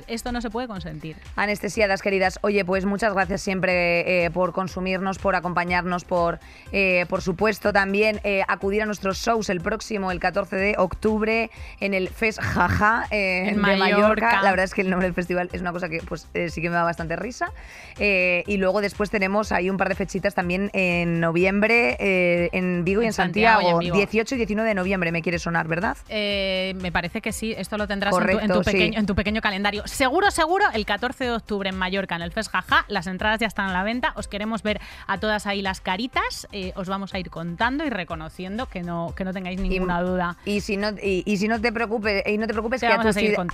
esto 0.08 0.32
no 0.32 0.42
se 0.42 0.50
puede 0.50 0.68
consentir. 0.68 1.18
Anestesiadas, 1.36 2.02
queridas. 2.02 2.40
Oye, 2.42 2.64
pues 2.66 2.86
muchas 2.86 3.14
gracias 3.14 3.42
siempre 3.42 4.26
eh, 4.26 4.32
por 4.32 4.54
consumirnos, 4.54 5.18
por 5.18 5.36
acompañarnos, 5.36 6.06
por, 6.06 6.40
eh, 6.72 7.06
por 7.10 7.22
supuesto, 7.22 7.74
también 7.74 8.22
acudir 8.48 8.84
a 8.84 8.86
nuestros 8.86 9.18
shows 9.18 9.50
el 9.50 9.62
próximo, 9.62 10.12
el 10.12 10.20
14 10.20 10.56
de 10.56 10.76
octubre, 10.78 11.50
en 11.80 11.94
el 11.94 12.10
Fes 12.10 12.40
Jaja 12.40 13.06
en 13.12 13.56
de 13.56 13.62
Mallorca. 13.62 13.84
Mallorca. 13.84 14.42
La 14.42 14.52
verdad 14.52 14.66
es 14.66 14.74
que 14.74 14.82
el 14.82 14.90
nombre 14.90 15.08
del 15.08 15.14
festival 15.14 15.50
es 15.52 15.62
una 15.62 15.73
cosa 15.74 15.90
que 15.90 16.00
pues 16.08 16.28
eh, 16.34 16.50
sí 16.50 16.62
que 16.62 16.70
me 16.70 16.76
da 16.76 16.84
bastante 16.84 17.16
risa. 17.16 17.52
Eh, 18.00 18.44
y 18.48 18.58
luego 18.58 18.82
después 18.82 19.10
tenemos 19.10 19.52
ahí 19.52 19.70
un 19.70 19.78
par 19.78 19.90
de 19.90 19.96
fechitas 19.96 20.34
también 20.36 20.70
en 20.74 21.20
noviembre, 21.20 21.98
eh, 22.00 22.50
en 22.54 22.84
Vigo 22.86 23.02
y 23.02 23.08
En 23.08 23.14
Santiago 23.14 23.62
Santiago. 23.62 23.82
y 23.82 23.88
en 23.88 23.94
Vigo. 23.94 23.96
18 23.98 24.36
y 24.36 24.38
19 24.38 24.70
de 24.70 24.76
noviembre 24.76 25.12
me 25.12 25.22
quiere 25.22 25.40
sonar, 25.40 25.68
¿verdad? 25.68 25.98
Me 26.10 26.92
parece 26.92 27.22
que 27.22 27.32
sí, 27.32 27.54
esto 27.58 27.78
lo 27.78 27.88
tendrás 27.88 28.14
en 28.16 28.20
tu- 28.24 28.30
en, 28.32 28.48
Correcto, 28.48 28.64
sí. 28.72 28.92
en 28.96 29.06
tu 29.06 29.16
pequeño 29.16 29.42
calendario. 29.42 29.84
Seguro, 29.88 30.32
seguro, 30.32 30.66
el 30.74 30.86
14 30.86 31.26
de 31.26 31.32
octubre 31.32 31.70
en 31.70 31.76
Mallorca, 31.78 32.16
en 32.16 32.22
el 32.22 32.32
Fes 32.32 32.50
Jaja, 32.50 32.86
las 32.88 33.08
entradas 33.08 33.40
ya 33.40 33.48
están 33.48 33.70
a 33.70 33.74
la 33.74 33.84
venta. 33.84 34.14
Os 34.16 34.28
queremos 34.28 34.64
ver 34.64 34.80
a 35.08 35.20
todas 35.20 35.48
ahí 35.48 35.62
las 35.62 35.82
caritas. 35.82 36.48
os 36.76 36.88
vamos 36.90 37.14
a 37.14 37.20
ir 37.20 37.30
contando 37.30 37.86
y 37.86 37.90
reconociendo 37.90 38.68
que 38.68 38.82
no, 38.84 39.14
que 39.16 39.24
no 39.24 39.34
tengáis 39.34 39.60
ninguna 39.60 40.02
duda. 40.02 40.38
Y 40.46 40.62
si 40.62 40.78
no, 40.78 40.90
y, 41.02 41.24
y 41.26 41.38
si 41.38 41.48
no 41.48 41.60
te 41.62 41.72
preocupes, 41.72 42.24
y 42.28 42.38
no 42.38 42.48
te 42.48 42.54
preocupes 42.54 42.82
Te 42.82 42.88
que 42.88 42.94
a 42.94 42.98
tu, 43.02 43.08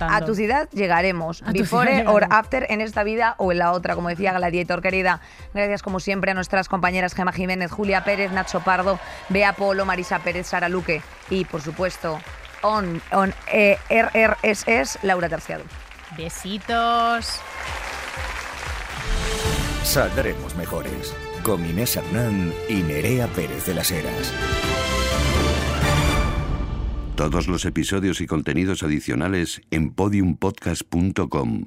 a 0.08 0.20
tu 0.24 0.34
ciudad 0.34 0.68
llegaremos. 0.72 1.42
A 1.42 1.52
Before 1.52 2.04
or 2.12 2.26
after 2.30 2.66
en 2.70 2.80
esta 2.80 3.04
vida 3.04 3.34
o 3.38 3.52
en 3.52 3.58
la 3.58 3.72
otra, 3.72 3.94
como 3.94 4.08
decía 4.08 4.32
Gladiator 4.32 4.82
querida. 4.82 5.20
Gracias 5.54 5.82
como 5.82 6.00
siempre 6.00 6.30
a 6.30 6.34
nuestras 6.34 6.68
compañeras 6.68 7.14
Gema 7.14 7.32
Jiménez, 7.32 7.70
Julia 7.70 8.04
Pérez, 8.04 8.32
Nacho 8.32 8.60
Pardo, 8.60 8.98
Bea 9.28 9.52
Polo, 9.54 9.84
Marisa 9.84 10.18
Pérez, 10.20 10.46
Sara 10.48 10.68
Luque 10.68 11.02
y 11.28 11.44
por 11.44 11.62
supuesto 11.62 12.20
on, 12.62 13.00
on 13.12 13.32
eh, 13.52 13.76
RRSS, 13.88 14.98
Laura 15.02 15.28
Terciado. 15.28 15.64
Besitos. 16.16 17.40
Saldremos 19.82 20.54
mejores. 20.56 21.14
Con 21.42 21.64
Inés 21.64 21.96
Hernán 21.96 22.52
y 22.68 22.82
Nerea 22.82 23.26
Pérez 23.28 23.64
de 23.66 23.74
las 23.74 23.90
Heras. 23.90 24.32
Todos 27.16 27.48
los 27.48 27.64
episodios 27.64 28.20
y 28.20 28.26
contenidos 28.26 28.82
adicionales 28.82 29.62
en 29.70 29.90
podiumpodcast.com 29.90 31.66